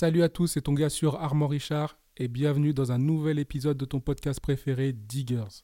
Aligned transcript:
Salut 0.00 0.22
à 0.22 0.30
tous, 0.30 0.46
c'est 0.46 0.62
ton 0.62 0.72
gars 0.72 0.88
sur 0.88 1.16
Armand 1.16 1.46
Richard 1.46 1.98
et 2.16 2.26
bienvenue 2.26 2.72
dans 2.72 2.90
un 2.90 2.96
nouvel 2.96 3.38
épisode 3.38 3.76
de 3.76 3.84
ton 3.84 4.00
podcast 4.00 4.40
préféré 4.40 4.94
Diggers. 4.94 5.60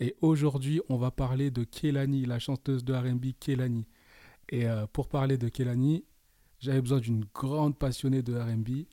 Et 0.00 0.16
aujourd'hui, 0.22 0.80
on 0.88 0.96
va 0.96 1.10
parler 1.10 1.50
de 1.50 1.64
Kelani, 1.64 2.24
la 2.24 2.38
chanteuse 2.38 2.82
de 2.82 2.94
RB 2.94 3.38
Kelani. 3.38 3.86
Et 4.48 4.66
euh, 4.66 4.86
pour 4.86 5.10
parler 5.10 5.36
de 5.36 5.50
Kelani, 5.50 6.06
j'avais 6.58 6.80
besoin 6.80 6.98
d'une 6.98 7.26
grande 7.34 7.78
passionnée 7.78 8.22
de 8.22 8.38
RB. 8.38 8.86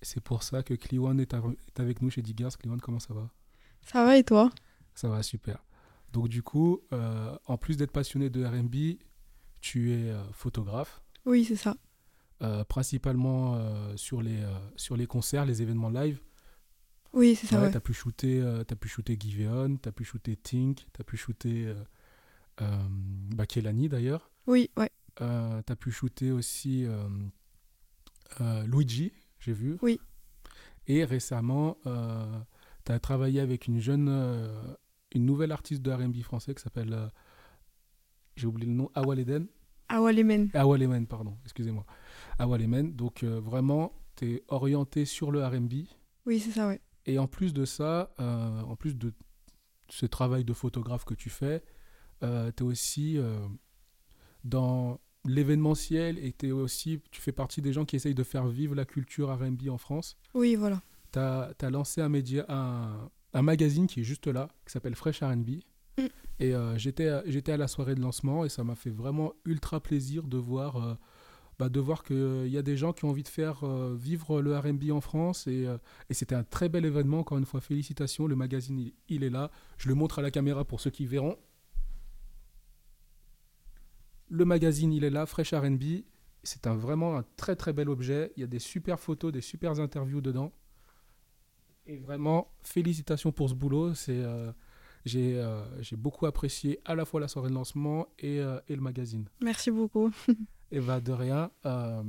C'est 0.00 0.22
pour 0.22 0.44
ça 0.44 0.62
que 0.62 0.74
Clewan 0.74 1.18
est, 1.18 1.34
est, 1.34 1.80
avec 1.80 2.00
nous 2.00 2.10
chez 2.10 2.22
Diggers. 2.22 2.50
Clewan, 2.56 2.80
comment 2.80 3.00
ça 3.00 3.14
va? 3.14 3.28
Ça 3.82 4.04
va 4.04 4.16
et 4.16 4.22
toi? 4.22 4.48
Ça 4.94 5.08
va 5.08 5.24
super. 5.24 5.64
Donc 6.12 6.28
du 6.28 6.44
coup, 6.44 6.82
euh, 6.92 7.36
en 7.46 7.58
plus 7.58 7.76
d'être 7.76 7.90
passionné 7.90 8.30
de 8.30 8.44
RB, 8.44 8.96
tu 9.60 9.90
es 9.90 10.12
euh, 10.12 10.22
photographe. 10.30 11.02
Oui, 11.26 11.44
c'est 11.44 11.56
ça. 11.56 11.74
Euh, 12.42 12.64
principalement 12.64 13.54
euh, 13.54 13.96
sur, 13.96 14.20
les, 14.20 14.42
euh, 14.42 14.52
sur 14.74 14.96
les 14.96 15.06
concerts, 15.06 15.46
les 15.46 15.62
événements 15.62 15.88
live. 15.88 16.20
Oui, 17.12 17.36
c'est 17.36 17.46
ça. 17.46 17.62
Ouais, 17.62 17.70
Tu 17.70 17.76
as 17.76 17.80
pu 17.80 17.94
shooter, 17.94 18.42
as 18.42 18.76
pu 18.76 18.88
shooter 18.88 19.16
Giveon, 19.18 19.76
tu 19.76 19.88
as 19.88 19.92
pu 19.92 20.04
shooter 20.04 20.36
Tink, 20.36 20.84
tu 20.92 21.00
as 21.00 21.04
pu 21.04 21.16
shooter 21.16 21.72
bah, 22.58 23.46
Kelani 23.46 23.88
d'ailleurs. 23.88 24.32
Oui, 24.48 24.68
ouais. 24.76 24.90
tu 25.16 25.22
as 25.22 25.76
pu 25.78 25.92
shooter 25.92 26.32
aussi 26.32 26.86
Luigi, 28.66 29.12
j'ai 29.38 29.52
vu. 29.52 29.78
Oui. 29.80 30.00
Et 30.88 31.04
récemment, 31.04 31.78
tu 32.84 32.90
as 32.90 32.98
travaillé 32.98 33.38
avec 33.38 33.68
une 33.68 33.78
jeune, 33.78 34.08
une 35.12 35.24
nouvelle 35.24 35.52
artiste 35.52 35.82
de 35.82 35.92
RB 35.92 36.20
français 36.22 36.52
qui 36.52 36.62
s'appelle, 36.64 36.98
j'ai 38.34 38.48
oublié 38.48 38.68
le 38.68 38.74
nom, 38.74 38.90
Awal 38.96 39.20
Eden. 39.20 39.46
Awalemen. 39.88 40.50
Awalemen, 40.54 41.06
pardon, 41.06 41.36
excusez-moi. 41.44 41.84
Awalemen. 42.38 42.94
Donc 42.94 43.22
euh, 43.22 43.40
vraiment, 43.40 43.92
tu 44.16 44.32
es 44.32 44.44
orienté 44.48 45.04
sur 45.04 45.30
le 45.30 45.44
RB. 45.44 45.72
Oui, 46.26 46.40
c'est 46.40 46.50
ça, 46.50 46.66
ouais. 46.66 46.80
Et 47.06 47.18
en 47.18 47.26
plus 47.26 47.52
de 47.52 47.64
ça, 47.64 48.14
euh, 48.18 48.62
en 48.62 48.76
plus 48.76 48.96
de 48.96 49.12
ce 49.88 50.06
travail 50.06 50.44
de 50.44 50.52
photographe 50.52 51.04
que 51.04 51.14
tu 51.14 51.28
fais, 51.28 51.62
euh, 52.22 52.50
tu 52.56 52.62
es 52.62 52.66
aussi 52.66 53.18
dans 54.42 55.00
l'événementiel 55.26 56.18
et 56.18 56.34
es 56.42 56.50
aussi, 56.50 57.00
tu 57.10 57.20
fais 57.20 57.32
partie 57.32 57.62
des 57.62 57.72
gens 57.72 57.84
qui 57.84 57.96
essayent 57.96 58.14
de 58.14 58.22
faire 58.22 58.46
vivre 58.46 58.74
la 58.74 58.84
culture 58.84 59.34
RB 59.34 59.68
en 59.68 59.78
France. 59.78 60.16
Oui, 60.32 60.54
voilà. 60.54 60.82
Tu 61.12 61.18
as, 61.18 61.70
lancé 61.70 62.00
un, 62.00 62.08
média, 62.08 62.44
un, 62.48 63.10
un 63.34 63.42
magazine 63.42 63.86
qui 63.86 64.00
est 64.00 64.04
juste 64.04 64.26
là, 64.26 64.48
qui 64.66 64.72
s'appelle 64.72 64.94
Fresh 64.94 65.22
RB. 65.22 65.60
Et 66.40 66.54
euh, 66.54 66.76
j'étais, 66.76 67.10
j'étais 67.26 67.52
à 67.52 67.56
la 67.56 67.68
soirée 67.68 67.94
de 67.94 68.00
lancement 68.00 68.44
et 68.44 68.48
ça 68.48 68.64
m'a 68.64 68.74
fait 68.74 68.90
vraiment 68.90 69.32
ultra 69.44 69.80
plaisir 69.80 70.26
de 70.26 70.36
voir, 70.36 70.76
euh, 70.76 70.94
bah, 71.58 71.68
voir 71.72 72.02
qu'il 72.02 72.16
euh, 72.16 72.48
y 72.48 72.58
a 72.58 72.62
des 72.62 72.76
gens 72.76 72.92
qui 72.92 73.04
ont 73.04 73.10
envie 73.10 73.22
de 73.22 73.28
faire 73.28 73.64
vivre 73.94 74.42
le 74.42 74.56
RB 74.58 74.90
en 74.90 75.00
France. 75.00 75.46
Et, 75.46 75.66
c'était 76.10 76.34
un 76.34 76.44
très 76.44 76.68
bel 76.68 76.84
événement. 76.84 77.20
Encore 77.20 77.38
une 77.38 77.46
fois, 77.46 77.60
félicitations. 77.60 78.26
Le 78.26 78.36
magazine, 78.36 78.90
il, 79.08 79.24
est 79.24 79.30
là. 79.30 79.50
Je 79.76 79.88
le 79.88 79.94
montre 79.94 80.18
à 80.18 80.22
la 80.22 80.30
caméra 80.30 80.64
pour 80.64 80.80
ceux 80.80 80.90
qui 80.90 81.06
verront. 81.06 81.38
Le 84.28 84.44
magazine, 84.44 84.92
il 84.92 85.04
est 85.04 85.10
là, 85.10 85.26
Fresh 85.26 85.54
RB. 85.54 86.02
C'est 86.42 86.66
un, 86.66 86.74
vraiment 86.74 87.16
un 87.16 87.24
très 87.36 87.56
très 87.56 87.72
bel 87.72 87.88
objet. 87.88 88.32
Il 88.36 88.40
y 88.40 88.44
a 88.44 88.48
des 88.48 88.58
super 88.58 88.98
photos, 88.98 89.32
des 89.32 89.40
super 89.40 89.78
interviews 89.78 90.20
dedans. 90.20 90.52
Et 91.86 91.98
vraiment, 91.98 92.50
félicitations 92.62 93.30
pour 93.30 93.48
ce 93.48 93.54
boulot. 93.54 93.94
C'est 93.94 94.22
euh, 95.06 95.64
j'ai 95.80 95.96
beaucoup 95.96 96.26
apprécié 96.26 96.80
à 96.84 96.94
la 96.94 97.04
fois 97.04 97.20
la 97.20 97.28
soirée 97.28 97.50
de 97.50 97.54
lancement 97.54 98.08
et, 98.18 98.40
euh, 98.40 98.58
et 98.68 98.74
le 98.74 98.80
magazine. 98.80 99.28
Merci 99.40 99.70
beaucoup. 99.70 100.10
et 100.70 100.80
va 100.80 101.00
de 101.00 101.12
rien. 101.12 101.50
Euh, 101.66 102.02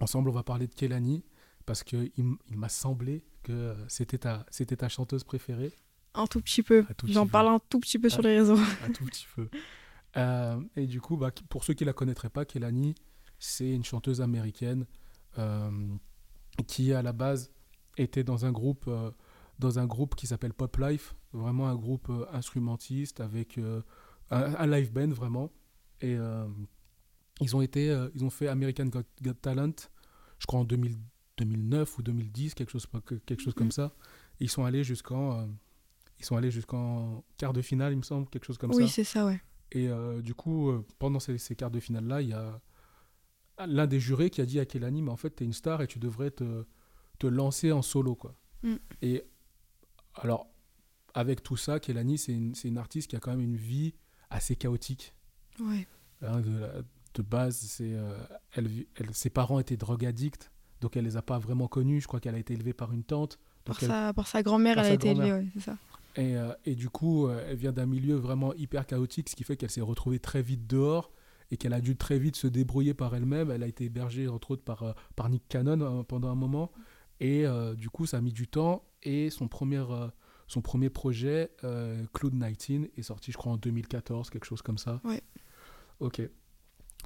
ensemble, 0.00 0.30
on 0.30 0.32
va 0.32 0.42
parler 0.42 0.66
de 0.66 0.74
Kelani 0.74 1.24
parce 1.66 1.82
qu'il 1.82 2.10
il, 2.16 2.56
m'a 2.56 2.68
semblé 2.68 3.24
que 3.42 3.74
c'était 3.88 4.18
ta, 4.18 4.46
ta 4.78 4.88
chanteuse 4.88 5.24
préférée. 5.24 5.72
Un 6.14 6.26
tout 6.26 6.40
petit 6.40 6.62
peu. 6.62 6.84
J'en 7.04 7.26
parle 7.26 7.48
un 7.48 7.58
tout 7.68 7.80
petit 7.80 7.98
peu 7.98 8.08
sur 8.08 8.22
les 8.22 8.38
réseaux. 8.38 8.56
Un 8.84 8.92
tout 8.92 9.04
petit 9.04 9.26
peu. 9.34 9.48
et 10.76 10.86
du 10.86 11.00
coup, 11.00 11.16
bah, 11.16 11.30
pour 11.48 11.64
ceux 11.64 11.74
qui 11.74 11.84
ne 11.84 11.88
la 11.88 11.92
connaîtraient 11.92 12.30
pas, 12.30 12.44
Kelani, 12.44 12.94
c'est 13.38 13.68
une 13.68 13.84
chanteuse 13.84 14.20
américaine 14.20 14.86
qui, 16.68 16.92
à 16.92 17.02
la 17.02 17.12
base, 17.12 17.50
était 17.96 18.22
dans 18.22 18.46
un 18.46 18.52
groupe 18.52 18.88
dans 19.58 19.78
un 19.78 19.86
groupe 19.86 20.14
qui 20.14 20.26
s'appelle 20.26 20.52
Pop 20.52 20.76
Life, 20.78 21.14
vraiment 21.32 21.68
un 21.68 21.76
groupe 21.76 22.08
euh, 22.10 22.26
instrumentiste 22.32 23.20
avec 23.20 23.58
euh, 23.58 23.82
un, 24.30 24.66
live 24.66 24.92
band 24.92 25.08
vraiment. 25.08 25.50
Et 26.00 26.16
euh, 26.16 26.46
ils 27.40 27.54
ont 27.56 27.62
été, 27.62 27.86
ils 28.14 28.24
ont 28.24 28.30
fait 28.30 28.48
American 28.48 28.86
Got, 28.86 29.34
Talent, 29.40 29.74
je 30.38 30.46
crois 30.46 30.60
en 30.60 30.64
2009 30.64 31.98
ou 31.98 32.02
2010, 32.02 32.54
quelque 32.54 32.70
chose, 32.70 32.86
quelque 33.26 33.42
chose 33.42 33.54
comme 33.54 33.68
mm. 33.68 33.72
ça. 33.72 33.94
ils 34.40 34.50
sont 34.50 34.64
allés 34.64 34.84
jusqu'en, 34.84 35.48
ils 36.18 36.24
sont 36.24 36.36
allés 36.36 36.50
jusqu'en 36.50 37.24
quart 37.36 37.52
de 37.52 37.62
finale, 37.62 37.92
il 37.92 37.96
me 37.96 38.02
semble, 38.02 38.28
quelque 38.28 38.44
chose 38.44 38.58
comme 38.58 38.72
ça. 38.72 38.78
Oui, 38.78 38.88
c'est 38.88 39.04
ça, 39.04 39.26
ouais. 39.26 39.40
Et 39.72 39.88
du 40.22 40.34
coup, 40.34 40.70
pendant 41.00 41.18
ces, 41.18 41.36
ces 41.38 41.56
quarts 41.56 41.72
de 41.72 41.80
finale 41.80 42.06
là, 42.06 42.22
il 42.22 42.28
y 42.28 42.32
a 42.32 42.60
l'un 43.66 43.86
des 43.88 43.98
jurés 43.98 44.30
qui 44.30 44.40
a 44.40 44.46
dit 44.46 44.60
à 44.60 44.66
Kelani, 44.66 45.02
mais 45.02 45.10
en 45.10 45.16
fait, 45.16 45.34
tu 45.34 45.42
es 45.42 45.46
une 45.46 45.52
star 45.52 45.82
et 45.82 45.88
tu 45.88 45.98
devrais 45.98 46.30
te, 46.30 46.64
te 47.18 47.26
lancer 47.26 47.72
en 47.72 47.82
solo, 47.82 48.14
quoi. 48.14 48.36
Mm. 48.62 48.76
Et 49.02 49.24
alors, 50.16 50.46
avec 51.14 51.42
tout 51.42 51.56
ça, 51.56 51.80
Kelani, 51.80 52.18
c'est 52.18 52.32
une, 52.32 52.54
une, 52.64 52.78
artiste 52.78 53.10
qui 53.10 53.16
a 53.16 53.20
quand 53.20 53.30
même 53.30 53.40
une 53.40 53.56
vie 53.56 53.94
assez 54.30 54.56
chaotique. 54.56 55.14
Ouais. 55.60 55.86
Hein, 56.22 56.40
de, 56.40 57.22
base, 57.22 57.56
c'est, 57.56 57.92
euh, 57.92 58.16
elle, 58.52 58.68
ses 59.12 59.30
parents 59.30 59.60
étaient 59.60 59.76
drogue 59.76 60.04
addicts, 60.04 60.50
donc 60.80 60.96
elle 60.96 61.04
les 61.04 61.16
a 61.16 61.22
pas 61.22 61.38
vraiment 61.38 61.68
connus. 61.68 62.00
Je 62.00 62.08
crois 62.08 62.20
qu'elle 62.20 62.34
a 62.34 62.38
été 62.38 62.54
élevée 62.54 62.72
par 62.72 62.92
une 62.92 63.04
tante. 63.04 63.38
Par, 63.64 63.80
sa, 63.80 64.12
par 64.12 64.26
sa 64.26 64.42
grand-mère, 64.42 64.78
elle 64.78 64.86
a 64.86 64.92
été 64.92 65.10
élevée, 65.10 65.32
ouais, 65.32 65.46
c'est 65.54 65.60
ça. 65.60 65.78
Et, 66.16 66.36
euh, 66.36 66.52
et, 66.64 66.74
du 66.74 66.90
coup, 66.90 67.26
euh, 67.26 67.44
elle 67.48 67.56
vient 67.56 67.72
d'un 67.72 67.86
milieu 67.86 68.14
vraiment 68.14 68.54
hyper 68.54 68.86
chaotique, 68.86 69.28
ce 69.28 69.36
qui 69.36 69.44
fait 69.44 69.56
qu'elle 69.56 69.70
s'est 69.70 69.80
retrouvée 69.80 70.18
très 70.18 70.42
vite 70.42 70.66
dehors 70.66 71.12
et 71.50 71.56
qu'elle 71.56 71.72
a 71.72 71.80
dû 71.80 71.96
très 71.96 72.18
vite 72.18 72.36
se 72.36 72.46
débrouiller 72.46 72.94
par 72.94 73.14
elle-même. 73.14 73.50
Elle 73.50 73.62
a 73.62 73.66
été 73.66 73.84
hébergée, 73.84 74.28
entre 74.28 74.52
autres, 74.52 74.64
par, 74.64 74.94
par 75.16 75.28
Nick 75.28 75.44
Cannon 75.48 76.04
pendant 76.04 76.28
un 76.30 76.34
moment. 76.34 76.72
Et 77.20 77.44
du 77.76 77.90
coup, 77.90 78.06
ça 78.06 78.18
a 78.18 78.20
mis 78.20 78.32
du 78.32 78.48
temps 78.48 78.84
et 79.04 79.30
son 79.30 79.48
premier, 79.48 79.84
euh, 79.90 80.08
son 80.48 80.60
premier 80.60 80.90
projet, 80.90 81.50
euh, 81.62 82.02
Cloud19, 82.14 82.90
est 82.96 83.02
sorti, 83.02 83.32
je 83.32 83.36
crois, 83.36 83.52
en 83.52 83.56
2014, 83.56 84.30
quelque 84.30 84.46
chose 84.46 84.62
comme 84.62 84.78
ça. 84.78 85.00
Ouais. 85.04 85.22
Ok. 86.00 86.22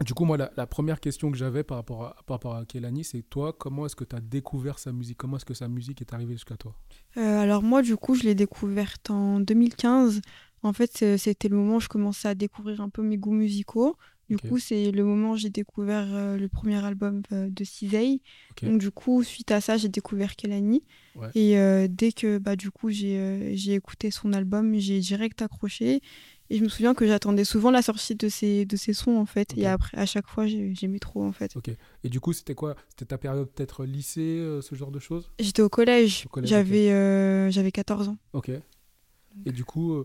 Du 0.04 0.14
coup, 0.14 0.24
moi, 0.24 0.36
la, 0.36 0.66
première 0.68 1.00
question 1.00 1.32
que 1.32 1.36
j'avais 1.36 1.64
par 1.64 1.76
rapport 1.76 2.04
à, 2.04 2.16
par 2.24 2.36
rapport 2.36 2.54
à 2.54 2.64
Kelani, 2.64 3.02
c'est 3.02 3.22
toi, 3.22 3.52
comment 3.52 3.84
est-ce 3.84 3.96
que 3.96 4.04
tu 4.04 4.14
as 4.14 4.20
découvert 4.20 4.78
sa 4.78 4.92
musique? 4.92 5.18
Comment 5.18 5.38
est-ce 5.38 5.44
que 5.44 5.54
sa 5.54 5.66
musique 5.66 6.00
est 6.00 6.12
arrivée 6.12 6.34
jusqu'à 6.34 6.56
toi? 6.56 6.76
Euh, 7.16 7.40
Alors 7.40 7.64
moi, 7.64 7.82
du 7.82 7.96
coup, 7.96 8.14
je 8.14 8.22
l'ai 8.22 8.36
découverte 8.36 9.10
en 9.10 9.40
2015. 9.40 10.20
En 10.62 10.72
fait, 10.72 11.16
c'était 11.16 11.48
le 11.48 11.56
moment 11.56 11.76
où 11.76 11.80
je 11.80 11.88
commençais 11.88 12.28
à 12.28 12.36
découvrir 12.36 12.80
un 12.80 12.90
peu 12.90 13.02
mes 13.02 13.18
goûts 13.18 13.32
musicaux. 13.32 13.96
Du 14.28 14.36
coup, 14.36 14.58
c'est 14.58 14.90
le 14.90 15.04
moment 15.04 15.32
où 15.32 15.36
j'ai 15.36 15.48
découvert 15.48 16.06
euh, 16.10 16.36
le 16.36 16.48
premier 16.48 16.84
album 16.84 17.22
euh, 17.32 17.48
de 17.50 17.64
Cizay. 17.64 18.20
Donc, 18.62 18.78
du 18.78 18.90
coup, 18.90 19.22
suite 19.22 19.50
à 19.50 19.60
ça, 19.60 19.76
j'ai 19.76 19.88
découvert 19.88 20.36
Kelani. 20.36 20.82
Et 21.34 21.58
euh, 21.58 21.88
dès 21.90 22.12
que, 22.12 22.38
bah, 22.38 22.54
du 22.54 22.70
coup, 22.70 22.90
j'ai 22.90 23.74
écouté 23.74 24.10
son 24.10 24.32
album, 24.32 24.74
j'ai 24.78 25.00
direct 25.00 25.40
accroché. 25.42 26.00
Et 26.50 26.56
je 26.56 26.64
me 26.64 26.68
souviens 26.68 26.94
que 26.94 27.06
j'attendais 27.06 27.44
souvent 27.44 27.70
la 27.70 27.82
sortie 27.82 28.14
de 28.14 28.28
ces, 28.28 28.64
de 28.64 28.76
ces 28.76 28.92
sons, 28.92 29.16
en 29.16 29.26
fait. 29.26 29.56
Et 29.56 29.66
après, 29.66 29.96
à 29.96 30.06
chaque 30.06 30.28
fois, 30.28 30.46
j'aimais 30.46 30.98
trop, 30.98 31.24
en 31.24 31.32
fait. 31.32 31.56
Ok. 31.56 31.70
Et 32.04 32.08
du 32.08 32.20
coup, 32.20 32.32
c'était 32.32 32.54
quoi? 32.54 32.76
C'était 32.90 33.06
ta 33.06 33.18
période 33.18 33.48
peut-être 33.50 33.84
lycée, 33.84 34.58
ce 34.60 34.74
genre 34.74 34.90
de 34.90 34.98
choses? 34.98 35.30
J'étais 35.38 35.62
au 35.62 35.68
collège. 35.68 36.26
J'avais 36.42 37.50
j'avais 37.50 37.72
14 37.72 38.08
ans. 38.08 38.18
Ok. 38.34 38.50
Et 39.46 39.52
du 39.52 39.64
coup, 39.64 40.04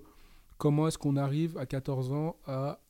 comment 0.57 0.87
est-ce 0.87 0.97
qu'on 0.97 1.17
arrive 1.17 1.57
à 1.57 1.65
14 1.65 2.11
ans 2.11 2.37
à 2.45 2.82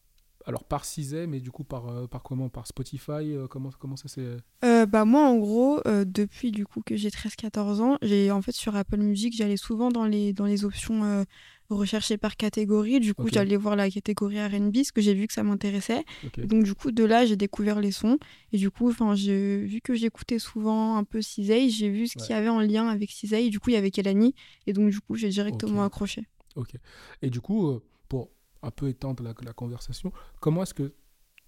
alors 0.45 0.63
par 0.63 0.85
Cizay, 0.85 1.27
mais 1.27 1.39
du 1.39 1.51
coup 1.51 1.63
par, 1.63 1.87
euh, 1.87 2.07
par 2.07 2.23
comment? 2.23 2.49
Par 2.49 2.67
Spotify 2.67 3.11
euh, 3.11 3.47
comment, 3.47 3.69
comment 3.79 3.95
ça 3.95 4.07
s'est... 4.07 4.37
Euh, 4.63 4.85
bah 4.85 5.05
moi 5.05 5.27
en 5.27 5.37
gros, 5.37 5.81
depuis 5.85 6.51
du 6.51 6.65
coup 6.65 6.81
que 6.85 6.95
j'ai 6.95 7.09
13-14 7.09 7.81
ans, 7.81 7.97
j'ai 8.01 8.31
en 8.31 8.41
fait 8.41 8.51
sur 8.51 8.75
Apple 8.75 8.97
Music, 8.97 9.35
j'allais 9.35 9.57
souvent 9.57 9.89
dans 9.89 10.05
les, 10.05 10.33
dans 10.33 10.45
les 10.45 10.65
options 10.65 11.25
recherchées 11.69 12.17
par 12.17 12.35
catégorie. 12.35 12.99
Du 12.99 13.13
coup, 13.13 13.27
j'allais 13.31 13.55
voir 13.55 13.75
la 13.75 13.89
catégorie 13.89 14.39
R&B, 14.41 14.73
parce 14.73 14.91
que 14.91 15.01
j'ai 15.01 15.13
vu 15.13 15.27
que 15.27 15.33
ça 15.33 15.43
m'intéressait. 15.43 16.03
Donc 16.37 16.63
du 16.63 16.73
coup, 16.73 16.91
de 16.91 17.03
là, 17.03 17.25
j'ai 17.25 17.35
découvert 17.35 17.79
les 17.79 17.91
sons. 17.91 18.17
Et 18.51 18.57
du 18.57 18.69
coup, 18.71 18.89
vu 18.89 19.81
que 19.81 19.93
j'écoutais 19.93 20.39
souvent 20.39 20.97
un 20.97 21.03
peu 21.03 21.21
Cizay, 21.21 21.69
j'ai 21.69 21.89
vu 21.89 22.07
ce 22.07 22.17
qu'il 22.17 22.29
y 22.29 22.33
avait 22.33 22.49
en 22.49 22.59
lien 22.59 22.87
avec 22.87 23.11
Cizay. 23.11 23.49
Du 23.49 23.59
coup, 23.59 23.69
il 23.69 23.73
y 23.73 23.77
avait 23.77 23.91
Kelani. 23.91 24.35
Et 24.67 24.73
donc 24.73 24.89
du 24.89 24.99
coup, 24.99 25.15
j'ai 25.15 25.29
directement 25.29 25.83
accroché. 25.83 26.27
Ok. 26.55 26.75
Et 27.21 27.29
du 27.29 27.41
coup, 27.41 27.79
un 28.63 28.71
peu 28.71 28.87
étendre 28.87 29.23
la, 29.23 29.33
la 29.43 29.53
conversation. 29.53 30.11
Comment 30.39 30.63
est-ce 30.63 30.73
que 30.73 30.93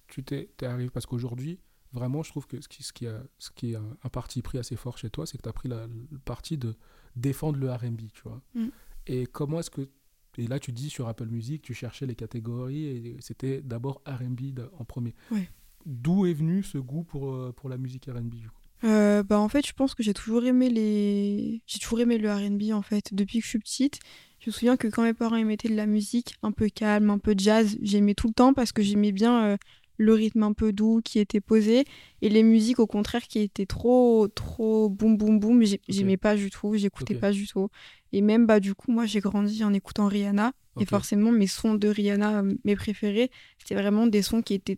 tu 0.07 0.23
t'es 0.23 0.50
arrivé? 0.62 0.89
Parce 0.89 1.06
qu'aujourd'hui, 1.06 1.59
vraiment, 1.91 2.21
je 2.21 2.29
trouve 2.29 2.45
que 2.45 2.62
ce 2.62 2.67
qui, 2.67 2.83
ce 2.83 2.94
qui, 2.94 3.07
a, 3.07 3.23
ce 3.39 3.50
qui 3.51 3.71
est 3.71 3.75
un, 3.75 4.09
parti 4.09 4.41
pris 4.41 4.57
assez 4.57 4.75
fort 4.75 4.97
chez 4.97 5.09
toi, 5.09 5.25
c'est 5.25 5.38
que 5.38 5.44
tu 5.44 5.50
as 5.50 5.53
pris 5.53 5.69
la, 5.69 5.88
le 5.88 6.19
parti 6.19 6.57
de 6.57 6.75
défendre 7.15 7.57
le 7.57 7.71
RB, 7.71 8.12
tu 8.13 8.21
vois. 8.23 8.41
Mm. 8.53 8.67
Et 9.07 9.25
comment 9.25 9.59
est-ce 9.59 9.71
que. 9.71 9.89
Et 10.38 10.47
là, 10.47 10.59
tu 10.59 10.73
dis 10.73 10.89
sur 10.89 11.07
Apple 11.07 11.27
Music, 11.27 11.62
tu 11.62 11.73
cherchais 11.73 12.06
les 12.06 12.15
catégories 12.15 12.85
et 12.85 13.17
c'était 13.21 13.62
d'abord 13.62 14.01
RB 14.06 14.59
en 14.77 14.83
premier. 14.83 15.15
Ouais. 15.31 15.50
D'où 15.85 16.25
est 16.25 16.33
venu 16.33 16.62
ce 16.62 16.77
goût 16.77 17.03
pour, 17.03 17.33
euh, 17.33 17.53
pour 17.53 17.69
la 17.69 17.77
musique 17.77 18.07
RB, 18.07 18.29
du 18.29 18.50
coup? 18.50 18.64
Euh, 18.83 19.24
bah 19.24 19.39
en 19.39 19.48
fait 19.48 19.66
je 19.66 19.74
pense 19.74 19.95
que 19.95 20.04
j'ai 20.04 20.13
toujours 20.13 20.44
aimé 20.45 20.69
les 20.69 21.62
j'ai 21.66 21.80
toujours 21.80 22.01
aimé 22.01 22.18
le 22.18 22.31
R&B 22.31 22.72
en 22.74 22.81
fait. 22.81 23.13
Depuis 23.13 23.39
que 23.39 23.45
je 23.45 23.50
suis 23.50 23.60
petite 23.60 24.00
je 24.39 24.50
me 24.50 24.54
souviens 24.54 24.77
que 24.77 24.88
quand 24.88 25.04
mes 25.04 25.13
parents 25.13 25.38
ils 25.38 25.45
mettaient 25.45 25.69
de 25.69 25.75
la 25.75 25.86
musique 25.86 26.36
un 26.44 26.51
peu 26.51 26.69
calme 26.69 27.10
un 27.10 27.18
peu 27.18 27.33
jazz 27.38 27.77
j'aimais 27.81 28.13
tout 28.13 28.27
le 28.27 28.33
temps 28.33 28.54
parce 28.54 28.72
que 28.72 28.83
j'aimais 28.83 29.12
bien 29.12 29.45
euh, 29.45 29.57
le 29.98 30.13
rythme 30.13 30.44
un 30.44 30.54
peu 30.54 30.74
doux 30.74 31.01
qui 31.04 31.19
était 31.19 31.39
posé 31.39 31.86
et 32.22 32.30
les 32.30 32.44
musiques 32.44 32.80
au 32.80 32.88
contraire 32.88 33.24
qui 33.24 33.39
étaient 33.39 33.66
trop 33.66 34.27
trop 34.27 34.89
boum 34.89 35.18
boum 35.18 35.39
boum. 35.39 35.63
J'aimais 35.88 36.18
pas 36.18 36.36
du 36.36 36.50
tout 36.50 36.75
j'écoutais 36.75 37.16
pas 37.16 37.31
du 37.31 37.48
tout. 37.48 37.69
Et 38.12 38.22
même 38.22 38.45
bah 38.45 38.60
du 38.60 38.75
coup 38.75 38.92
moi 38.92 39.06
j'ai 39.06 39.19
grandi 39.19 39.63
en 39.63 39.74
écoutant 39.74 40.07
Rihanna. 40.07 40.51
Et 40.81 40.86
forcément 40.86 41.31
mes 41.31 41.48
sons 41.48 41.75
de 41.75 41.88
Rihanna 41.88 42.44
mes 42.66 42.75
préférés 42.75 43.31
c'était 43.57 43.75
vraiment 43.75 44.07
des 44.07 44.22
sons 44.22 44.42
qui 44.42 44.54
étaient 44.54 44.77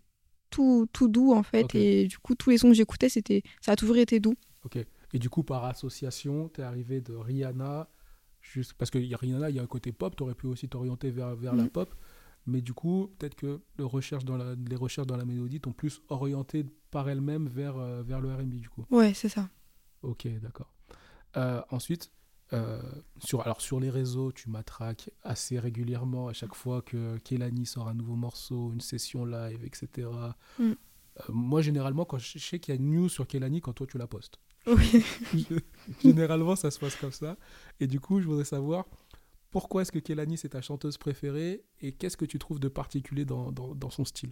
tout, 0.50 0.88
tout 0.94 1.08
doux 1.08 1.34
en 1.34 1.44
fait. 1.44 1.74
Et 1.76 2.08
du 2.08 2.18
coup, 2.18 2.36
tous 2.36 2.50
les 2.50 2.58
sons 2.58 2.70
que 2.70 2.74
j'écoutais, 2.74 3.10
c'était, 3.10 3.44
ça 3.62 3.74
a 3.74 3.76
toujours 3.76 3.98
été 3.98 4.20
doux. 4.20 4.36
Ok. 4.64 4.78
Et 5.14 5.20
du 5.20 5.30
coup, 5.30 5.44
par 5.44 5.66
association, 5.66 6.50
tu 6.54 6.62
es 6.62 6.64
arrivé 6.64 7.02
de 7.02 7.16
Rihanna, 7.16 7.90
juste 8.42 8.74
parce 8.74 8.92
que 8.92 8.98
Rihanna, 8.98 9.50
il 9.50 9.56
y 9.56 9.60
a 9.60 9.64
un 9.64 9.68
côté 9.68 9.92
pop, 9.92 10.16
tu 10.16 10.24
aurais 10.24 10.36
pu 10.36 10.48
aussi 10.48 10.68
t'orienter 10.68 11.12
vers, 11.12 11.36
vers 11.36 11.56
la 11.56 11.64
mm. 11.64 11.70
pop. 11.70 11.96
Mais 12.46 12.62
du 12.62 12.74
coup, 12.74 13.12
peut-être 13.18 13.36
que 13.36 13.60
le 13.78 13.86
recherche 13.86 14.24
dans 14.24 14.38
la, 14.38 14.56
les 14.56 14.76
recherches 14.76 15.08
dans 15.08 15.18
la 15.18 15.26
mélodie 15.26 15.60
t'ont 15.60 15.74
plus 15.74 16.02
orienté 16.08 16.66
par 16.92 17.10
elles-mêmes 17.10 17.48
vers, 17.48 17.78
euh, 17.78 18.04
vers 18.04 18.22
le 18.22 18.34
RB, 18.34 18.56
du 18.56 18.70
coup. 18.70 18.86
Ouais, 18.90 19.14
c'est 19.14 19.30
ça. 19.30 19.50
Ok, 20.02 20.28
d'accord. 20.42 20.74
Euh, 21.36 21.62
ensuite, 21.70 22.12
euh, 22.54 22.82
sur, 23.24 23.42
alors 23.42 23.62
sur 23.62 23.80
les 23.80 23.90
réseaux, 23.90 24.32
tu 24.32 24.50
m'attraques 24.50 25.10
assez 25.24 25.60
régulièrement 25.60 26.28
à 26.28 26.34
chaque 26.34 26.56
fois 26.56 26.82
que 26.82 27.18
Kelani 27.20 27.66
sort 27.66 27.88
un 27.88 27.94
nouveau 27.94 28.16
morceau, 28.16 28.72
une 28.74 28.82
session 28.82 29.26
live, 29.26 29.64
etc. 29.66 30.10
Mm. 30.60 30.64
Euh, 30.64 30.74
moi, 31.30 31.62
généralement, 31.62 32.06
quand 32.06 32.20
je 32.20 32.40
sais 32.40 32.60
qu'il 32.60 32.74
y 32.74 32.78
a 32.78 32.80
une 32.80 32.90
news 32.90 33.10
sur 33.10 33.28
Kelani, 33.28 33.62
quand 33.62 33.74
toi 33.74 33.88
tu 33.88 33.98
la 33.98 34.08
postes. 34.08 34.40
Oui. 34.66 35.04
généralement, 36.02 36.56
ça 36.56 36.72
se 36.72 36.80
passe 36.80 36.96
comme 36.96 37.12
ça. 37.12 37.38
Et 37.80 37.88
du 37.88 38.00
coup, 38.00 38.22
je 38.22 38.28
voudrais 38.28 38.46
savoir 38.46 38.86
pourquoi 39.50 39.82
est-ce 39.82 39.92
que 39.92 40.00
Kelani 40.00 40.38
c'est 40.38 40.50
ta 40.50 40.62
chanteuse 40.62 40.98
préférée 40.98 41.64
et 41.82 41.92
qu'est-ce 41.92 42.18
que 42.18 42.26
tu 42.26 42.38
trouves 42.38 42.60
de 42.60 42.68
particulier 42.68 43.26
dans, 43.26 43.52
dans, 43.52 43.74
dans 43.76 43.90
son 43.90 44.06
style? 44.06 44.32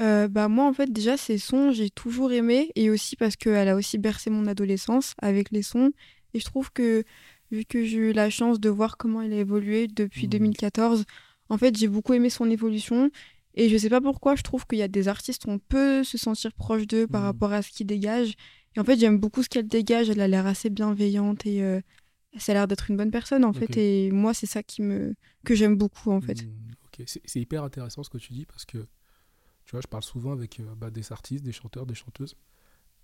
Euh, 0.00 0.28
bah 0.28 0.46
moi 0.46 0.66
en 0.66 0.72
fait 0.72 0.92
déjà 0.92 1.16
ses 1.16 1.38
sons 1.38 1.72
j'ai 1.72 1.90
toujours 1.90 2.30
aimé 2.30 2.70
et 2.76 2.88
aussi 2.88 3.16
parce 3.16 3.34
qu'elle 3.34 3.68
a 3.68 3.74
aussi 3.74 3.98
bercé 3.98 4.30
mon 4.30 4.46
adolescence 4.46 5.14
avec 5.20 5.50
les 5.50 5.62
sons 5.62 5.90
et 6.34 6.38
je 6.38 6.44
trouve 6.44 6.70
que 6.70 7.02
vu 7.50 7.64
que 7.64 7.84
j'ai 7.84 7.98
eu 7.98 8.12
la 8.12 8.30
chance 8.30 8.60
de 8.60 8.68
voir 8.68 8.96
comment 8.96 9.22
elle 9.22 9.32
a 9.32 9.38
évolué 9.38 9.88
depuis 9.88 10.28
2014. 10.28 11.00
Mmh. 11.00 11.04
En 11.50 11.58
fait, 11.58 11.76
j'ai 11.76 11.88
beaucoup 11.88 12.14
aimé 12.14 12.30
son 12.30 12.50
évolution. 12.50 13.10
Et 13.54 13.68
je 13.68 13.76
sais 13.76 13.88
pas 13.88 14.00
pourquoi, 14.00 14.36
je 14.36 14.42
trouve 14.42 14.66
qu'il 14.66 14.78
y 14.78 14.82
a 14.82 14.88
des 14.88 15.08
artistes 15.08 15.46
où 15.46 15.50
on 15.50 15.58
peut 15.58 16.04
se 16.04 16.18
sentir 16.18 16.52
proche 16.52 16.86
d'eux 16.86 17.06
par 17.06 17.22
mmh. 17.22 17.24
rapport 17.24 17.52
à 17.52 17.62
ce 17.62 17.70
qu'ils 17.70 17.86
dégagent. 17.86 18.34
Et 18.76 18.80
en 18.80 18.84
fait, 18.84 18.98
j'aime 18.98 19.18
beaucoup 19.18 19.42
ce 19.42 19.48
qu'elle 19.48 19.66
dégage. 19.66 20.10
Elle 20.10 20.20
a 20.20 20.28
l'air 20.28 20.46
assez 20.46 20.70
bienveillante 20.70 21.46
et 21.46 21.62
euh, 21.62 21.80
ça 22.36 22.52
a 22.52 22.54
l'air 22.54 22.68
d'être 22.68 22.90
une 22.90 22.96
bonne 22.96 23.10
personne, 23.10 23.44
en 23.44 23.52
fait. 23.52 23.76
Et 23.76 24.10
moi, 24.12 24.34
c'est 24.34 24.46
ça 24.46 24.62
qui 24.62 24.82
me... 24.82 25.14
que 25.44 25.54
j'aime 25.54 25.76
beaucoup, 25.76 26.10
en 26.12 26.20
fait. 26.20 26.44
Mmh, 26.44 27.04
c'est 27.06 27.40
hyper 27.40 27.64
intéressant 27.64 28.02
ce 28.02 28.10
que 28.10 28.18
tu 28.18 28.32
dis 28.32 28.44
parce 28.44 28.64
que, 28.64 28.78
tu 29.64 29.72
vois, 29.72 29.80
je 29.80 29.88
parle 29.88 30.02
souvent 30.02 30.32
avec 30.32 30.60
euh, 30.60 30.74
bah, 30.76 30.90
des 30.90 31.10
artistes, 31.12 31.44
des 31.44 31.52
chanteurs, 31.52 31.86
des 31.86 31.94
chanteuses. 31.94 32.36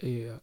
Et 0.01 0.27
euh, 0.27 0.37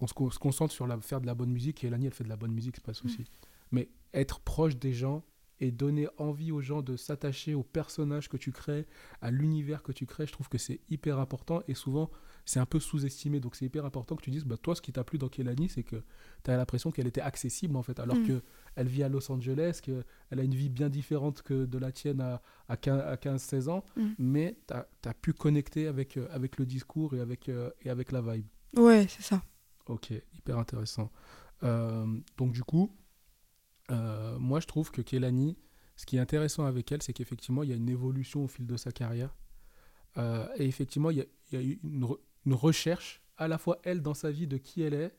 on 0.00 0.06
se, 0.06 0.14
concentre 0.14 0.72
sur 0.72 0.86
la, 0.86 1.00
faire 1.00 1.20
de 1.20 1.26
la 1.26 1.34
bonne 1.34 1.50
musique 1.50 1.84
et 1.84 1.86
Elanie, 1.86 2.06
elle 2.06 2.14
fait 2.14 2.24
de 2.24 2.28
la 2.28 2.36
bonne 2.36 2.52
musique, 2.52 2.76
c'est 2.76 2.84
pas 2.84 2.92
de 2.92 2.96
souci. 2.96 3.22
Mm. 3.22 3.24
Mais 3.72 3.88
être 4.12 4.40
proche 4.40 4.76
des 4.76 4.92
gens 4.92 5.24
et 5.60 5.70
donner 5.70 6.08
envie 6.18 6.50
aux 6.52 6.60
gens 6.60 6.82
de 6.82 6.96
s'attacher 6.96 7.54
au 7.54 7.62
personnage 7.62 8.28
que 8.28 8.36
tu 8.36 8.52
crées, 8.52 8.86
à 9.20 9.30
l'univers 9.30 9.82
que 9.82 9.92
tu 9.92 10.04
crées, 10.04 10.26
je 10.26 10.32
trouve 10.32 10.48
que 10.48 10.58
c'est 10.58 10.80
hyper 10.90 11.18
important 11.18 11.62
et 11.68 11.74
souvent 11.74 12.10
c'est 12.44 12.60
un 12.60 12.66
peu 12.66 12.80
sous-estimé. 12.80 13.40
Donc 13.40 13.54
c'est 13.54 13.64
hyper 13.64 13.84
important 13.84 14.16
que 14.16 14.22
tu 14.22 14.30
dises, 14.30 14.44
bah, 14.44 14.56
toi 14.56 14.74
ce 14.74 14.82
qui 14.82 14.92
t'a 14.92 15.04
plu 15.04 15.16
dans 15.16 15.28
Kelani, 15.28 15.68
c'est 15.68 15.84
que 15.84 16.02
tu 16.42 16.50
as 16.50 16.56
l'impression 16.56 16.90
qu'elle 16.90 17.06
était 17.06 17.20
accessible 17.20 17.76
en 17.76 17.82
fait, 17.82 18.00
alors 18.00 18.16
mm. 18.16 18.26
que 18.26 18.42
qu'elle 18.74 18.88
vit 18.88 19.04
à 19.04 19.08
Los 19.08 19.30
Angeles, 19.30 19.78
qu'elle 19.82 20.04
a 20.30 20.42
une 20.42 20.54
vie 20.54 20.68
bien 20.68 20.88
différente 20.88 21.42
que 21.42 21.64
de 21.64 21.78
la 21.78 21.92
tienne 21.92 22.20
à, 22.20 22.42
à 22.68 22.76
15-16 22.76 23.68
ans, 23.68 23.84
mm. 23.96 24.08
mais 24.18 24.58
tu 24.66 24.74
as, 25.08 25.14
pu 25.14 25.32
connecter 25.32 25.86
avec, 25.86 26.16
euh, 26.16 26.26
avec 26.30 26.58
le 26.58 26.66
discours 26.66 27.14
et 27.14 27.20
avec, 27.20 27.48
euh, 27.48 27.70
et 27.82 27.90
avec 27.90 28.10
la 28.10 28.20
vibe. 28.20 28.46
Ouais, 28.76 29.06
c'est 29.08 29.22
ça. 29.22 29.42
Ok, 29.86 30.12
hyper 30.34 30.58
intéressant. 30.58 31.10
Euh, 31.62 32.06
donc 32.36 32.52
du 32.52 32.62
coup, 32.62 32.90
euh, 33.90 34.38
moi 34.38 34.60
je 34.60 34.66
trouve 34.66 34.90
que 34.90 35.02
Kelani, 35.02 35.56
ce 35.96 36.06
qui 36.06 36.16
est 36.16 36.20
intéressant 36.20 36.64
avec 36.64 36.90
elle, 36.90 37.02
c'est 37.02 37.12
qu'effectivement 37.12 37.62
il 37.62 37.70
y 37.70 37.72
a 37.72 37.76
une 37.76 37.88
évolution 37.88 38.44
au 38.44 38.48
fil 38.48 38.66
de 38.66 38.76
sa 38.76 38.92
carrière. 38.92 39.34
Euh, 40.16 40.46
et 40.56 40.66
effectivement, 40.66 41.10
il 41.10 41.26
y 41.52 41.56
a, 41.56 41.62
eu 41.62 41.80
une, 41.82 42.54
recherche, 42.54 43.22
à 43.36 43.48
la 43.48 43.58
fois 43.58 43.78
elle 43.82 44.00
dans 44.00 44.14
sa 44.14 44.30
vie 44.30 44.46
de 44.46 44.56
qui 44.56 44.82
elle 44.82 44.94
est, 44.94 45.14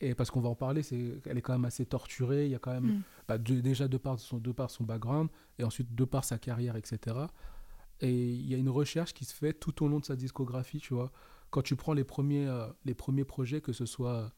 et 0.00 0.14
parce 0.14 0.30
qu'on 0.30 0.40
va 0.40 0.48
en 0.48 0.54
parler, 0.54 0.82
c'est, 0.82 1.22
elle 1.24 1.38
est 1.38 1.42
quand 1.42 1.52
même 1.52 1.64
assez 1.64 1.86
torturée, 1.86 2.46
il 2.46 2.50
y 2.50 2.54
a 2.54 2.58
quand 2.58 2.72
même, 2.72 2.98
mm. 2.98 3.02
bah, 3.28 3.38
déjà 3.38 3.88
de 3.88 3.96
par, 3.96 4.18
son, 4.18 4.38
de 4.38 4.52
par 4.52 4.70
son 4.70 4.84
background, 4.84 5.30
et 5.58 5.64
ensuite 5.64 5.94
de 5.94 6.04
par 6.04 6.24
sa 6.24 6.38
carrière, 6.38 6.76
etc. 6.76 7.16
Et 8.00 8.12
il 8.12 8.46
y 8.46 8.54
a 8.54 8.58
une 8.58 8.68
recherche 8.68 9.14
qui 9.14 9.24
se 9.24 9.34
fait 9.34 9.52
tout 9.52 9.82
au 9.82 9.88
long 9.88 10.00
de 10.00 10.04
sa 10.04 10.16
discographie, 10.16 10.80
tu 10.80 10.94
vois 10.94 11.10
quand 11.54 11.62
tu 11.62 11.76
prends 11.76 11.92
les 11.92 12.02
premiers, 12.02 12.48
euh, 12.48 12.66
les 12.84 12.94
premiers 12.94 13.24
projets, 13.24 13.60
que 13.60 13.72
ce 13.72 13.86
soit 13.86 14.32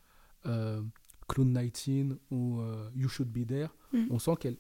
euh, 0.44 0.82
Clone 1.28 1.54
19 1.54 2.18
ou 2.30 2.60
euh, 2.60 2.90
You 2.94 3.08
Should 3.08 3.30
Be 3.30 3.46
There, 3.46 3.70
mm. 3.94 4.08
on 4.10 4.18
sent 4.18 4.36
qu'elle 4.38 4.58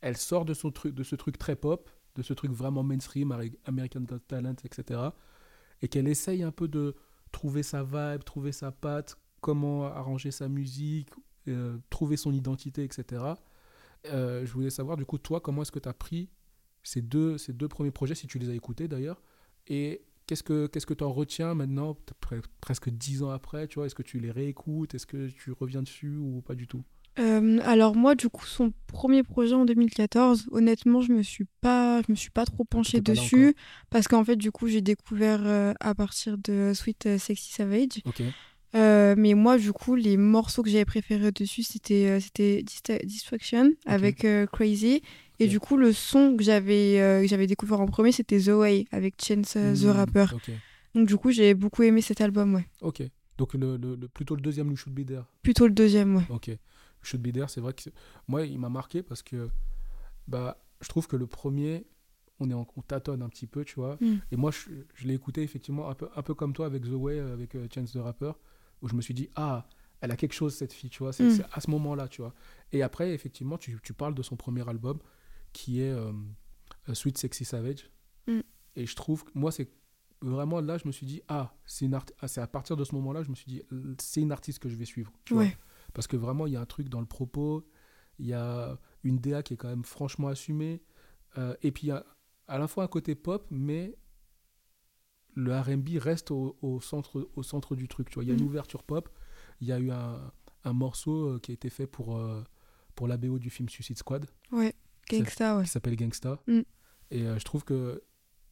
elle 0.00 0.16
sort 0.16 0.46
de, 0.46 0.54
son 0.54 0.70
truc, 0.70 0.94
de 0.94 1.02
ce 1.02 1.14
truc 1.14 1.36
très 1.36 1.56
pop, 1.56 1.90
de 2.14 2.22
ce 2.22 2.32
truc 2.32 2.52
vraiment 2.52 2.82
mainstream, 2.82 3.38
American 3.66 4.00
Got 4.00 4.20
Talent, 4.20 4.56
etc. 4.64 4.98
Et 5.82 5.88
qu'elle 5.88 6.08
essaye 6.08 6.42
un 6.42 6.52
peu 6.52 6.68
de 6.68 6.96
trouver 7.32 7.62
sa 7.62 7.82
vibe, 7.84 8.24
trouver 8.24 8.52
sa 8.52 8.72
patte, 8.72 9.18
comment 9.42 9.84
arranger 9.84 10.30
sa 10.30 10.48
musique, 10.48 11.10
trouver 11.90 12.16
son 12.16 12.32
identité, 12.32 12.82
etc. 12.84 13.24
je 14.04 14.50
voulais 14.52 14.70
savoir, 14.70 14.96
du 14.96 15.04
coup, 15.04 15.18
toi, 15.18 15.40
comment 15.40 15.62
est-ce 15.62 15.72
que 15.72 15.78
tu 15.78 15.88
as 15.88 15.94
pris 15.94 16.30
ces 16.82 17.02
deux, 17.02 17.36
ces 17.36 17.52
deux 17.52 17.68
premiers 17.68 17.90
projets, 17.90 18.14
si 18.14 18.26
tu 18.26 18.38
les 18.38 18.48
as 18.48 18.54
écoutés 18.54 18.88
d'ailleurs, 18.88 19.22
et 19.66 20.02
Qu'est-ce 20.26 20.42
que 20.42 20.66
qu'est-ce 20.66 20.86
que 20.86 20.94
tu 20.94 21.04
en 21.04 21.12
retiens 21.12 21.54
maintenant, 21.54 21.96
presque 22.60 22.88
dix 22.90 23.22
ans 23.22 23.30
après 23.30 23.68
tu 23.68 23.76
vois? 23.76 23.86
Est-ce 23.86 23.94
que 23.94 24.02
tu 24.02 24.18
les 24.18 24.30
réécoutes? 24.30 24.94
Est-ce 24.94 25.06
que 25.06 25.28
tu 25.28 25.52
reviens 25.52 25.82
dessus 25.82 26.16
ou 26.16 26.40
pas 26.40 26.54
du 26.54 26.66
tout? 26.66 26.82
Euh, 27.20 27.60
alors 27.62 27.94
moi 27.94 28.16
du 28.16 28.28
coup 28.28 28.44
son 28.44 28.72
premier 28.88 29.22
projet 29.22 29.54
en 29.54 29.64
2014 29.64 30.48
honnêtement 30.50 31.00
je 31.00 31.12
me 31.12 31.22
suis 31.22 31.46
pas 31.60 32.02
je 32.02 32.10
me 32.10 32.16
suis 32.16 32.30
pas 32.30 32.44
trop 32.44 32.64
penchée 32.64 33.00
dessus 33.00 33.54
parce 33.88 34.08
qu'en 34.08 34.24
fait 34.24 34.34
du 34.34 34.50
coup 34.50 34.66
j'ai 34.66 34.80
découvert 34.80 35.46
euh, 35.46 35.74
à 35.78 35.94
partir 35.94 36.36
de 36.38 36.72
Sweet 36.74 37.06
euh, 37.06 37.18
Sexy 37.18 37.52
Savage 37.52 38.02
mais 38.74 39.34
moi 39.34 39.56
du 39.56 39.72
coup 39.72 39.94
les 39.94 40.16
morceaux 40.16 40.62
que 40.62 40.70
j'avais 40.70 40.84
préférés 40.84 41.32
dessus 41.32 41.62
c'était 41.62 42.18
c'était 42.20 42.62
Distraction 43.04 43.72
avec 43.86 44.26
Crazy 44.52 45.02
et 45.40 45.48
du 45.48 45.60
coup, 45.60 45.76
le 45.76 45.92
son 45.92 46.36
que 46.36 46.44
j'avais 46.44 47.00
euh, 47.00 47.26
j'avais 47.26 47.46
découvert 47.46 47.80
en 47.80 47.86
premier, 47.86 48.12
c'était 48.12 48.38
The 48.38 48.48
Way 48.48 48.86
avec 48.92 49.14
Chance 49.22 49.54
euh, 49.56 49.74
The 49.74 49.84
hmm, 49.84 49.90
Rapper. 49.90 50.26
Donc 50.94 51.08
du 51.08 51.16
coup, 51.16 51.30
j'ai 51.30 51.54
beaucoup 51.54 51.82
aimé 51.82 52.00
cet 52.00 52.20
album, 52.20 52.54
ouais. 52.54 52.66
Ok. 52.80 53.02
Donc 53.36 53.54
le, 53.54 53.76
le, 53.76 53.96
plutôt 54.08 54.36
le 54.36 54.40
deuxième, 54.40 54.70
le 54.70 54.76
Should 54.76 54.94
Be 54.94 55.04
There. 55.04 55.24
Plutôt 55.42 55.66
le 55.66 55.72
deuxième, 55.72 56.16
ouais. 56.16 56.26
Ok. 56.28 56.50
Should 57.02 57.20
Be 57.20 57.32
There, 57.32 57.46
c'est 57.48 57.60
vrai 57.60 57.72
que 57.72 57.90
moi, 58.28 58.46
il 58.46 58.58
m'a 58.60 58.68
marqué 58.68 59.02
parce 59.02 59.22
que 59.22 59.48
bah, 60.28 60.56
je 60.80 60.88
trouve 60.88 61.08
que 61.08 61.16
le 61.16 61.26
premier, 61.26 61.84
on 62.38 62.48
est 62.48 62.54
en, 62.54 62.66
on 62.76 62.82
tâtonne 62.82 63.22
un 63.22 63.28
petit 63.28 63.48
peu, 63.48 63.64
tu 63.64 63.74
vois. 63.74 63.96
Hmm. 64.00 64.18
Et 64.30 64.36
moi, 64.36 64.52
je, 64.52 64.70
je 64.94 65.08
l'ai 65.08 65.14
écouté 65.14 65.42
effectivement 65.42 65.90
un 65.90 65.94
peu, 65.94 66.08
un 66.14 66.22
peu 66.22 66.34
comme 66.34 66.52
toi 66.52 66.66
avec 66.66 66.84
The 66.84 66.92
Way, 66.92 67.18
avec 67.18 67.56
euh, 67.56 67.66
Chance 67.74 67.92
the 67.92 67.96
Rapper, 67.96 68.32
où 68.84 68.88
je 68.88 68.94
me 68.94 69.00
suis 69.00 69.14
dit, 69.14 69.30
ah, 69.34 69.66
elle 70.00 70.10
a 70.10 70.16
quelque 70.16 70.34
chose 70.34 70.54
cette 70.54 70.74
fille, 70.74 70.90
tu 70.90 70.98
vois. 70.98 71.12
C'est 71.12 71.24
hmm. 71.24 71.46
à 71.50 71.60
ce 71.60 71.70
moment-là, 71.70 72.06
tu 72.06 72.20
vois. 72.20 72.34
Et 72.70 72.82
après, 72.82 73.14
effectivement, 73.14 73.56
tu, 73.56 73.80
tu 73.82 73.94
parles 73.94 74.14
de 74.14 74.22
son 74.22 74.36
premier 74.36 74.68
album 74.68 74.98
qui 75.54 75.80
est 75.80 75.90
euh, 75.90 76.12
Sweet 76.92 77.16
Sexy 77.16 77.46
Savage. 77.46 77.90
Mm. 78.26 78.40
Et 78.76 78.84
je 78.84 78.94
trouve, 78.94 79.24
moi, 79.32 79.50
c'est 79.50 79.70
vraiment 80.20 80.60
là, 80.60 80.76
je 80.76 80.86
me 80.86 80.92
suis 80.92 81.06
dit, 81.06 81.22
ah, 81.28 81.54
c'est 81.64 81.88
ah, 82.20 82.28
c'est 82.28 82.42
à 82.42 82.46
partir 82.46 82.76
de 82.76 82.84
ce 82.84 82.94
moment-là, 82.96 83.22
je 83.22 83.30
me 83.30 83.34
suis 83.34 83.46
dit, 83.46 83.62
c'est 83.98 84.20
une 84.20 84.32
artiste 84.32 84.58
que 84.58 84.68
je 84.68 84.76
vais 84.76 84.84
suivre. 84.84 85.12
Parce 85.94 86.06
que 86.06 86.16
vraiment, 86.16 86.46
il 86.46 86.52
y 86.52 86.56
a 86.56 86.60
un 86.60 86.66
truc 86.66 86.88
dans 86.88 87.00
le 87.00 87.06
propos, 87.06 87.66
il 88.18 88.26
y 88.26 88.34
a 88.34 88.78
une 89.04 89.18
DA 89.18 89.42
qui 89.42 89.54
est 89.54 89.56
quand 89.56 89.68
même 89.68 89.84
franchement 89.84 90.28
assumée. 90.28 90.82
Euh, 91.38 91.54
et 91.62 91.72
puis, 91.72 91.84
il 91.84 91.88
y 91.88 91.92
a 91.92 92.04
à 92.48 92.58
la 92.58 92.66
fois 92.66 92.84
un 92.84 92.88
côté 92.88 93.14
pop, 93.14 93.46
mais 93.50 93.96
le 95.34 95.58
RB 95.58 95.98
reste 95.98 96.30
au, 96.30 96.56
au, 96.62 96.80
centre, 96.80 97.28
au 97.34 97.42
centre 97.42 97.76
du 97.76 97.88
truc. 97.88 98.10
Tu 98.10 98.14
vois. 98.14 98.24
Il 98.24 98.28
y 98.28 98.30
a 98.30 98.34
une 98.34 98.44
mm. 98.44 98.48
ouverture 98.48 98.82
pop. 98.82 99.08
Il 99.60 99.68
y 99.68 99.72
a 99.72 99.78
eu 99.78 99.90
un, 99.90 100.32
un 100.64 100.72
morceau 100.72 101.28
euh, 101.28 101.38
qui 101.38 101.52
a 101.52 101.54
été 101.54 101.70
fait 101.70 101.86
pour, 101.86 102.20
pour 102.94 103.08
la 103.08 103.16
BO 103.16 103.38
du 103.38 103.50
film 103.50 103.68
Suicide 103.68 103.98
Squad. 103.98 104.26
Ouais. 104.52 104.74
Gangsta, 105.10 105.58
ouais. 105.58 105.64
Qui 105.64 105.70
s'appelle 105.70 105.96
Gangsta. 105.96 106.40
Mm. 106.46 106.60
Et 107.10 107.22
euh, 107.22 107.38
je 107.38 107.44
trouve 107.44 107.64
que 107.64 108.02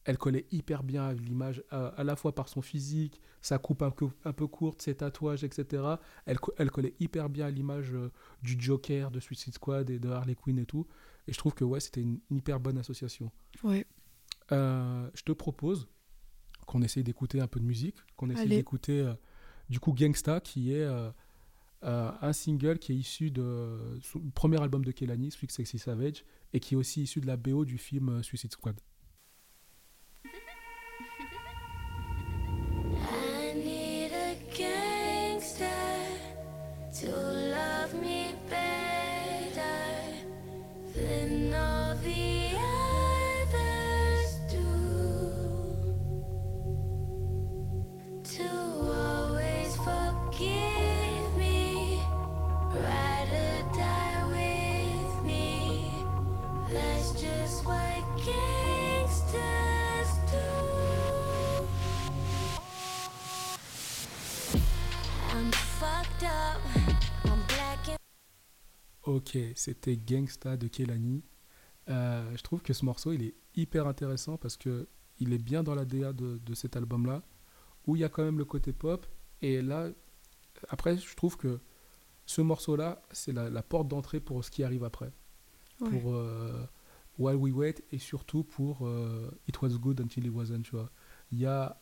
elle 0.05 0.17
collait 0.17 0.45
hyper 0.51 0.83
bien 0.83 1.05
à 1.05 1.13
l'image, 1.13 1.63
à, 1.69 2.03
la 2.03 2.17
fois 2.17 2.35
par 2.35 2.49
son 2.49 2.61
physique, 2.61 3.21
sa 3.41 3.57
coupe 3.57 3.81
un 3.81 3.89
peu, 3.89 4.09
un 4.25 4.33
peu 4.33 4.47
courte, 4.47 4.81
ses 4.81 4.95
tatouages, 4.95 5.45
etc. 5.45 5.81
Elle, 6.25 6.39
elle 6.57 6.71
collait 6.71 6.93
hyper 6.99 7.29
bien 7.29 7.45
à 7.45 7.49
l'image 7.49 7.93
euh, 7.93 8.11
du 8.41 8.57
Joker, 8.59 9.11
de 9.11 9.21
Suicide 9.21 9.53
Squad 9.53 9.89
et 9.89 9.99
de 9.99 10.09
Harley 10.09 10.35
Quinn 10.35 10.59
et 10.59 10.65
tout. 10.65 10.85
Et 11.27 11.31
je 11.31 11.37
trouve 11.37 11.53
que 11.53 11.63
ouais, 11.63 11.79
c'était 11.79 12.01
une, 12.01 12.19
hyper 12.29 12.59
bonne 12.59 12.77
association. 12.77 13.31
Ouais. 13.63 13.87
Euh, 14.51 15.09
je 15.13 15.23
te 15.23 15.31
propose 15.31 15.87
qu'on 16.65 16.81
essaye 16.81 17.03
d'écouter 17.03 17.39
un 17.39 17.47
peu 17.47 17.59
de 17.59 17.65
musique, 17.65 17.97
qu'on 18.15 18.29
essaye 18.29 18.49
d'écouter 18.49 19.11
du 19.69 19.79
coup 19.79 19.93
Gangsta, 19.93 20.39
qui 20.39 20.73
est 20.73 20.87
un 21.81 22.33
single 22.33 22.79
qui 22.79 22.93
est 22.93 22.95
issu 22.95 23.31
de 23.31 23.99
son 24.01 24.19
premier 24.33 24.61
album 24.61 24.85
de 24.85 24.91
Kelani, 24.91 25.31
Sweet 25.31 25.51
Sexy 25.51 25.79
Savage, 25.79 26.23
et 26.53 26.59
qui 26.59 26.75
est 26.75 26.77
aussi 26.77 27.03
issu 27.03 27.21
de 27.21 27.27
la 27.27 27.37
BO 27.37 27.65
du 27.65 27.77
film 27.77 28.23
Suicide 28.23 28.51
Squad. 28.51 28.75
Ok, 69.03 69.37
c'était 69.55 69.97
Gangsta 69.97 70.55
de 70.55 70.67
Kelani. 70.67 71.23
Euh, 71.89 72.31
je 72.35 72.41
trouve 72.41 72.61
que 72.61 72.71
ce 72.71 72.85
morceau, 72.85 73.11
il 73.11 73.23
est 73.23 73.35
hyper 73.55 73.87
intéressant 73.87 74.37
parce 74.37 74.55
que 74.55 74.87
il 75.19 75.33
est 75.33 75.43
bien 75.43 75.61
dans 75.61 75.75
la 75.75 75.85
DA 75.85 76.13
de, 76.13 76.37
de 76.37 76.53
cet 76.53 76.77
album-là, 76.77 77.21
où 77.85 77.95
il 77.95 77.99
y 77.99 78.05
a 78.05 78.09
quand 78.09 78.23
même 78.23 78.37
le 78.37 78.45
côté 78.45 78.71
pop. 78.71 79.05
Et 79.41 79.61
là, 79.61 79.89
après, 80.69 80.97
je 80.97 81.15
trouve 81.15 81.35
que 81.35 81.59
ce 82.25 82.41
morceau-là, 82.41 83.01
c'est 83.11 83.33
la, 83.33 83.61
porte 83.61 83.89
d'entrée 83.89 84.21
pour 84.21 84.43
ce 84.43 84.49
qui 84.49 84.63
arrive 84.63 84.83
après. 84.83 85.11
Pour 85.79 86.13
euh, 86.13 86.65
While 87.17 87.35
We 87.35 87.53
Wait 87.53 87.83
et 87.91 87.99
surtout 87.99 88.43
pour 88.43 88.87
euh, 88.87 89.29
It 89.47 89.61
Was 89.61 89.77
Good 89.77 90.01
Until 90.01 90.25
It 90.25 90.33
Wasn't, 90.33 90.63
tu 90.63 90.71
vois. 90.71 90.91
Il 91.31 91.39
y 91.39 91.45
a 91.45 91.79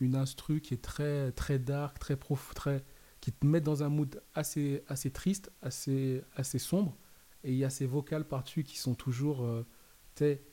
une 0.00 0.14
instru 0.14 0.60
qui 0.60 0.74
est 0.74 0.82
très, 0.82 1.32
très 1.32 1.58
dark, 1.58 1.98
très 1.98 2.16
prof, 2.16 2.52
très 2.54 2.84
qui 3.20 3.32
te 3.32 3.46
met 3.46 3.60
dans 3.60 3.82
un 3.82 3.88
mood 3.88 4.22
assez, 4.34 4.84
assez 4.86 5.10
triste, 5.10 5.50
assez, 5.62 6.22
assez 6.34 6.58
sombre. 6.58 6.96
Et 7.44 7.52
il 7.52 7.58
y 7.58 7.64
a 7.64 7.70
ces 7.70 7.86
vocales 7.86 8.26
par-dessus 8.26 8.64
qui 8.64 8.78
sont 8.78 8.94
toujours 8.94 9.44
euh, 9.44 9.66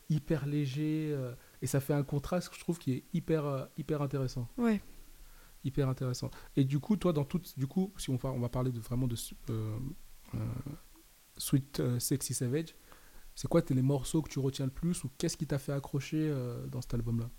hyper 0.10 0.46
légers. 0.46 1.12
Euh, 1.13 1.34
et 1.62 1.68
ça 1.68 1.80
fait 1.80 1.94
un 1.94 2.04
contraste, 2.04 2.50
je 2.54 2.60
trouve, 2.60 2.77
qui 2.77 2.94
est 2.94 3.04
hyper, 3.13 3.46
euh, 3.46 3.65
hyper 3.77 4.01
intéressant. 4.01 4.48
Ouais. 4.58 4.82
Hyper 5.63 5.89
intéressant. 5.89 6.30
Et 6.56 6.63
du 6.63 6.80
coup, 6.80 6.96
toi, 6.96 7.13
dans 7.13 7.25
tout. 7.25 7.42
Du 7.58 7.68
coup, 7.68 7.94
si 7.98 8.10
on 8.10 8.18
va, 8.18 8.30
on 8.30 8.39
va 8.39 8.50
parler 8.50 8.72
de, 8.72 8.80
vraiment 8.80 9.08
de 9.08 9.15
Sweet 11.38 12.00
Sexy 12.00 12.34
Savage, 12.36 12.75
c'est 13.36 13.48
quoi 13.48 13.62
les 13.70 13.82
morceaux 13.82 14.22
que 14.22 14.30
tu 14.30 14.39
retiens 14.39 14.65
le 14.65 14.72
plus 14.72 15.04
ou 15.04 15.10
qu'est-ce 15.18 15.38
qui 15.38 15.46
t'a 15.46 15.60
fait 15.60 15.74
accrocher 15.74 16.34
dans 16.72 16.82
cet 16.82 16.94
album-là? 16.94 17.30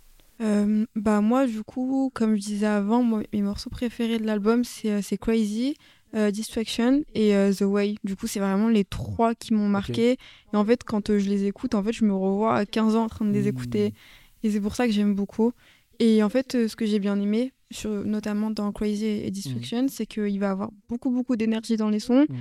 Euh, 0.41 0.85
bah 0.95 1.21
moi, 1.21 1.47
du 1.47 1.63
coup, 1.63 2.11
comme 2.15 2.37
je 2.37 2.41
disais 2.41 2.67
avant, 2.67 3.03
mes 3.03 3.43
morceaux 3.43 3.71
préférés 3.71 4.19
de 4.19 4.27
l'album, 4.27 4.65
c'est 4.65 4.91
euh, 4.91 5.17
Crazy, 5.19 5.77
euh, 6.15 6.31
Distraction 6.31 7.03
et 7.15 7.33
The 7.57 7.63
Way. 7.63 7.97
Du 8.05 8.17
coup, 8.17 8.27
c'est 8.27 8.41
vraiment 8.41 8.69
les 8.69 8.85
trois 8.85 9.35
qui 9.35 9.55
m'ont 9.55 9.69
marqué. 9.69 10.19
Et 10.53 10.57
en 10.57 10.65
fait, 10.65 10.85
quand 10.85 11.17
je 11.19 11.29
les 11.29 11.45
écoute, 11.45 11.75
en 11.75 11.83
fait, 11.83 11.93
je 11.93 12.05
me 12.05 12.15
revois 12.15 12.57
à 12.57 12.67
15 12.67 12.97
ans 12.97 13.05
en 13.05 13.09
train 13.09 13.25
de 13.25 13.33
les 13.33 13.45
mmh. 13.45 13.49
écouter. 13.57 13.95
Et 14.43 14.51
c'est 14.51 14.61
pour 14.61 14.75
ça 14.75 14.87
que 14.87 14.93
j'aime 14.93 15.15
beaucoup. 15.15 15.53
Et 15.99 16.23
en 16.23 16.29
fait, 16.29 16.69
ce 16.69 16.77
que 16.77 16.85
j'ai 16.85 16.99
bien 16.99 17.19
aimé, 17.19 17.53
sur, 17.71 17.91
notamment 17.91 18.51
dans 18.51 18.71
Crazy 18.71 19.07
et 19.07 19.31
Distraction, 19.31 19.85
mmh. 19.85 19.89
c'est 19.89 20.07
qu'il 20.07 20.39
va 20.39 20.51
avoir 20.51 20.71
beaucoup, 20.89 21.11
beaucoup 21.11 21.37
d'énergie 21.37 21.77
dans 21.77 21.89
les 21.89 22.01
sons. 22.01 22.27
Mmh. 22.29 22.35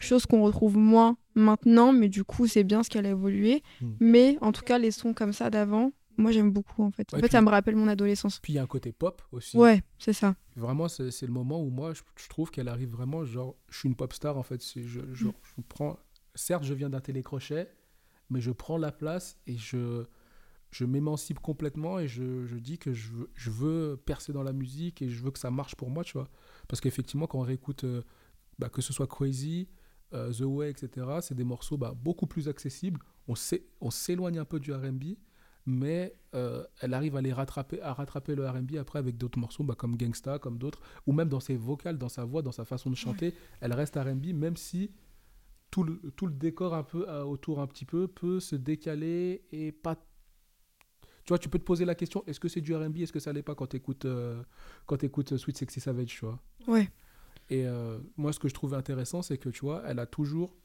Chose 0.00 0.26
qu'on 0.26 0.42
retrouve 0.42 0.76
moins 0.76 1.16
maintenant, 1.34 1.92
mais 1.92 2.08
du 2.08 2.24
coup, 2.24 2.46
c'est 2.46 2.64
bien 2.64 2.82
ce 2.82 2.90
qu'elle 2.90 3.06
a 3.06 3.10
évolué. 3.10 3.62
Mais 4.00 4.38
en 4.40 4.52
tout 4.52 4.62
cas, 4.62 4.78
les 4.78 4.90
sons 4.90 5.14
comme 5.14 5.32
ça 5.32 5.50
d'avant, 5.50 5.92
moi, 6.16 6.32
j'aime 6.32 6.50
beaucoup, 6.50 6.82
en 6.82 6.90
fait. 6.90 7.12
en 7.14 7.18
fait, 7.18 7.30
ça 7.30 7.40
me 7.40 7.48
rappelle 7.48 7.76
mon 7.76 7.88
adolescence. 7.88 8.38
Puis 8.40 8.52
il 8.52 8.56
y 8.56 8.58
a 8.58 8.62
un 8.62 8.66
côté 8.66 8.92
pop 8.92 9.22
aussi. 9.32 9.56
Ouais, 9.56 9.82
c'est 9.98 10.12
ça. 10.12 10.36
Vraiment, 10.56 10.88
c'est 10.88 11.22
le 11.22 11.32
moment 11.32 11.62
où 11.62 11.70
moi, 11.70 11.92
je, 11.94 12.28
trouve 12.28 12.50
qu'elle 12.50 12.68
arrive 12.68 12.90
vraiment, 12.90 13.24
genre, 13.24 13.56
je 13.70 13.78
suis 13.78 13.88
une 13.88 13.96
pop 13.96 14.12
star, 14.12 14.36
en 14.36 14.42
fait. 14.42 14.62
Je, 14.62 14.82
je, 14.82 15.00
je, 15.12 15.28
prends... 15.68 15.98
Certes, 16.34 16.64
je 16.64 16.74
viens 16.74 16.90
d'un 16.90 17.00
télécrochet, 17.00 17.70
mais 18.28 18.40
je 18.40 18.50
prends 18.50 18.76
la 18.76 18.92
place 18.92 19.38
et 19.46 19.56
je, 19.56 20.04
je 20.70 20.84
m'émancipe 20.84 21.40
complètement 21.40 21.98
et 21.98 22.06
je, 22.06 22.46
je, 22.46 22.56
dis 22.56 22.78
que 22.78 22.92
je, 22.92 23.12
je 23.34 23.50
veux 23.50 23.96
percer 24.04 24.32
dans 24.32 24.42
la 24.42 24.52
musique 24.52 25.02
et 25.02 25.08
je 25.08 25.22
veux 25.22 25.30
que 25.30 25.38
ça 25.38 25.50
marche 25.50 25.74
pour 25.74 25.90
moi, 25.90 26.04
tu 26.04 26.12
vois. 26.14 26.28
Parce 26.68 26.80
qu'effectivement, 26.80 27.26
quand 27.26 27.38
on 27.38 27.42
réécoute, 27.42 27.84
euh, 27.84 28.02
bah, 28.58 28.68
que 28.68 28.82
ce 28.82 28.92
soit 28.92 29.06
Crazy, 29.06 29.68
euh, 30.12 30.32
The 30.32 30.42
Way, 30.42 30.70
etc., 30.70 31.06
c'est 31.20 31.34
des 31.34 31.44
morceaux 31.44 31.76
bah, 31.76 31.94
beaucoup 31.96 32.26
plus 32.26 32.48
accessibles. 32.48 33.00
On 33.26 33.90
s'éloigne 33.90 34.38
un 34.38 34.44
peu 34.44 34.58
du 34.58 34.72
RB, 34.72 35.04
mais 35.66 36.16
euh, 36.34 36.64
elle 36.80 36.94
arrive 36.94 37.16
à 37.16 37.20
les 37.20 37.32
rattraper, 37.32 37.80
à 37.80 37.92
rattraper 37.92 38.34
le 38.34 38.48
R&B 38.48 38.76
après 38.78 38.98
avec 38.98 39.16
d'autres 39.16 39.38
morceaux, 39.38 39.64
bah, 39.64 39.74
comme 39.76 39.96
Gangsta, 39.96 40.38
comme 40.38 40.58
d'autres, 40.58 40.80
ou 41.06 41.12
même 41.12 41.28
dans 41.28 41.40
ses 41.40 41.56
vocales, 41.56 41.98
dans 41.98 42.08
sa 42.08 42.24
voix, 42.24 42.42
dans 42.42 42.52
sa 42.52 42.64
façon 42.64 42.90
de 42.90 42.96
chanter, 42.96 43.34
elle 43.60 43.72
reste 43.72 43.96
R&B, 43.96 44.32
même 44.34 44.56
si 44.56 44.90
tout 45.70 45.84
le, 45.84 46.00
tout 46.16 46.26
le 46.26 46.32
décor 46.32 46.74
un 46.74 46.82
peu 46.82 47.08
euh, 47.08 47.22
autour 47.22 47.60
un 47.60 47.66
petit 47.66 47.84
peu 47.84 48.08
peut 48.08 48.40
se 48.40 48.56
décaler 48.56 49.44
et 49.52 49.72
pas 49.72 49.96
tu 51.24 51.28
vois, 51.28 51.38
tu 51.38 51.48
peux 51.48 51.58
te 51.58 51.64
poser 51.64 51.84
la 51.84 51.94
question 51.94 52.24
est-ce 52.26 52.40
que 52.40 52.48
c'est 52.48 52.60
du 52.60 52.74
RB 52.74 52.96
Est-ce 52.96 53.12
que 53.12 53.20
ça 53.20 53.32
l'est 53.32 53.42
pas 53.42 53.54
quand 53.54 53.68
tu 53.68 53.76
écoutes, 53.76 54.04
euh, 54.04 54.42
quand 54.86 55.04
écoutes 55.04 55.36
Sweet 55.36 55.56
Sexy 55.56 55.78
Savage 55.78 56.06
tu 56.06 56.24
vois? 56.24 56.40
Ouais. 56.66 56.90
Et 57.50 57.66
moi, 58.16 58.32
ce 58.32 58.38
que 58.38 58.48
je 58.48 58.54
trouvais 58.54 58.76
intéressant, 58.76 59.22
c'est 59.22 59.36
que 59.36 59.48
tu 59.48 59.60
vois, 59.60 59.82
elle 59.84 59.98
a 59.98 60.06
toujours 60.06 60.56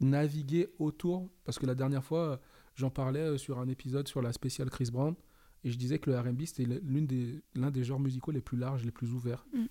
navigué 0.00 0.68
autour. 0.78 1.30
Parce 1.44 1.58
que 1.58 1.64
la 1.64 1.74
dernière 1.74 2.04
fois, 2.04 2.40
J'en 2.78 2.90
parlais 2.90 3.20
euh, 3.20 3.38
sur 3.38 3.58
un 3.58 3.66
épisode 3.66 4.06
sur 4.06 4.22
la 4.22 4.32
spéciale 4.32 4.70
Chris 4.70 4.90
Brown 4.92 5.16
et 5.64 5.70
je 5.70 5.76
disais 5.76 5.98
que 5.98 6.10
le 6.10 6.18
R&B 6.18 6.44
c'était 6.44 6.64
l'un 6.64 7.02
des, 7.02 7.42
des 7.72 7.84
genres 7.84 7.98
musicaux 7.98 8.30
les 8.30 8.40
plus 8.40 8.56
larges, 8.56 8.84
les 8.84 8.92
plus 8.92 9.12
ouverts. 9.12 9.44
Mm. 9.52 9.64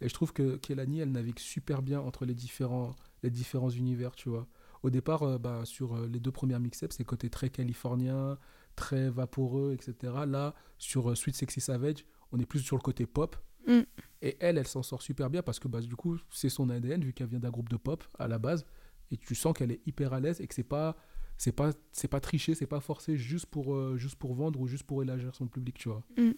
Et 0.00 0.08
je 0.08 0.14
trouve 0.14 0.32
que 0.32 0.56
Kelani, 0.56 0.98
elle 0.98 1.12
navigue 1.12 1.38
super 1.38 1.80
bien 1.80 2.00
entre 2.00 2.24
les 2.24 2.34
différents, 2.34 2.96
les 3.22 3.30
différents 3.30 3.70
univers, 3.70 4.16
tu 4.16 4.30
vois. 4.30 4.48
Au 4.82 4.90
départ, 4.90 5.22
euh, 5.22 5.38
bah, 5.38 5.64
sur 5.64 5.94
euh, 5.94 6.08
les 6.08 6.18
deux 6.18 6.32
premières 6.32 6.58
mix-ups, 6.58 6.96
c'est 6.96 7.04
côté 7.04 7.30
très 7.30 7.50
californien, 7.50 8.36
très 8.74 9.10
vaporeux, 9.10 9.72
etc. 9.72 10.12
Là, 10.26 10.56
sur 10.78 11.16
Sweet 11.16 11.36
Sexy 11.36 11.60
Savage, 11.60 12.04
on 12.32 12.40
est 12.40 12.46
plus 12.46 12.60
sur 12.60 12.76
le 12.76 12.82
côté 12.82 13.06
pop. 13.06 13.36
Mm. 13.66 13.80
Et 14.22 14.36
elle, 14.40 14.58
elle 14.58 14.66
s'en 14.66 14.82
sort 14.82 15.02
super 15.02 15.30
bien 15.30 15.42
parce 15.42 15.58
que 15.58 15.68
bah, 15.68 15.80
du 15.80 15.96
coup, 15.96 16.18
c'est 16.30 16.48
son 16.48 16.68
ADN, 16.70 17.02
vu 17.02 17.12
qu'elle 17.12 17.28
vient 17.28 17.40
d'un 17.40 17.50
groupe 17.50 17.68
de 17.68 17.76
pop 17.76 18.04
à 18.18 18.28
la 18.28 18.38
base. 18.38 18.66
Et 19.10 19.16
tu 19.16 19.34
sens 19.34 19.56
qu'elle 19.56 19.72
est 19.72 19.80
hyper 19.86 20.12
à 20.12 20.20
l'aise 20.20 20.40
et 20.40 20.46
que 20.46 20.54
c'est 20.54 20.62
pas 20.62 20.96
c'est 21.40 21.52
pas 21.52 21.72
c'est 21.90 22.06
pas 22.06 22.20
tricher 22.20 22.54
c'est 22.54 22.66
pas 22.66 22.80
forcer 22.80 23.16
juste 23.16 23.46
pour 23.46 23.74
euh, 23.74 23.96
juste 23.96 24.16
pour 24.16 24.34
vendre 24.34 24.60
ou 24.60 24.66
juste 24.66 24.84
pour 24.84 25.02
élargir 25.02 25.34
son 25.34 25.46
public 25.46 25.78
tu 25.78 25.88
vois 25.88 26.02
mm. 26.18 26.32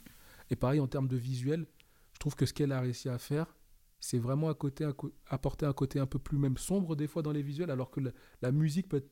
et 0.50 0.57
pareil 0.57 0.79
en 0.79 0.87
termes 0.87 1.09
de 1.09 1.17
visuel 1.17 1.67
je 2.14 2.21
trouve 2.21 2.37
que 2.37 2.47
ce 2.47 2.55
qu'elle 2.55 2.71
a 2.71 2.81
réussi 2.81 3.09
à 3.09 3.19
faire 3.19 3.57
c'est 3.99 4.21
vraiment 4.21 4.49
à 4.49 4.55
côté 4.55 4.88
apporter 5.26 5.67
un 5.67 5.73
côté 5.73 5.99
un 5.99 6.07
peu 6.07 6.21
plus 6.21 6.38
même 6.38 6.57
sombre 6.57 6.95
des 6.95 7.09
fois 7.09 7.23
dans 7.23 7.33
les 7.33 7.43
visuels 7.43 7.73
alors 7.73 7.91
que 7.91 8.00
la, 8.43 8.52
musique 8.52 8.88
peut 8.88 8.99
être 8.99 9.11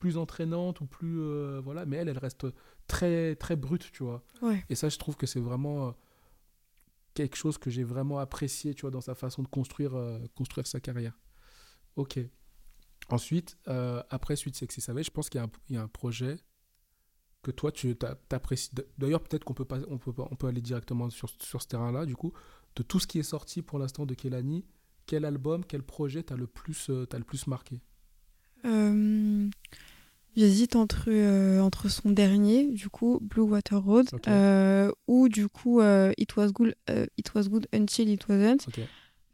plus 0.00 0.16
entraînante 0.16 0.80
ou 0.80 0.86
plus 0.86 1.20
euh, 1.20 1.60
voilà 1.62 1.86
mais 1.86 1.98
elle 1.98 2.08
elle 2.08 2.18
reste 2.18 2.48
très 2.88 3.36
très 3.36 3.54
brute 3.54 3.92
tu 3.92 4.02
vois 4.02 4.24
et 4.68 4.74
ça 4.74 4.88
je 4.88 4.98
trouve 4.98 5.16
que 5.16 5.26
c'est 5.26 5.40
vraiment 5.40 5.86
euh, 5.86 5.92
quelque 7.26 7.36
chose 7.36 7.58
que 7.58 7.70
j'ai 7.70 7.84
vraiment 7.84 8.18
apprécié 8.18 8.74
tu 8.74 8.82
vois 8.82 8.90
dans 8.90 9.00
sa 9.00 9.14
façon 9.14 9.42
de 9.42 9.48
construire 9.48 9.92
construire 10.34 10.66
sa 10.66 10.80
carrière 10.80 11.18
ok 11.96 12.20
Ensuite, 13.10 13.56
euh, 13.68 14.02
après 14.10 14.36
Suite 14.36 14.56
Sexy 14.56 14.80
Savage, 14.80 15.06
je 15.06 15.10
pense 15.10 15.30
qu'il 15.30 15.42
y, 15.70 15.76
a 15.76 15.82
un 15.82 15.88
projet 15.88 16.36
que 17.42 17.50
toi, 17.50 17.72
tu 17.72 17.96
apprécies. 18.30 18.70
D'ailleurs, 18.98 19.22
peut-être 19.22 19.44
qu'on 19.44 19.54
peut, 19.54 19.66
on 19.88 19.96
peut, 19.96 20.12
on 20.16 20.36
peut 20.36 20.46
aller 20.46 20.60
directement 20.60 21.08
sur, 21.08 21.30
sur 21.40 21.62
ce 21.62 21.68
terrain-là, 21.68 22.04
du 22.04 22.16
coup. 22.16 22.32
De 22.76 22.82
tout 22.82 23.00
ce 23.00 23.06
qui 23.06 23.18
est 23.18 23.24
sorti 23.24 23.62
pour 23.62 23.78
l'instant 23.78 24.04
de 24.04 24.14
Kelani, 24.14 24.66
quel 25.06 25.24
album, 25.24 25.64
quel 25.64 25.82
projet 25.82 26.22
t'as 26.22 26.36
le, 26.36 26.46
plus, 26.46 26.90
euh, 26.90 27.06
le 27.10 27.24
plus 27.24 27.46
marqué? 27.46 27.80
Euh, 28.66 29.48
J'hésite 30.38 30.76
entre, 30.76 31.10
entre 31.60 31.90
son 31.90 32.10
dernier, 32.10 32.68
du 32.68 32.88
coup, 32.88 33.18
Blue 33.20 33.42
Water 33.42 33.82
Road, 33.82 34.06
ou 35.06 35.28
du 35.28 35.48
coup, 35.48 35.80
It, 36.16 36.36
was 36.36 36.52
good, 36.52 36.74
It 37.18 37.34
Was 37.34 37.48
Good 37.48 37.66
Until 37.74 38.08
It 38.08 38.26
Wasn't. 38.28 38.68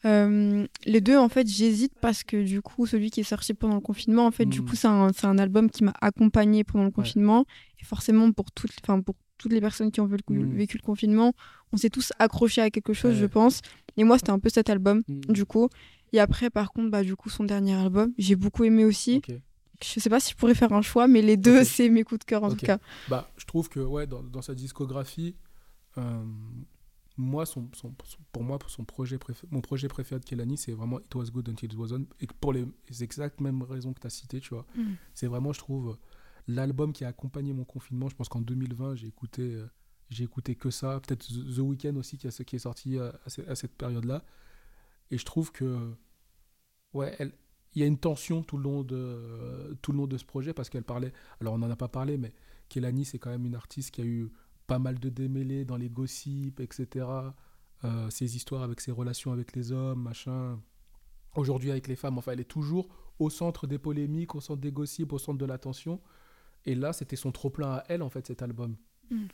Euh, 0.04 0.66
les 0.84 1.00
deux, 1.00 1.16
en 1.16 1.28
fait, 1.28 1.48
j'hésite 1.48 1.92
parce 2.00 2.24
que 2.24 2.42
du 2.42 2.60
coup, 2.60 2.86
celui 2.86 3.10
qui 3.10 3.20
est 3.20 3.24
sorti 3.24 3.54
pendant 3.54 3.76
le 3.76 3.80
confinement, 3.80 4.26
en 4.26 4.30
fait, 4.30 4.44
du 4.44 4.60
hmm. 4.60 4.66
coup, 4.66 4.76
c'est 4.76 4.88
un, 4.88 5.10
un, 5.22 5.38
album 5.38 5.70
qui 5.70 5.84
m'a 5.84 5.94
accompagné 6.00 6.62
pendant 6.62 6.84
le 6.84 6.90
confinement. 6.90 7.46
Et 7.80 7.84
forcément, 7.84 8.30
pour 8.32 8.50
toutes, 8.52 8.72
pour 8.82 9.14
toutes 9.38 9.52
les 9.52 9.60
personnes 9.60 9.90
qui 9.90 10.00
ont 10.00 10.06
vécu, 10.06 10.34
hmm. 10.34 10.56
vécu, 10.56 10.76
le 10.76 10.82
confinement, 10.82 11.32
on 11.72 11.76
s'est 11.76 11.90
tous 11.90 12.12
accrochés 12.18 12.60
à 12.60 12.70
quelque 12.70 12.92
chose, 12.92 13.14
je 13.16 13.26
pense. 13.26 13.60
Et 13.96 14.04
moi, 14.04 14.18
c'était 14.18 14.30
un 14.30 14.38
peu 14.38 14.50
cet 14.50 14.68
album, 14.68 15.02
hmm. 15.08 15.32
du 15.32 15.44
coup. 15.46 15.68
Et 16.12 16.20
après, 16.20 16.50
par 16.50 16.72
contre, 16.72 16.90
bah, 16.90 17.02
du 17.02 17.16
coup, 17.16 17.30
son 17.30 17.44
dernier 17.44 17.74
album, 17.74 18.12
j'ai 18.18 18.36
beaucoup 18.36 18.64
aimé 18.64 18.84
aussi. 18.84 19.22
Je 19.92 20.00
sais 20.00 20.10
pas 20.10 20.20
si 20.20 20.32
je 20.32 20.36
pourrais 20.36 20.54
faire 20.54 20.72
un 20.72 20.82
choix, 20.82 21.06
mais 21.08 21.22
les 21.22 21.36
deux, 21.36 21.64
c'est 21.64 21.88
mes 21.88 22.04
coups 22.04 22.20
de 22.20 22.24
cœur 22.24 22.44
en 22.44 22.50
tout 22.50 22.56
cas. 22.56 22.78
Bah, 23.08 23.30
je 23.36 23.44
trouve 23.44 23.68
que 23.68 23.80
ouais, 23.80 24.06
dans, 24.06 24.22
dans 24.22 24.42
sa 24.42 24.54
discographie, 24.54 25.36
euh, 25.98 26.24
moi, 27.16 27.46
son, 27.46 27.68
son, 27.74 27.94
pour 28.32 28.42
moi, 28.42 28.58
son 28.66 28.84
projet 28.84 29.18
mon 29.50 29.60
projet 29.60 29.88
préféré 29.88 30.20
de 30.20 30.24
Kelani, 30.24 30.56
c'est 30.56 30.72
vraiment 30.72 30.98
It 31.00 31.14
Was 31.14 31.26
Good 31.26 31.48
Until 31.48 31.66
It 31.66 31.76
Wasn't. 31.76 32.06
Et 32.20 32.26
pour 32.26 32.52
les, 32.52 32.66
exactes 33.00 33.40
mêmes 33.40 33.62
raisons 33.62 33.92
que 33.92 34.00
tu 34.00 34.06
as 34.06 34.10
citées, 34.10 34.40
tu 34.40 34.50
vois. 34.50 34.66
Mm. 34.74 34.94
C'est 35.14 35.26
vraiment, 35.26 35.52
je 35.52 35.58
trouve, 35.60 35.96
l'album 36.48 36.92
qui 36.92 37.04
a 37.04 37.08
accompagné 37.08 37.52
mon 37.52 37.64
confinement. 37.64 38.08
Je 38.08 38.16
pense 38.16 38.28
qu'en 38.28 38.40
2020, 38.40 38.96
j'ai 38.96 39.06
écouté, 39.06 39.42
euh, 39.42 39.66
j'ai 40.10 40.24
écouté 40.24 40.56
que 40.56 40.70
ça. 40.70 41.00
Peut-être 41.00 41.26
The 41.26 41.58
Weeknd 41.58 41.96
aussi, 41.96 42.18
qui, 42.18 42.26
a, 42.26 42.30
qui 42.30 42.56
est 42.56 42.60
sorti 42.60 42.98
à, 42.98 43.12
à 43.46 43.54
cette 43.54 43.76
période-là. 43.76 44.24
Et 45.10 45.18
je 45.18 45.24
trouve 45.24 45.52
que, 45.52 45.92
ouais, 46.94 47.14
elle, 47.20 47.32
il 47.74 47.80
y 47.80 47.84
a 47.84 47.86
une 47.86 47.98
tension 47.98 48.42
tout 48.42 48.56
le 48.56 48.62
long 48.62 48.82
de, 48.82 49.76
tout 49.82 49.92
le 49.92 49.98
long 49.98 50.06
de 50.06 50.16
ce 50.16 50.24
projet 50.24 50.52
parce 50.52 50.70
qu'elle 50.70 50.84
parlait. 50.84 51.12
Alors, 51.40 51.54
on 51.54 51.58
n'en 51.58 51.70
a 51.70 51.76
pas 51.76 51.88
parlé, 51.88 52.16
mais 52.16 52.32
Kelani, 52.68 53.04
c'est 53.04 53.18
quand 53.18 53.30
même 53.30 53.46
une 53.46 53.56
artiste 53.56 53.90
qui 53.90 54.00
a 54.00 54.04
eu 54.04 54.30
pas 54.66 54.78
mal 54.78 54.98
de 54.98 55.08
démêlés 55.08 55.64
dans 55.64 55.76
les 55.76 55.90
gossips, 55.90 56.60
etc. 56.60 57.06
Euh, 57.84 58.10
ses 58.10 58.36
histoires 58.36 58.62
avec 58.62 58.80
ses 58.80 58.92
relations 58.92 59.32
avec 59.32 59.54
les 59.56 59.72
hommes, 59.72 60.02
machin. 60.02 60.60
Aujourd'hui, 61.34 61.70
avec 61.70 61.88
les 61.88 61.96
femmes, 61.96 62.16
enfin, 62.16 62.32
elle 62.32 62.40
est 62.40 62.44
toujours 62.44 62.88
au 63.18 63.28
centre 63.28 63.66
des 63.66 63.78
polémiques, 63.78 64.34
au 64.34 64.40
centre 64.40 64.60
des 64.60 64.72
gossips, 64.72 65.12
au 65.12 65.18
centre 65.18 65.38
de 65.38 65.44
l'attention. 65.44 66.00
Et 66.64 66.74
là, 66.74 66.92
c'était 66.92 67.16
son 67.16 67.32
trop-plein 67.32 67.72
à 67.72 67.84
elle, 67.88 68.02
en 68.02 68.08
fait, 68.08 68.26
cet 68.26 68.42
album. 68.42 68.76
Mm. 69.10 69.24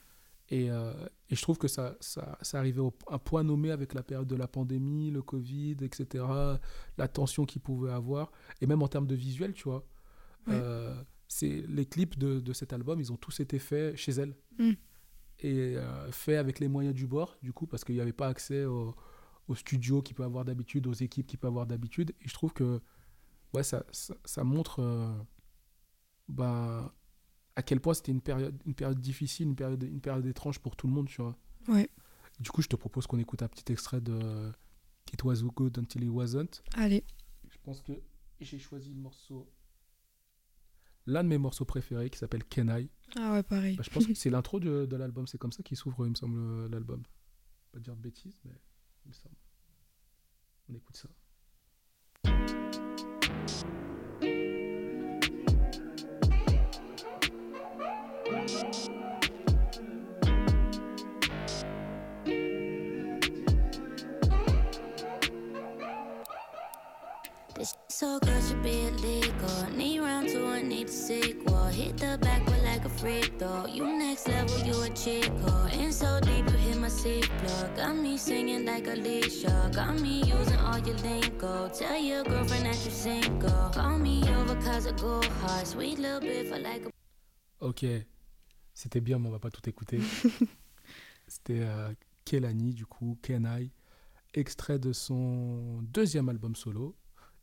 Et, 0.50 0.70
euh, 0.70 0.92
et, 1.28 1.36
je 1.36 1.42
trouve 1.42 1.58
que 1.58 1.68
ça, 1.68 1.96
ça, 2.00 2.36
ça 2.42 2.58
arrivait 2.58 2.82
à 2.82 3.14
un 3.14 3.18
point 3.18 3.44
nommé 3.44 3.70
avec 3.70 3.94
la 3.94 4.02
période 4.02 4.26
de 4.26 4.34
la 4.34 4.48
pandémie, 4.48 5.10
le 5.10 5.22
Covid, 5.22 5.76
etc., 5.82 6.24
la 6.98 7.08
tension 7.08 7.44
qu'il 7.46 7.62
pouvait 7.62 7.92
avoir, 7.92 8.32
et 8.60 8.66
même 8.66 8.82
en 8.82 8.88
termes 8.88 9.06
de 9.06 9.14
visuel, 9.14 9.52
tu 9.54 9.64
vois. 9.64 9.86
Euh, 10.48 11.00
c'est 11.28 11.64
les 11.68 11.86
clips 11.86 12.18
de, 12.18 12.40
de, 12.40 12.52
cet 12.52 12.72
album, 12.72 12.98
ils 12.98 13.12
ont 13.12 13.16
tous 13.16 13.38
été 13.38 13.60
faits 13.60 13.96
chez 13.96 14.12
elle. 14.12 14.34
Mm. 14.58 14.72
Et 15.42 15.76
euh, 15.76 16.10
faits 16.10 16.38
avec 16.38 16.58
les 16.58 16.66
moyens 16.66 16.94
du 16.94 17.06
bord, 17.06 17.38
du 17.42 17.52
coup, 17.52 17.66
parce 17.66 17.84
qu'il 17.84 17.94
n'y 17.94 18.00
avait 18.00 18.12
pas 18.12 18.26
accès 18.26 18.64
au, 18.64 18.96
au 19.46 19.54
studio 19.54 20.02
qu'il 20.02 20.16
peut 20.16 20.24
avoir 20.24 20.44
d'habitude, 20.44 20.88
aux 20.88 20.92
équipes 20.92 21.28
qu'il 21.28 21.38
peut 21.38 21.46
avoir 21.46 21.66
d'habitude. 21.66 22.12
Et 22.22 22.28
je 22.28 22.34
trouve 22.34 22.52
que 22.52 22.80
ouais, 23.54 23.62
ça, 23.62 23.84
ça, 23.92 24.16
ça 24.24 24.42
montre 24.42 25.14
ben, 26.28 26.90
à 27.56 27.62
quel 27.62 27.80
point 27.80 27.94
c'était 27.94 28.12
une 28.12 28.20
période, 28.20 28.60
une 28.64 28.74
période 28.74 29.00
difficile, 29.00 29.48
une 29.48 29.56
période, 29.56 29.82
une 29.82 30.00
période 30.00 30.26
étrange 30.26 30.58
pour 30.58 30.76
tout 30.76 30.86
le 30.86 30.92
monde, 30.92 31.08
tu 31.08 31.20
vois. 31.20 31.36
Ouais. 31.68 31.88
Du 32.38 32.50
coup, 32.50 32.62
je 32.62 32.68
te 32.68 32.76
propose 32.76 33.06
qu'on 33.06 33.18
écoute 33.18 33.42
un 33.42 33.48
petit 33.48 33.70
extrait 33.72 34.00
de 34.00 34.50
It 35.12 35.22
Was 35.24 35.42
Good 35.42 35.78
Until 35.78 36.04
It 36.04 36.10
Wasn't. 36.10 36.62
Allez. 36.74 37.04
Je 37.48 37.58
pense 37.62 37.82
que 37.82 37.92
j'ai 38.40 38.58
choisi 38.58 38.90
le 38.90 39.00
morceau, 39.00 39.50
l'un 41.06 41.22
de 41.22 41.28
mes 41.28 41.38
morceaux 41.38 41.64
préférés 41.64 42.10
qui 42.10 42.18
s'appelle 42.18 42.44
Kenai. 42.44 42.88
Ah 43.16 43.32
ouais, 43.32 43.42
pareil. 43.42 43.76
Bah, 43.76 43.82
je 43.84 43.90
pense 43.90 44.06
que 44.06 44.14
c'est 44.14 44.30
l'intro 44.30 44.60
de, 44.60 44.86
de 44.86 44.96
l'album, 44.96 45.26
c'est 45.26 45.38
comme 45.38 45.52
ça 45.52 45.62
qu'il 45.62 45.76
s'ouvre, 45.76 46.06
il 46.06 46.10
me 46.10 46.14
semble, 46.14 46.70
l'album. 46.70 47.02
Pas 47.72 47.80
dire 47.80 47.96
de 47.96 48.00
bêtises, 48.00 48.38
mais 48.44 48.54
il 49.04 49.08
me 49.08 49.14
semble. 49.14 49.36
On 50.68 50.74
écoute 50.74 50.96
ça. 50.96 51.08
This 67.60 67.76
so 67.88 68.18
good 68.20 68.42
should 68.42 68.62
be 68.62 68.86
illegal. 68.86 69.66
Need 69.76 70.00
round 70.00 70.30
two, 70.30 70.46
I 70.46 70.62
need 70.62 70.88
a 70.88 70.90
sequel. 70.90 71.64
Hit 71.66 71.98
the 71.98 72.16
back 72.22 72.46
with 72.46 72.64
like 72.64 72.86
a 72.86 72.88
freak 72.88 73.38
though. 73.38 73.66
You 73.66 73.86
next 73.86 74.26
level, 74.28 74.58
you 74.60 74.80
a 74.82 74.88
chico. 74.88 75.66
In 75.72 75.92
so 75.92 76.20
deep, 76.20 76.48
you 76.50 76.56
hit 76.56 76.78
my 76.78 76.88
seat 76.88 77.28
plug. 77.38 77.76
Got 77.76 77.96
me 77.96 78.16
singing 78.16 78.64
like 78.64 78.86
Alicia. 78.86 79.70
Got 79.74 80.00
me 80.00 80.22
using 80.22 80.58
all 80.60 80.78
your 80.78 80.96
lingo. 81.04 81.68
Tell 81.68 81.98
your 81.98 82.24
girlfriend 82.24 82.64
that 82.64 82.82
you 82.82 82.90
single. 82.90 83.70
Call 83.74 83.98
me 83.98 84.24
over 84.38 84.54
cause 84.62 84.86
I 84.86 84.92
go 84.92 85.20
hard. 85.42 85.66
Sweet 85.66 85.98
little 85.98 86.20
bit 86.20 86.48
for 86.48 86.58
like 86.58 86.86
a. 86.86 86.90
Ok, 87.60 88.06
c'était 88.80 89.02
bien, 89.02 89.18
mais 89.18 89.28
on 89.28 89.32
va 89.32 89.38
pas 89.38 89.50
tout 89.50 89.68
écouter. 89.68 90.00
c'était 91.28 91.60
euh, 91.60 91.92
Kelani, 92.24 92.72
du 92.72 92.86
coup, 92.86 93.18
Kenai, 93.20 93.70
extrait 94.32 94.78
de 94.78 94.94
son 94.94 95.82
deuxième 95.82 96.30
album 96.30 96.56
solo, 96.56 96.96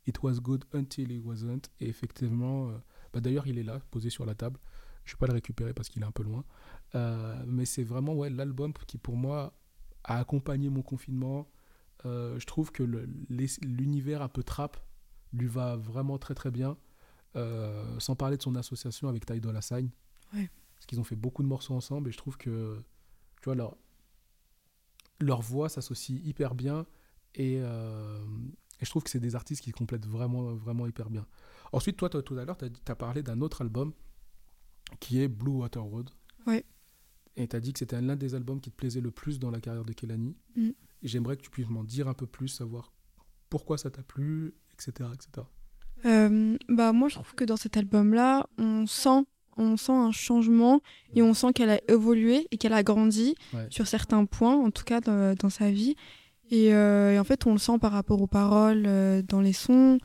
It 0.08 0.20
Was 0.24 0.40
Good 0.40 0.64
Until 0.74 1.12
It 1.12 1.24
Wasn't. 1.24 1.70
Et 1.78 1.88
effectivement, 1.88 2.70
euh, 2.70 2.78
bah 3.12 3.20
d'ailleurs, 3.20 3.46
il 3.46 3.56
est 3.56 3.62
là, 3.62 3.78
posé 3.92 4.10
sur 4.10 4.26
la 4.26 4.34
table. 4.34 4.58
Je 5.04 5.12
vais 5.14 5.18
pas 5.18 5.28
le 5.28 5.34
récupérer 5.34 5.72
parce 5.72 5.88
qu'il 5.88 6.02
est 6.02 6.06
un 6.06 6.10
peu 6.10 6.24
loin. 6.24 6.44
Euh, 6.96 7.40
mais 7.46 7.66
c'est 7.66 7.84
vraiment 7.84 8.14
ouais, 8.14 8.30
l'album 8.30 8.72
qui, 8.88 8.98
pour 8.98 9.16
moi, 9.16 9.56
a 10.02 10.18
accompagné 10.18 10.70
mon 10.70 10.82
confinement. 10.82 11.48
Je 12.04 12.44
trouve 12.46 12.72
que 12.72 12.82
l'univers 13.62 14.22
un 14.22 14.28
peu 14.28 14.42
trap 14.42 14.76
lui 15.32 15.46
va 15.46 15.76
vraiment 15.76 16.18
très 16.18 16.34
très 16.34 16.50
bien. 16.50 16.76
Sans 17.98 18.16
parler 18.16 18.36
de 18.36 18.42
son 18.42 18.56
association 18.56 19.08
avec 19.08 19.24
Ty 19.24 19.40
Dolla 19.40 19.60
Sign. 19.60 19.90
Ouais. 20.34 20.50
Qu'ils 20.88 20.98
ont 20.98 21.04
fait 21.04 21.16
beaucoup 21.16 21.44
de 21.44 21.48
morceaux 21.48 21.74
ensemble 21.74 22.08
et 22.08 22.12
je 22.12 22.18
trouve 22.18 22.36
que 22.36 22.82
tu 23.40 23.44
vois, 23.44 23.54
leur, 23.54 23.76
leur 25.20 25.40
voix 25.40 25.68
s'associe 25.68 26.20
hyper 26.24 26.56
bien 26.56 26.84
et, 27.36 27.60
euh, 27.60 28.18
et, 28.80 28.84
je 28.84 28.90
trouve 28.90 29.04
que 29.04 29.10
c'est 29.10 29.20
des 29.20 29.36
artistes 29.36 29.62
qui 29.62 29.70
complètent 29.70 30.06
vraiment, 30.06 30.54
vraiment 30.54 30.86
hyper 30.86 31.10
bien. 31.10 31.26
Ensuite, 31.72 31.96
toi, 31.96 32.08
toi 32.08 32.22
tout 32.22 32.36
à 32.36 32.44
l'heure, 32.44 32.58
tu 32.58 32.64
as, 32.64 32.68
as, 32.92 32.96
parlé 32.96 33.22
d'un 33.22 33.40
autre 33.40 33.62
album 33.62 33.92
qui 34.98 35.20
est 35.20 35.28
Blue 35.28 35.52
Water 35.52 35.82
Road. 35.82 36.10
Ouais. 36.46 36.64
Et 37.36 37.46
tu 37.46 37.54
as 37.54 37.60
dit 37.60 37.72
que 37.72 37.78
c'était 37.78 38.00
l'un 38.00 38.16
des 38.16 38.34
albums 38.34 38.60
qui 38.60 38.70
te 38.70 38.76
plaisait 38.76 39.00
le 39.00 39.12
plus 39.12 39.38
dans 39.38 39.50
la 39.50 39.60
carrière 39.60 39.84
de 39.84 39.92
Kelani. 39.92 40.36
Mm. 40.56 40.70
J'aimerais 41.04 41.36
que 41.36 41.42
tu 41.42 41.50
puisses 41.50 41.68
m'en 41.68 41.84
dire 41.84 42.08
un 42.08 42.14
peu 42.14 42.26
plus, 42.26 42.48
savoir 42.48 42.92
pourquoi 43.48 43.78
ça 43.78 43.90
t'a 43.90 44.02
plu, 44.02 44.54
etc. 44.72 45.10
etc. 45.14 45.46
Euh, 46.04 46.56
bah 46.68 46.92
moi 46.92 47.08
je 47.08 47.16
trouve 47.16 47.34
que 47.34 47.44
dans 47.44 47.56
cet 47.56 47.76
album 47.76 48.14
là 48.14 48.48
on 48.56 48.86
sent 48.86 49.24
on 49.58 49.76
sent 49.76 49.92
un 49.92 50.12
changement 50.12 50.80
et 51.14 51.22
on 51.22 51.34
sent 51.34 51.52
qu'elle 51.52 51.70
a 51.70 51.80
évolué 51.88 52.46
et 52.50 52.56
qu'elle 52.56 52.72
a 52.72 52.82
grandi 52.82 53.34
ouais. 53.54 53.66
sur 53.70 53.86
certains 53.86 54.24
points 54.24 54.56
en 54.56 54.70
tout 54.70 54.84
cas 54.84 55.00
dans, 55.00 55.34
dans 55.34 55.50
sa 55.50 55.70
vie 55.70 55.96
et, 56.50 56.72
euh, 56.74 57.12
et, 57.14 57.18
en 57.18 57.24
fait 57.24 57.46
on 57.46 57.52
le 57.52 57.58
sent 57.58 57.78
par 57.78 57.92
rapport 57.92 58.22
aux 58.22 58.26
paroles 58.26 58.84
euh, 58.86 59.22
dans 59.22 59.40
les 59.40 59.52
sons 59.52 59.98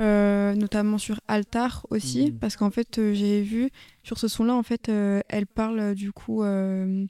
euh, 0.00 0.54
notamment 0.54 0.98
sur 0.98 1.20
Altar 1.28 1.86
aussi 1.90 2.30
Mmh. 2.32 2.38
parce 2.38 2.56
qu'en 2.56 2.70
fait 2.70 3.00
j'ai 3.14 3.42
vu 3.42 3.70
sur 4.02 4.18
ce 4.18 4.28
son 4.28 4.44
là 4.44 4.54
en 4.54 4.62
fait 4.62 4.88
elle 4.88 5.46
parle 5.46 5.94
du 5.94 6.12
coup 6.12 6.42
en 6.42 7.06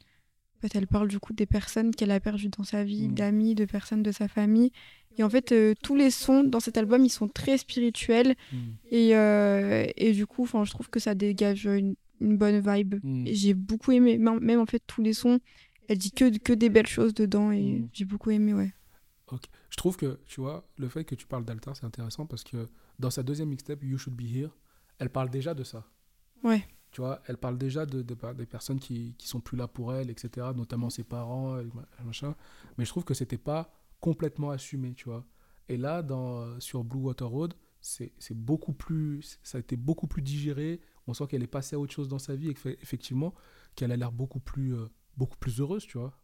fait 0.61 0.75
elle 0.75 0.87
parle 0.87 1.09
du 1.09 1.19
coup 1.19 1.33
des 1.33 1.47
personnes 1.47 1.95
qu'elle 1.95 2.11
a 2.11 2.21
perdues 2.21 2.49
dans 2.49 2.65
sa 2.65 2.85
vie 2.85 3.09
Mmh. 3.09 3.15
d'amis 3.15 3.55
de 3.55 3.65
personnes 3.65 4.03
de 4.03 4.13
sa 4.13 4.29
famille 4.29 4.71
et 5.19 5.23
en 5.23 5.31
fait, 5.31 5.53
euh, 5.53 5.75
tous 5.83 5.95
les 5.97 6.11
sons 6.11 6.45
dans 6.45 6.61
cet 6.61 6.77
album, 6.77 7.05
ils 7.05 7.11
sont 7.11 7.29
très 7.29 7.59
spirituels. 7.59 8.35
Mm. 8.53 8.57
Et, 8.91 9.17
euh, 9.17 9.87
et 9.97 10.13
du 10.13 10.27
coup, 10.27 10.47
je 10.47 10.71
trouve 10.71 10.91
que 10.91 11.01
ça 11.01 11.15
dégage 11.15 11.65
une, 11.67 11.95
une 12.21 12.37
bonne 12.37 12.61
vibe. 12.61 12.97
Mm. 13.03 13.27
Et 13.27 13.35
j'ai 13.35 13.55
beaucoup 13.55 13.93
aimé, 13.93 14.19
même 14.19 14.61
en 14.61 14.67
fait, 14.67 14.83
tous 14.87 15.03
les 15.03 15.13
sons, 15.13 15.41
elle 15.89 15.99
dit 15.99 16.11
que, 16.13 16.37
que 16.39 16.53
des 16.53 16.69
belles 16.69 16.87
choses 16.87 17.15
dedans. 17.15 17.51
Et 17.53 17.63
Mm. 17.81 17.89
j'ai 17.93 18.05
beaucoup 18.05 18.31
aimé, 18.31 18.53
ouais. 18.55 18.73
Ok. 19.33 19.43
Je 19.71 19.77
trouve 19.77 19.97
que, 19.97 20.19
tu 20.27 20.41
vois, 20.41 20.69
le 20.79 20.89
fait 20.89 21.05
que 21.05 21.15
tu 21.15 21.27
parles 21.27 21.45
d'Altar, 21.45 21.77
c'est 21.77 21.85
intéressant 21.87 22.27
parce 22.27 22.45
que 22.45 22.67
dans 22.99 23.11
sa 23.11 23.23
deuxième 23.23 23.49
mixtape, 23.49 23.83
You 23.83 23.99
Should 23.99 24.15
Be 24.17 24.23
Here, 24.23 24.51
elle 24.99 25.11
parle 25.11 25.31
déjà 25.31 25.53
de 25.55 25.65
ça. 25.65 25.85
Ouais. 26.45 26.63
Tu 26.93 27.01
vois, 27.01 27.21
elle 27.27 27.37
parle 27.37 27.59
déjà 27.59 27.85
de, 27.85 28.03
de- 28.03 28.33
des 28.35 28.47
personnes 28.47 28.79
qui, 28.79 29.15
qui 29.19 29.27
sont 29.29 29.41
plus 29.41 29.57
là 29.59 29.67
pour 29.69 29.93
elle, 29.93 30.09
etc., 30.11 30.47
notamment 30.57 30.89
ses 30.91 31.03
parents, 31.05 31.59
machin. 32.05 32.35
Mais 32.79 32.85
je 32.85 32.91
trouve 32.91 33.05
que 33.05 33.13
c'était 33.15 33.37
pas 33.37 33.71
complètement 34.07 34.51
assumé, 34.51 34.95
tu 34.95 35.07
vois. 35.07 35.27
Et 35.69 35.77
là, 35.77 36.01
dans, 36.01 36.61
sur 36.61 36.85
Blue 36.85 37.01
Water 37.01 37.29
Road, 37.29 37.55
c'est 37.81 38.13
c'est 38.21 38.37
beaucoup 38.37 38.73
plus, 38.73 39.41
ça 39.43 39.59
a 39.59 39.61
été 39.61 39.75
beaucoup 39.75 40.07
plus 40.07 40.23
digéré. 40.23 40.81
On 41.09 41.13
sent 41.13 41.25
qu'elle 41.29 41.43
est 41.43 41.49
passée 41.49 41.75
à 41.75 41.81
autre 41.81 41.93
chose 41.93 42.09
dans 42.09 42.21
sa 42.21 42.37
vie 42.37 42.51
et 42.51 42.55
que, 42.55 42.69
effectivement, 42.81 43.35
qu'elle 43.75 43.91
a 43.91 43.97
l'air 43.97 44.13
beaucoup 44.13 44.39
plus, 44.39 44.77
euh, 44.77 44.87
beaucoup 45.17 45.37
plus 45.39 45.61
heureuse, 45.61 45.85
tu 45.87 45.99
vois. 45.99 46.17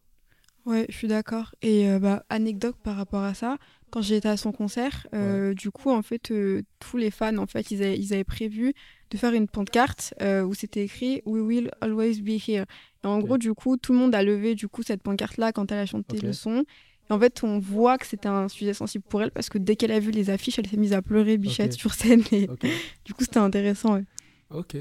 Ouais, 0.65 0.85
je 0.87 0.95
suis 0.95 1.09
d'accord. 1.09 1.55
Et 1.61 1.89
euh, 1.89 1.99
bah, 1.99 2.23
anecdote 2.29 2.77
par 2.81 2.95
rapport 2.95 3.23
à 3.23 3.33
ça, 3.33 3.57
quand 3.93 4.01
été 4.01 4.27
à 4.27 4.37
son 4.37 4.51
concert, 4.51 5.07
euh, 5.13 5.53
du 5.53 5.69
coup, 5.69 5.91
en 5.91 6.01
fait, 6.01 6.31
euh, 6.31 6.63
tous 6.79 6.97
les 6.97 7.11
fans, 7.11 7.37
en 7.37 7.45
fait, 7.45 7.69
ils 7.69 7.83
avaient, 7.83 7.99
ils 7.99 8.13
avaient 8.13 8.23
prévu 8.23 8.73
de 9.11 9.17
faire 9.17 9.33
une 9.33 9.47
pancarte 9.47 10.15
euh, 10.21 10.41
où 10.41 10.55
c'était 10.55 10.85
écrit 10.85 11.21
We 11.25 11.43
will 11.43 11.71
always 11.81 12.21
be 12.21 12.39
here. 12.47 12.65
Et 13.03 13.07
en 13.07 13.19
gros, 13.19 13.37
du 13.37 13.53
coup, 13.53 13.77
tout 13.77 13.91
le 13.93 13.99
monde 13.99 14.15
a 14.15 14.23
levé 14.23 14.55
du 14.55 14.67
coup 14.67 14.81
cette 14.81 15.03
pancarte-là 15.03 15.51
quand 15.51 15.71
elle 15.71 15.79
a 15.79 15.85
chanté 15.85 16.19
le 16.19 16.33
son. 16.33 16.65
Et 17.09 17.13
en 17.13 17.19
fait, 17.19 17.43
on 17.43 17.59
voit 17.59 17.97
que 17.97 18.05
c'était 18.05 18.29
un 18.29 18.47
sujet 18.47 18.73
sensible 18.73 19.03
pour 19.07 19.21
elle 19.21 19.31
parce 19.31 19.49
que 19.49 19.57
dès 19.57 19.75
qu'elle 19.75 19.91
a 19.91 19.99
vu 19.99 20.11
les 20.11 20.29
affiches, 20.29 20.57
elle 20.59 20.67
s'est 20.67 20.77
mise 20.77 20.93
à 20.93 21.01
pleurer 21.01 21.37
bichette 21.37 21.73
sur 21.73 21.93
scène. 21.93 22.23
Et 22.31 22.47
du 23.05 23.13
coup, 23.13 23.23
c'était 23.23 23.39
intéressant. 23.39 23.95
Ouais. 23.95 24.05
Ok. 24.49 24.75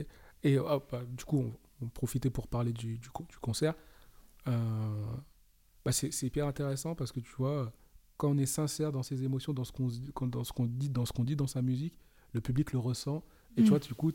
Et 0.45 0.57
bah, 0.57 1.03
du 1.17 1.25
coup, 1.25 1.39
on, 1.39 1.53
on 1.85 1.89
profitait 1.89 2.31
pour 2.31 2.47
parler 2.49 2.73
du, 2.73 2.99
du, 2.99 3.11
co- 3.11 3.27
du 3.29 3.37
concert. 3.39 3.75
Euh, 4.49 5.05
bah, 5.85 5.93
c'est 5.93 6.23
hyper 6.23 6.47
intéressant 6.47 6.95
parce 6.95 7.13
que 7.13 7.21
tu 7.21 7.33
vois, 7.37 7.73
quand 8.17 8.31
on 8.31 8.39
est 8.39 8.47
sincère 8.47 8.93
dans 8.93 9.03
ses 9.03 9.25
émotions, 9.25 9.53
dans 9.53 9.65
ce 9.65 9.73
qu'on 9.73 9.87
dit- 9.89 10.13
dans 10.29 10.45
ce 11.07 11.13
qu'on 11.13 11.25
dit, 11.25 11.37
dans 11.37 11.47
sa 11.47 11.63
musique, 11.63 11.95
le 12.33 12.41
public 12.41 12.73
le 12.73 12.79
ressent. 12.79 13.25
Et 13.57 13.61
Mm. 13.61 13.65
tu 13.65 13.71
vois, 13.71 13.79
du 13.79 13.95
coup, 13.95 14.13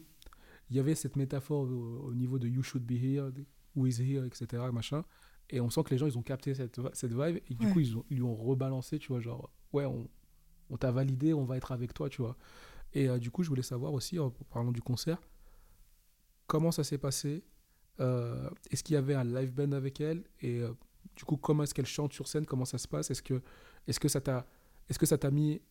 il 0.69 0.75
y 0.75 0.79
avait 0.79 0.95
cette 0.95 1.15
métaphore 1.15 1.61
au, 1.63 2.07
au 2.07 2.13
niveau 2.13 2.39
de 2.39 2.47
You 2.47 2.63
Should 2.63 2.83
Be 2.85 2.93
Here, 2.93 3.31
Who 3.75 3.85
is 3.87 4.01
Here, 4.01 4.25
etc. 4.25 4.63
Machin. 4.73 5.03
Et 5.49 5.61
on 5.61 5.69
sent 5.69 5.83
que 5.83 5.91
les 5.91 5.97
gens, 5.97 6.07
ils 6.07 6.17
ont 6.17 6.23
capté 6.23 6.53
cette, 6.53 6.79
cette 6.93 7.13
vibe. 7.13 7.39
Et 7.49 7.53
du 7.53 7.71
coup, 7.71 7.79
ils, 7.79 7.97
ont, 7.97 8.05
ils 8.09 8.17
lui 8.17 8.23
ont 8.23 8.35
rebalancé, 8.35 8.99
tu 8.99 9.09
vois, 9.09 9.21
genre, 9.21 9.49
ouais, 9.71 9.85
on, 9.85 10.07
on 10.69 10.77
t'a 10.77 10.91
validé, 10.91 11.33
on 11.33 11.45
va 11.45 11.57
être 11.57 11.71
avec 11.71 11.93
toi, 11.93 12.09
tu 12.09 12.21
vois. 12.21 12.35
Et 12.93 13.07
euh, 13.09 13.17
du 13.17 13.31
coup, 13.31 13.43
je 13.43 13.49
voulais 13.49 13.63
savoir 13.63 13.93
aussi, 13.93 14.19
en 14.19 14.29
parlant 14.29 14.71
du 14.71 14.81
concert, 14.81 15.21
comment 16.47 16.71
ça 16.71 16.83
s'est 16.83 16.97
passé 16.97 17.43
euh, 17.99 18.49
Est-ce 18.71 18.83
qu'il 18.83 18.95
y 18.95 18.97
avait 18.97 19.13
un 19.13 19.23
live 19.23 19.53
band 19.53 19.71
avec 19.71 20.01
elle 20.01 20.23
Et 20.41 20.59
euh, 20.59 20.73
du 21.15 21.23
coup, 21.25 21.37
comment 21.37 21.63
est-ce 21.63 21.73
qu'elle 21.73 21.85
chante 21.85 22.13
sur 22.13 22.27
scène 22.27 22.45
Comment 22.45 22.65
ça 22.65 22.77
se 22.77 22.87
passe? 22.87 23.11
Est-ce 23.11 23.21
que, 23.21 23.41
est 23.87 23.97
que 23.99 24.07
ça 24.07 24.21
t'a 24.21 24.45
est-ce 24.89 24.99
que 24.99 25.05
ça 25.05 25.17
t'a 25.17 25.31
mis 25.31 25.61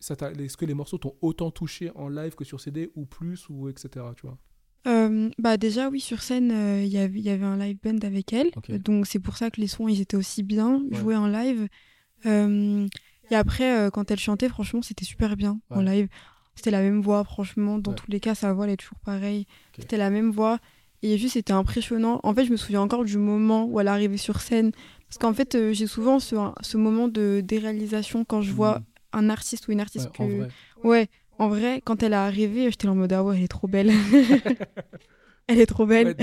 ça 0.00 0.14
est-ce 0.38 0.56
que 0.56 0.64
les 0.64 0.74
morceaux 0.74 0.98
t'ont 0.98 1.16
autant 1.20 1.50
touché 1.50 1.90
en 1.94 2.08
live 2.08 2.34
que 2.34 2.44
sur 2.44 2.60
CD 2.60 2.90
ou 2.94 3.04
plus 3.04 3.48
ou 3.48 3.68
etc 3.68 4.06
tu 4.16 4.26
vois? 4.26 4.38
Bah 4.84 5.56
déjà 5.56 5.88
oui 5.88 6.00
sur 6.00 6.20
scène 6.22 6.52
il 6.82 6.88
y 6.88 6.98
avait 6.98 7.20
y 7.20 7.30
avait 7.30 7.44
un 7.44 7.56
live 7.56 7.78
band 7.82 7.98
avec 8.02 8.32
elle 8.32 8.50
donc 8.80 9.06
c'est 9.06 9.18
pour 9.18 9.36
ça 9.36 9.50
que 9.50 9.60
les 9.60 9.66
sons 9.66 9.88
ils 9.88 10.00
étaient 10.00 10.16
aussi 10.16 10.42
bien 10.42 10.82
joués 10.92 11.16
en 11.16 11.26
live 11.26 11.68
et 12.24 13.34
après 13.34 13.88
quand 13.92 14.10
elle 14.10 14.18
chantait 14.18 14.48
franchement 14.48 14.82
c'était 14.82 15.06
super 15.06 15.36
bien 15.36 15.58
en 15.70 15.80
live 15.80 16.08
c'était 16.54 16.70
la 16.70 16.80
même 16.80 17.00
voix, 17.00 17.24
franchement. 17.24 17.78
Dans 17.78 17.92
tous 17.92 18.10
les 18.10 18.20
cas, 18.20 18.34
sa 18.34 18.52
voix, 18.52 18.66
elle 18.66 18.72
est 18.72 18.76
toujours 18.76 18.98
pareille. 19.00 19.46
C'était 19.78 19.96
la 19.96 20.10
même 20.10 20.30
voix. 20.30 20.58
Et 21.02 21.18
juste, 21.18 21.34
c'était 21.34 21.52
impressionnant. 21.52 22.20
En 22.22 22.32
fait, 22.34 22.44
je 22.44 22.50
me 22.50 22.56
souviens 22.56 22.80
encore 22.80 23.04
du 23.04 23.18
moment 23.18 23.66
où 23.66 23.80
elle 23.80 23.88
arrivée 23.88 24.16
sur 24.16 24.40
scène. 24.40 24.72
Parce 25.08 25.18
qu'en 25.18 25.34
fait, 25.34 25.54
euh, 25.54 25.72
j'ai 25.72 25.86
souvent 25.86 26.18
ce, 26.18 26.34
ce, 26.62 26.76
moment 26.76 27.08
de 27.08 27.42
déréalisation 27.44 28.24
quand 28.24 28.40
je 28.40 28.52
vois 28.52 28.78
hmm. 28.78 28.84
un 29.12 29.30
artiste 29.30 29.68
ou 29.68 29.72
une 29.72 29.80
artiste 29.80 30.10
ouais, 30.18 30.48
que. 30.82 30.86
Ouais, 30.86 31.08
en 31.38 31.48
vrai, 31.48 31.82
quand 31.84 32.02
elle 32.02 32.12
est 32.12 32.16
arrivée, 32.16 32.70
j'étais 32.70 32.88
en 32.88 32.94
mode 32.94 33.12
Ah 33.12 33.22
ouais, 33.22 33.36
elle 33.36 33.44
est 33.44 33.48
trop 33.48 33.68
belle. 33.68 33.90
Elle 35.46 35.60
est 35.60 35.66
trop 35.66 35.84
belle. 35.84 36.16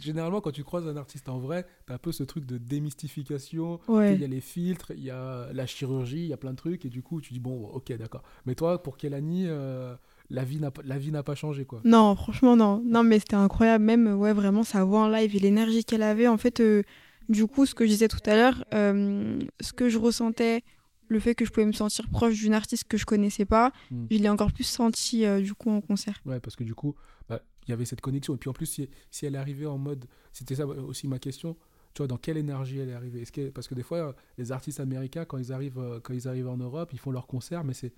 généralement, 0.00 0.40
quand 0.40 0.50
tu 0.50 0.64
croises 0.64 0.88
un 0.88 0.96
artiste 0.96 1.28
en 1.28 1.38
vrai, 1.38 1.64
t'as 1.86 1.94
un 1.94 1.98
peu 1.98 2.10
ce 2.10 2.24
truc 2.24 2.44
de 2.44 2.58
démystification. 2.58 3.78
Il 3.88 4.20
y 4.20 4.24
a 4.24 4.26
les 4.26 4.40
filtres, 4.40 4.92
il 4.96 5.04
y 5.04 5.10
a 5.10 5.48
la 5.52 5.66
chirurgie, 5.66 6.22
il 6.22 6.26
y 6.26 6.32
a 6.32 6.36
plein 6.36 6.50
de 6.50 6.56
trucs. 6.56 6.84
Et 6.84 6.88
du 6.88 7.02
coup, 7.02 7.20
tu 7.20 7.32
dis, 7.32 7.40
bon, 7.40 7.68
ok, 7.68 7.92
d'accord. 7.96 8.22
Mais 8.46 8.54
toi, 8.54 8.82
pour 8.82 8.96
Kelani, 8.96 9.44
euh, 9.46 9.94
la 10.30 10.44
vie 10.44 10.58
n'a 10.58 11.22
pas 11.22 11.34
changé, 11.34 11.64
quoi. 11.64 11.80
Non, 11.84 12.16
franchement, 12.16 12.56
non. 12.56 12.82
Non, 12.84 13.04
mais 13.04 13.20
c'était 13.20 13.36
incroyable. 13.36 13.84
Même, 13.84 14.12
ouais, 14.18 14.32
vraiment, 14.32 14.64
sa 14.64 14.82
voix 14.82 15.02
en 15.02 15.08
live 15.08 15.36
et 15.36 15.38
l'énergie 15.38 15.84
qu'elle 15.84 16.02
avait. 16.02 16.26
En 16.26 16.36
fait, 16.36 16.58
euh, 16.58 16.82
du 17.28 17.46
coup, 17.46 17.66
ce 17.66 17.74
que 17.76 17.84
je 17.84 17.90
disais 17.90 18.08
tout 18.08 18.18
à 18.26 18.34
l'heure, 18.34 18.64
euh, 18.74 19.38
ce 19.60 19.72
que 19.72 19.88
je 19.88 19.98
ressentais 19.98 20.62
le 21.08 21.20
fait 21.20 21.34
que 21.34 21.44
je 21.44 21.50
pouvais 21.50 21.66
me 21.66 21.72
sentir 21.72 22.08
proche 22.08 22.34
d'une 22.34 22.54
artiste 22.54 22.84
que 22.84 22.96
je 22.96 23.04
connaissais 23.04 23.44
pas, 23.44 23.72
hmm. 23.90 24.06
je 24.10 24.18
l'ai 24.18 24.28
encore 24.28 24.52
plus 24.52 24.64
senti 24.64 25.24
du 25.42 25.54
coup 25.54 25.70
en 25.70 25.80
concert. 25.80 26.20
Ouais, 26.24 26.40
parce 26.40 26.56
que 26.56 26.64
du 26.64 26.74
coup, 26.74 26.94
bah, 27.28 27.40
il 27.66 27.70
y 27.70 27.72
avait 27.72 27.84
cette 27.84 28.00
connexion. 28.00 28.34
Et 28.34 28.38
puis 28.38 28.50
en 28.50 28.52
plus, 28.52 28.66
si, 28.66 28.88
si 29.10 29.26
elle 29.26 29.34
est 29.34 29.38
arrivée 29.38 29.66
en 29.66 29.78
mode. 29.78 30.06
C'était 30.32 30.56
ça 30.56 30.66
aussi 30.66 31.08
ma 31.08 31.18
question. 31.18 31.56
Tu 31.94 31.98
vois, 31.98 32.08
dans 32.08 32.16
quelle 32.16 32.36
énergie 32.36 32.78
elle 32.78 32.88
est 32.88 32.94
arrivée? 32.94 33.22
Est-ce 33.22 33.32
que, 33.32 33.50
Parce 33.50 33.68
que 33.68 33.74
des 33.74 33.82
fois, 33.82 34.14
les 34.36 34.52
artistes 34.52 34.80
américains, 34.80 35.24
quand 35.24 35.38
ils 35.38 35.52
arrivent, 35.52 35.78
euh, 35.78 36.00
quand 36.00 36.12
ils 36.12 36.26
arrivent 36.26 36.48
en 36.48 36.56
Europe, 36.56 36.90
ils 36.92 36.98
font 36.98 37.12
leur 37.12 37.26
concert, 37.26 37.62
mais 37.64 37.72
c'est 37.72 37.92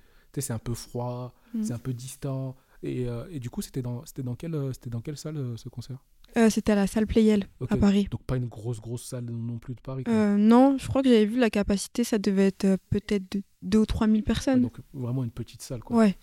un 0.50 0.58
peu 0.58 0.74
froid, 0.74 1.34
mm. 1.54 1.62
c'est 1.62 1.72
un 1.72 1.78
peu 1.78 1.94
distant. 1.94 2.56
Et, 2.82 3.08
euh, 3.08 3.26
et 3.30 3.40
du 3.40 3.50
coup, 3.50 3.62
c'était 3.62 3.82
dans, 3.82 4.04
dans, 4.18 4.34
quelle, 4.34 4.54
euh, 4.54 4.72
dans 4.86 5.00
quelle 5.00 5.16
salle 5.16 5.56
ce 5.56 5.68
concert? 5.68 6.04
C'était 6.50 6.72
à 6.72 6.74
la 6.74 6.86
salle 6.86 7.06
Playel 7.06 7.46
à 7.70 7.78
Paris. 7.78 8.08
Donc 8.10 8.22
pas 8.24 8.36
une 8.36 8.46
grosse, 8.46 8.78
grosse 8.78 9.06
salle 9.06 9.24
non 9.24 9.58
plus 9.58 9.74
de 9.74 9.80
Paris 9.80 10.04
Non, 10.06 10.76
je 10.76 10.86
crois 10.86 11.02
que 11.02 11.08
j'avais 11.08 11.24
vu 11.24 11.38
la 11.38 11.48
capacité, 11.48 12.04
ça 12.04 12.18
devait 12.18 12.48
être 12.48 12.76
peut-être 12.90 13.38
2 13.62 13.78
ou 13.78 13.86
3 13.86 14.06
000 14.06 14.20
personnes. 14.20 14.60
donc 14.60 14.78
vraiment 14.92 15.24
une 15.24 15.30
petite 15.30 15.62
salle. 15.62 15.80
Quoi. 15.80 15.96
Ouais. 15.96 16.18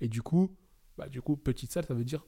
Et 0.00 0.08
du 0.08 0.22
coup, 0.22 0.48
bah, 0.96 1.08
du 1.08 1.20
coup, 1.20 1.36
petite 1.36 1.70
salle, 1.70 1.84
ça 1.84 1.92
veut 1.92 2.04
dire 2.04 2.24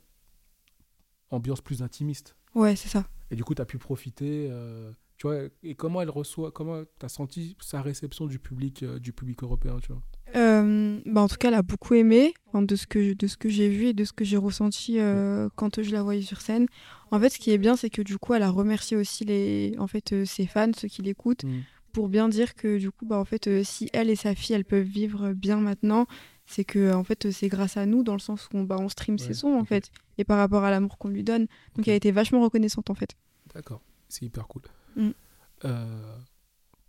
ambiance 1.30 1.60
plus 1.60 1.82
intimiste. 1.82 2.36
Ouais, 2.54 2.76
c'est 2.76 2.88
ça. 2.88 3.06
Et 3.30 3.36
du 3.36 3.44
coup, 3.44 3.54
tu 3.54 3.62
as 3.62 3.66
pu 3.66 3.78
profiter. 3.78 4.48
Euh, 4.50 4.92
tu 5.16 5.26
vois, 5.26 5.44
et 5.62 5.74
comment 5.74 6.00
elle 6.00 6.10
reçoit, 6.10 6.50
comment 6.50 6.82
tu 6.84 7.06
as 7.06 7.08
senti 7.08 7.56
sa 7.60 7.82
réception 7.82 8.26
du 8.26 8.38
public, 8.38 8.82
euh, 8.82 8.98
du 8.98 9.12
public 9.12 9.42
européen, 9.42 9.78
tu 9.80 9.92
vois? 9.92 10.02
Euh, 10.36 11.00
bah 11.06 11.20
en 11.20 11.28
tout 11.28 11.36
cas, 11.36 11.48
elle 11.48 11.54
a 11.54 11.62
beaucoup 11.62 11.94
aimé 11.94 12.34
de 12.54 12.76
ce 12.76 12.86
que, 12.86 13.14
de 13.14 13.26
ce 13.26 13.36
que 13.36 13.48
j'ai 13.48 13.68
vu 13.68 13.86
et 13.86 13.92
de 13.92 14.04
ce 14.04 14.12
que 14.12 14.24
j'ai 14.24 14.36
ressenti 14.36 14.98
quand 15.56 15.82
je 15.82 15.90
la 15.90 16.02
voyais 16.02 16.22
sur 16.22 16.40
scène. 16.40 16.66
En 17.10 17.18
fait, 17.18 17.30
ce 17.30 17.38
qui 17.38 17.50
est 17.50 17.58
bien, 17.58 17.76
c'est 17.76 17.90
que 17.90 18.02
du 18.02 18.18
coup, 18.18 18.34
elle 18.34 18.42
a 18.42 18.50
remercié 18.50 18.96
aussi 18.96 19.24
les, 19.24 19.74
en 19.78 19.86
fait, 19.86 20.24
ses 20.24 20.46
fans, 20.46 20.70
ceux 20.76 20.88
qui 20.88 21.02
l'écoutent, 21.02 21.44
mm. 21.44 21.60
pour 21.92 22.08
bien 22.08 22.28
dire 22.28 22.54
que 22.54 22.78
du 22.78 22.90
coup, 22.90 23.04
bah, 23.06 23.18
en 23.18 23.24
fait, 23.24 23.64
si 23.64 23.90
elle 23.92 24.10
et 24.10 24.16
sa 24.16 24.34
fille, 24.34 24.54
elles 24.54 24.64
peuvent 24.64 24.86
vivre 24.86 25.32
bien 25.32 25.60
maintenant, 25.60 26.06
c'est 26.50 26.64
que 26.64 26.92
en 26.92 27.04
fait 27.04 27.30
c'est 27.30 27.48
grâce 27.48 27.76
à 27.76 27.86
nous 27.86 28.02
dans 28.02 28.14
le 28.14 28.18
sens 28.18 28.48
où 28.52 28.58
on, 28.58 28.64
bah, 28.64 28.76
on 28.80 28.88
stream 28.88 29.18
ses 29.18 29.34
sons 29.34 29.54
en 29.54 29.64
fait 29.64 29.92
et 30.18 30.24
par 30.24 30.36
rapport 30.36 30.64
à 30.64 30.70
l'amour 30.70 30.98
qu'on 30.98 31.08
lui 31.08 31.22
donne 31.22 31.46
donc 31.76 31.86
elle 31.86 31.92
a 31.92 31.96
été 31.96 32.10
vachement 32.10 32.42
reconnaissante 32.42 32.90
en 32.90 32.94
fait 32.94 33.16
d'accord 33.54 33.80
c'est 34.08 34.26
hyper 34.26 34.48
cool 34.48 34.62
mm. 34.96 35.10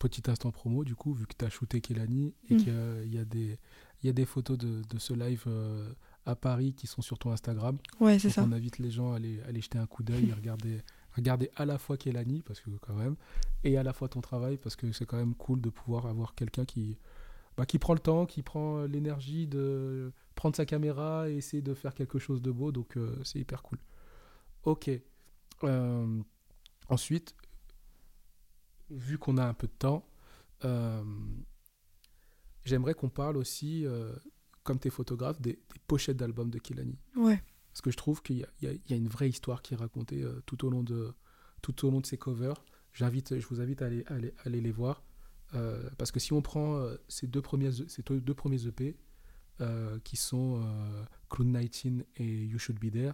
Petit 0.09 0.29
instant 0.29 0.51
promo 0.51 0.83
du 0.83 0.95
coup 0.95 1.13
vu 1.13 1.25
que 1.25 1.33
tu 1.37 1.45
as 1.45 1.49
shooté 1.49 1.81
Kelani 1.81 2.33
et 2.49 2.55
mm. 2.55 2.57
qu'il 2.57 3.13
y, 3.13 3.17
a 3.17 3.25
des 3.25 3.59
il 4.01 4.07
y 4.07 4.09
a 4.09 4.13
des 4.13 4.25
photos 4.25 4.57
de, 4.57 4.81
de 4.89 4.99
ce 4.99 5.13
live 5.13 5.43
euh, 5.47 5.91
à 6.25 6.35
Paris 6.35 6.73
qui 6.73 6.87
sont 6.87 7.01
sur 7.01 7.19
ton 7.19 7.31
Instagram 7.31 7.77
ouais 7.99 8.19
c'est 8.19 8.29
ça 8.29 8.43
on 8.43 8.51
invite 8.51 8.79
les 8.79 8.91
gens 8.91 9.13
à 9.13 9.17
aller, 9.17 9.39
aller 9.47 9.61
jeter 9.61 9.77
un 9.77 9.87
coup 9.87 10.03
d'œil 10.03 10.25
et 10.29 10.33
regarder 10.33 10.81
regarder 11.15 11.49
à 11.55 11.65
la 11.65 11.77
fois 11.77 11.97
Kelani 11.97 12.41
parce 12.41 12.59
que 12.59 12.69
quand 12.81 12.95
même 12.95 13.15
et 13.63 13.77
à 13.77 13.83
la 13.83 13.93
fois 13.93 14.07
ton 14.09 14.21
travail 14.21 14.57
parce 14.57 14.75
que 14.75 14.91
c'est 14.91 15.05
quand 15.05 15.17
même 15.17 15.35
cool 15.35 15.61
de 15.61 15.69
pouvoir 15.69 16.05
avoir 16.05 16.35
quelqu'un 16.35 16.65
qui 16.65 16.97
bah, 17.57 17.65
qui 17.65 17.79
prend 17.79 17.93
le 17.93 17.99
temps, 17.99 18.25
qui 18.25 18.43
prend 18.43 18.79
euh, 18.79 18.87
l'énergie 18.87 19.47
de 19.47 20.11
prendre 20.35 20.55
sa 20.55 20.65
caméra 20.65 21.29
et 21.29 21.35
essayer 21.37 21.61
de 21.61 21.73
faire 21.73 21.93
quelque 21.93 22.19
chose 22.19 22.41
de 22.41 22.51
beau. 22.51 22.71
Donc 22.71 22.97
euh, 22.97 23.15
c'est 23.23 23.39
hyper 23.39 23.61
cool. 23.61 23.77
Ok. 24.63 24.89
Euh, 25.63 26.21
ensuite, 26.89 27.35
vu 28.91 29.17
qu'on 29.17 29.38
a 29.38 29.45
un 29.45 29.54
peu 29.54 29.67
de 29.67 29.73
temps, 29.73 30.06
j'aimerais 32.63 32.93
qu'on 32.93 33.10
parle 33.10 33.38
aussi, 33.38 33.86
comme 34.63 34.80
tes 34.80 34.89
photographes, 34.89 35.41
des, 35.41 35.60
pochettes 35.88 36.17
d'albums 36.17 36.49
de 36.49 36.60
Kilani. 36.60 36.97
Ouais. 37.15 37.41
Parce 37.71 37.82
que 37.82 37.91
je 37.91 37.97
trouve 37.97 38.21
qu'il 38.21 38.38
y, 38.62 38.65
y, 38.65 38.93
a 38.93 38.95
une 38.95 39.08
vraie 39.08 39.30
histoire 39.30 39.62
qui 39.62 39.73
est 39.73 39.77
racontée 39.77 40.25
tout, 40.45 40.65
au 40.65 40.69
long 40.69 40.84
de, 40.84 41.13
tout 41.62 41.86
au 41.86 41.91
long 41.91 42.01
de 42.01 42.06
ces 42.06 42.17
covers. 42.17 42.63
J'invite, 42.93 43.39
je 43.39 43.47
vous 43.47 43.62
invite 43.62 43.82
à 43.82 43.86
aller, 43.86 44.04
à 44.08 44.15
aller, 44.15 44.34
à 44.39 44.47
aller 44.47 44.62
les 44.62 44.71
voir. 44.71 45.04
Euh, 45.54 45.89
parce 45.97 46.12
que 46.12 46.19
si 46.19 46.34
on 46.34 46.41
prend 46.41 46.77
euh, 46.77 46.95
ces, 47.08 47.27
deux 47.27 47.41
premiers, 47.41 47.71
ces 47.71 48.04
deux 48.04 48.34
premiers 48.34 48.65
EP, 48.67 48.97
euh, 49.60 49.99
qui 50.04 50.15
sont 50.17 50.63
Cloud 51.30 51.51
19 51.51 52.06
et 52.17 52.45
You 52.45 52.58
Should 52.58 52.80
Be 52.80 52.91
There, 52.91 53.13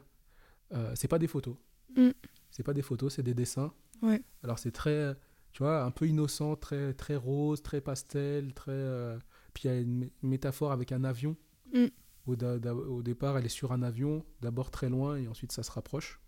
c'est 0.96 1.08
pas 1.08 1.20
des 1.20 1.28
photos. 1.28 1.56
Mm. 1.96 2.10
C'est 2.52 2.64
pas 2.64 2.74
des 2.74 2.82
photos, 2.82 3.16
c'est 3.16 3.24
des 3.24 3.34
dessins. 3.34 3.74
Ouais. 4.02 4.22
Alors 4.44 4.60
c'est 4.60 4.72
très, 4.72 5.16
tu 5.58 5.64
vois, 5.64 5.82
un 5.84 5.90
peu 5.90 6.08
innocent, 6.08 6.56
très, 6.56 6.94
très 6.94 7.16
rose, 7.16 7.64
très 7.64 7.82
pastel, 7.82 8.54
très. 8.54 9.18
Puis 9.56 9.64
il 9.64 9.72
y 9.72 9.74
a 9.74 9.80
une 9.80 10.12
métaphore 10.22 10.72
avec 10.72 10.92
un 10.92 11.04
avion. 11.04 11.36
Mm. 11.74 11.88
Au, 12.28 12.36
au, 12.36 13.02
départ, 13.02 13.40
elle 13.40 13.46
est 13.48 13.50
sur 13.50 13.72
un 13.72 13.82
avion, 13.82 14.24
d'abord 14.40 14.70
très 14.70 14.88
loin 14.88 15.18
et 15.18 15.28
ensuite 15.28 15.52
ça 15.52 15.64
se 15.64 15.72
rapproche. 15.72 16.22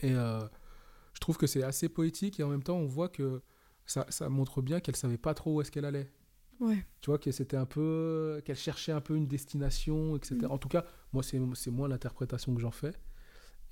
Et 0.00 0.12
je 0.12 1.20
trouve 1.20 1.36
que 1.36 1.46
c'est 1.46 1.62
assez 1.62 1.90
poétique 1.90 2.40
et 2.40 2.42
en 2.42 2.48
même 2.48 2.62
temps 2.62 2.78
on 2.78 2.86
voit 2.86 3.10
que 3.10 3.42
ça, 3.84 4.06
ça 4.08 4.30
montre 4.30 4.62
bien 4.62 4.80
qu'elle 4.80 4.96
savait 4.96 5.18
pas 5.18 5.34
trop 5.34 5.56
où 5.56 5.60
est-ce 5.60 5.70
qu'elle 5.70 5.84
allait. 5.84 6.10
Ouais. 6.58 6.86
Tu 7.02 7.10
vois, 7.10 7.18
que 7.18 7.30
c'était 7.32 7.58
un 7.58 7.66
peu. 7.66 8.40
qu'elle 8.46 8.56
cherchait 8.56 8.92
un 8.92 9.02
peu 9.02 9.14
une 9.14 9.26
destination, 9.26 10.16
etc. 10.16 10.36
Mm. 10.40 10.52
En 10.52 10.56
tout 10.56 10.68
cas, 10.68 10.86
moi, 11.12 11.22
c'est 11.22 11.70
moins 11.70 11.86
l'interprétation 11.86 12.54
que 12.54 12.62
j'en 12.62 12.70
fais. 12.70 12.94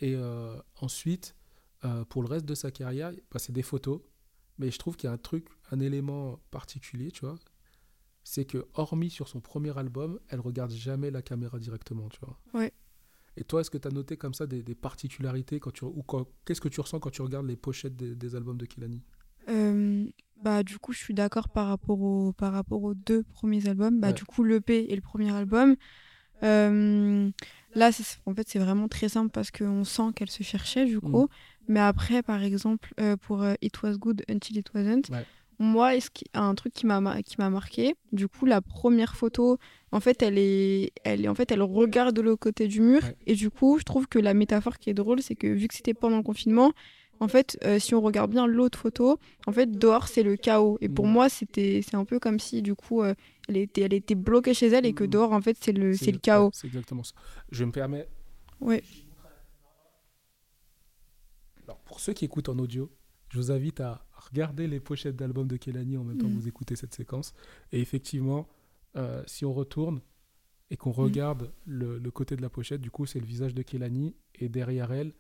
Et 0.00 0.14
euh, 0.14 0.61
ensuite, 0.83 1.35
euh, 1.87 2.04
pour 2.04 2.22
le 2.22 2.28
reste 2.28 2.44
de 2.44 2.54
sa 2.54 2.70
carrière, 2.70 3.12
bah, 3.30 3.38
c'est 3.38 3.52
des 3.52 3.62
photos. 3.62 4.02
Mais 4.58 4.70
je 4.70 4.78
trouve 4.78 4.96
qu'il 4.96 5.08
y 5.08 5.10
a 5.10 5.12
un 5.12 5.18
truc, 5.18 5.46
un 5.70 5.80
élément 5.80 6.40
particulier, 6.50 7.10
tu 7.10 7.24
vois. 7.24 7.36
C'est 8.22 8.44
que, 8.44 8.66
hormis 8.74 9.10
sur 9.10 9.28
son 9.28 9.40
premier 9.40 9.76
album, 9.76 10.18
elle 10.28 10.40
regarde 10.40 10.70
jamais 10.70 11.10
la 11.10 11.22
caméra 11.22 11.58
directement, 11.58 12.08
tu 12.08 12.20
vois. 12.20 12.38
Ouais. 12.54 12.72
Et 13.36 13.44
toi, 13.44 13.60
est-ce 13.60 13.70
que 13.70 13.78
tu 13.78 13.88
as 13.88 13.90
noté 13.90 14.16
comme 14.16 14.32
ça 14.32 14.46
des, 14.46 14.62
particularités 14.74 15.58
quand 15.58 15.72
tu, 15.72 15.84
ou 15.84 16.04
qu'est-ce 16.44 16.60
que 16.60 16.68
tu 16.68 16.80
ressens 16.80 17.00
quand 17.00 17.10
tu 17.10 17.22
regardes 17.22 17.46
les 17.46 17.56
pochettes 17.56 17.96
des, 17.96 18.14
des 18.14 18.36
albums 18.36 18.56
de 18.56 18.66
Kilani? 18.66 19.02
Euh, 19.48 20.06
bah, 20.42 20.62
du 20.62 20.78
coup, 20.78 20.92
je 20.92 20.98
suis 20.98 21.14
d'accord 21.14 21.48
par, 21.48 21.66
rapport 21.66 22.00
au, 22.00 22.32
par 22.32 22.52
rapport 22.52 22.82
aux 22.82 22.94
deux 22.94 23.24
premiers 23.24 23.66
albums. 23.68 24.00
Bah, 24.00 24.12
Du 24.12 24.24
coup, 24.24 24.44
l'EP 24.44 24.90
et 24.90 24.94
le 24.94 25.02
premier 25.02 25.32
album. 25.32 25.76
Euh, 26.42 27.30
là, 27.74 27.90
en 28.26 28.34
fait, 28.34 28.48
c'est 28.48 28.58
vraiment 28.58 28.88
très 28.88 29.08
simple 29.08 29.30
parce 29.30 29.50
qu'on 29.50 29.84
sent 29.84 30.12
qu'elle 30.14 30.30
se 30.30 30.42
cherchait, 30.42 30.84
du 30.84 31.00
coup. 31.00 31.24
Mm. 31.24 31.28
Mais 31.68 31.80
après, 31.80 32.22
par 32.22 32.42
exemple, 32.42 32.92
euh, 33.00 33.16
pour 33.16 33.44
It 33.62 33.82
Was 33.82 33.96
Good 33.96 34.22
Until 34.28 34.58
It 34.58 34.70
Wasn't, 34.74 35.10
moi, 35.58 35.94
y 35.94 36.00
a 36.32 36.42
un 36.42 36.54
truc 36.54 36.72
qui 36.72 36.87
m'a 36.87 37.00
marqué? 37.00 37.94
Du 38.12 38.28
coup, 38.28 38.46
la 38.46 38.60
première 38.60 39.16
photo, 39.16 39.58
en 39.92 40.00
fait, 40.00 40.22
elle 40.22 40.38
est, 40.38 40.92
elle 41.04 41.24
est, 41.24 41.28
en 41.28 41.34
fait, 41.34 41.50
elle 41.52 41.62
regarde 41.62 42.18
le 42.18 42.37
côté 42.37 42.66
du 42.66 42.80
mur. 42.80 43.02
Et 43.26 43.34
du 43.34 43.50
coup, 43.50 43.78
je 43.78 43.84
trouve 43.84 44.06
que 44.08 44.18
la 44.18 44.34
métaphore 44.34 44.78
qui 44.78 44.90
est 44.90 44.94
drôle, 44.94 45.22
c'est 45.22 45.37
que 45.37 45.46
vu 45.46 45.68
que 45.68 45.74
c'était 45.74 45.94
pendant 45.94 46.16
le 46.16 46.22
confinement, 46.22 46.72
en 47.20 47.29
fait, 47.29 47.59
euh, 47.64 47.79
si 47.79 47.94
on 47.94 48.00
regarde 48.00 48.31
bien 48.31 48.46
l'autre 48.46 48.79
photo, 48.79 49.18
en 49.46 49.53
fait, 49.53 49.70
dehors, 49.70 50.09
c'est 50.09 50.22
le 50.22 50.37
chaos. 50.37 50.79
Et 50.81 50.88
pour 50.88 51.07
mm. 51.07 51.11
moi, 51.11 51.29
c'était, 51.29 51.81
c'est 51.83 51.96
un 51.96 52.05
peu 52.05 52.18
comme 52.18 52.38
si, 52.38 52.62
du 52.62 52.74
coup, 52.74 53.03
euh, 53.03 53.14
elle, 53.48 53.57
était, 53.57 53.83
elle 53.83 53.94
était 53.94 54.14
bloquée 54.14 54.55
chez 54.55 54.68
elle 54.68 54.87
et 54.87 54.92
que 54.92 55.05
mm. 55.05 55.09
dehors, 55.09 55.33
en 55.33 55.40
fait, 55.40 55.57
c'est 55.61 55.72
le, 55.72 55.94
c'est 55.94 56.12
le 56.12 56.18
chaos. 56.18 56.50
c'est 56.53 56.66
exactement 56.66 57.03
ça. 57.03 57.14
Je 57.50 57.64
me 57.64 57.72
permets. 57.72 58.09
Ouais. 58.61 58.83
Alors, 61.64 61.79
pour 61.81 62.00
ceux 62.00 62.12
qui 62.12 62.24
écoutent 62.24 62.48
en 62.48 62.59
audio, 62.59 62.90
je 63.31 63.38
vous 63.38 63.50
invite 63.50 63.81
à 63.81 64.07
regarder 64.12 64.66
les 64.66 64.81
pochettes 64.81 65.16
d'albums 65.16 65.48
de 65.48 65.57
Kelani 65.57 65.96
en 65.96 66.05
même 66.05 66.18
temps 66.18 66.27
que 66.27 66.33
Mm. 66.33 66.38
vous 66.38 66.48
écoutez 66.48 66.77
cette 66.77 66.94
séquence. 66.94 67.35
Et 67.72 67.81
effectivement, 67.81 68.48
euh, 68.96 69.22
si 69.27 69.44
on 69.44 69.53
retourne 69.53 70.00
et 70.70 70.77
qu'on 70.77 70.92
regarde 70.92 71.53
le, 71.66 71.98
le 71.98 72.11
côté 72.11 72.37
de 72.37 72.42
la 72.42 72.48
pochette, 72.48 72.81
du 72.81 72.90
coup, 72.90 73.07
c'est 73.07 73.20
le 73.20 73.27
visage 73.27 73.55
de 73.55 73.62
Kelani. 73.62 74.14
Et 74.35 74.48
derrière 74.48 74.92
elle, 74.92 75.12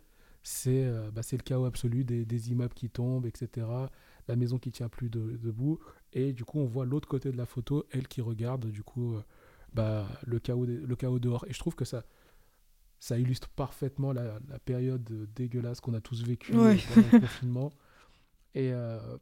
c'est 0.44 0.84
euh, 0.84 1.10
bah, 1.10 1.22
le 1.32 1.38
chaos 1.38 1.64
absolu 1.64 2.04
des, 2.04 2.24
des 2.24 2.50
immeubles 2.52 2.74
qui 2.74 2.88
tombent, 2.90 3.26
etc. 3.26 3.66
La 4.28 4.36
maison 4.36 4.58
qui 4.58 4.70
tient 4.70 4.88
plus 4.88 5.10
de- 5.10 5.36
debout. 5.38 5.80
Et 6.12 6.32
du 6.32 6.44
coup, 6.44 6.60
on 6.60 6.66
voit 6.66 6.84
l'autre 6.86 7.08
côté 7.08 7.32
de 7.32 7.36
la 7.36 7.46
photo, 7.46 7.84
elle 7.90 8.06
qui 8.06 8.20
regarde, 8.20 8.66
du 8.70 8.82
coup, 8.84 9.14
euh, 9.16 9.22
bah, 9.72 10.06
le, 10.26 10.38
chaos 10.38 10.66
le 10.66 10.96
chaos 10.96 11.18
dehors. 11.18 11.44
Et 11.48 11.52
je 11.52 11.58
trouve 11.58 11.74
que 11.74 11.84
ça, 11.86 12.04
ça 13.00 13.18
illustre 13.18 13.48
parfaitement 13.48 14.12
la, 14.12 14.38
la 14.48 14.58
période 14.58 15.10
euh, 15.10 15.26
dégueulasse 15.34 15.80
qu'on 15.80 15.94
a 15.94 16.00
tous 16.00 16.22
vécue 16.24 16.54
Ouais. 16.56 16.78
pendant 16.94 17.08
le 17.12 17.20
confinement. 17.26 17.72
Et, 18.54 18.70
euh, 18.72 19.16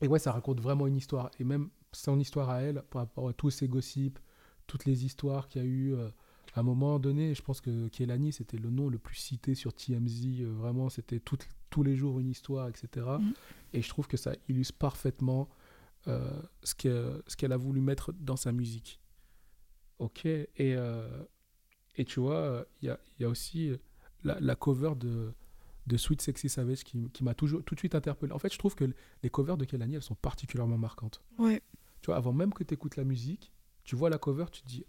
et 0.00 0.08
ouais, 0.08 0.18
ça 0.20 0.32
raconte 0.32 0.60
vraiment 0.60 0.86
une 0.86 0.96
histoire. 0.96 1.30
Et 1.40 1.44
même 1.44 1.68
son 1.92 2.18
histoire 2.20 2.48
à 2.50 2.62
elle, 2.62 2.82
par 2.90 3.02
rapport 3.02 3.28
à 3.28 3.32
tous 3.32 3.50
ces 3.50 3.68
gossips, 3.68 4.18
toutes 4.68 4.84
les 4.84 5.04
histoires 5.04 5.48
qu'il 5.48 5.62
y 5.62 5.64
a 5.64 5.68
eu. 5.68 5.94
À 6.54 6.60
un 6.60 6.62
moment 6.62 6.98
donné, 7.00 7.34
je 7.34 7.42
pense 7.42 7.60
que 7.60 7.88
Kelani, 7.88 8.32
c'était 8.32 8.56
le 8.58 8.70
nom 8.70 8.88
le 8.88 8.98
plus 8.98 9.16
cité 9.16 9.54
sur 9.54 9.72
TMZ. 9.74 10.40
euh, 10.40 10.52
vraiment, 10.52 10.88
c'était 10.88 11.20
tous 11.20 11.82
les 11.82 11.96
jours 11.96 12.20
une 12.20 12.30
histoire, 12.30 12.68
etc. 12.68 12.88
Mhm. 13.20 13.32
Et 13.72 13.82
je 13.82 13.88
trouve 13.88 14.06
que 14.06 14.16
ça 14.16 14.32
illustre 14.48 14.78
parfaitement 14.78 15.48
euh, 16.06 16.30
ce 16.62 16.74
que- 16.74 17.22
ce 17.26 17.34
qu'elle 17.36 17.52
a 17.52 17.56
voulu 17.56 17.80
mettre 17.80 18.12
dans 18.12 18.36
sa 18.36 18.52
musique. 18.52 19.00
Ok. 19.98 20.26
Et, 20.26 20.46
euh, 20.58 21.08
et 21.96 22.04
tu 22.04 22.20
vois, 22.20 22.66
il 22.82 22.86
y 22.86 22.88
a, 22.90 23.00
y 23.20 23.24
a 23.24 23.28
aussi 23.28 23.70
euh, 23.70 23.76
la, 24.22 24.38
la 24.40 24.54
cover 24.54 24.92
de, 24.96 25.32
de 25.86 25.96
Sweet 25.96 26.20
Sexy 26.20 26.48
Savage 26.48 26.84
qui, 26.84 27.08
qui 27.10 27.24
m'a 27.24 27.34
toujours 27.34 27.64
tout 27.64 27.74
de 27.74 27.80
suite 27.80 27.94
interpellé. 27.94 28.32
En 28.32 28.38
fait, 28.38 28.52
je 28.52 28.58
trouve 28.58 28.74
que 28.74 28.84
les 29.22 29.30
covers 29.30 29.56
de 29.56 29.64
Kelani, 29.64 29.94
elles 29.94 30.02
sont 30.02 30.14
particulièrement 30.14 30.78
marquantes. 30.78 31.22
Ouais. 31.38 31.62
Tu 32.02 32.06
vois, 32.06 32.16
avant 32.16 32.32
même 32.32 32.52
que 32.52 32.64
tu 32.64 32.74
écoutes 32.74 32.96
la 32.96 33.04
musique, 33.04 33.52
tu 33.84 33.96
vois 33.96 34.10
la 34.10 34.18
cover, 34.18 34.44
tu 34.52 34.60
te 34.62 34.66
dis, 34.68 34.84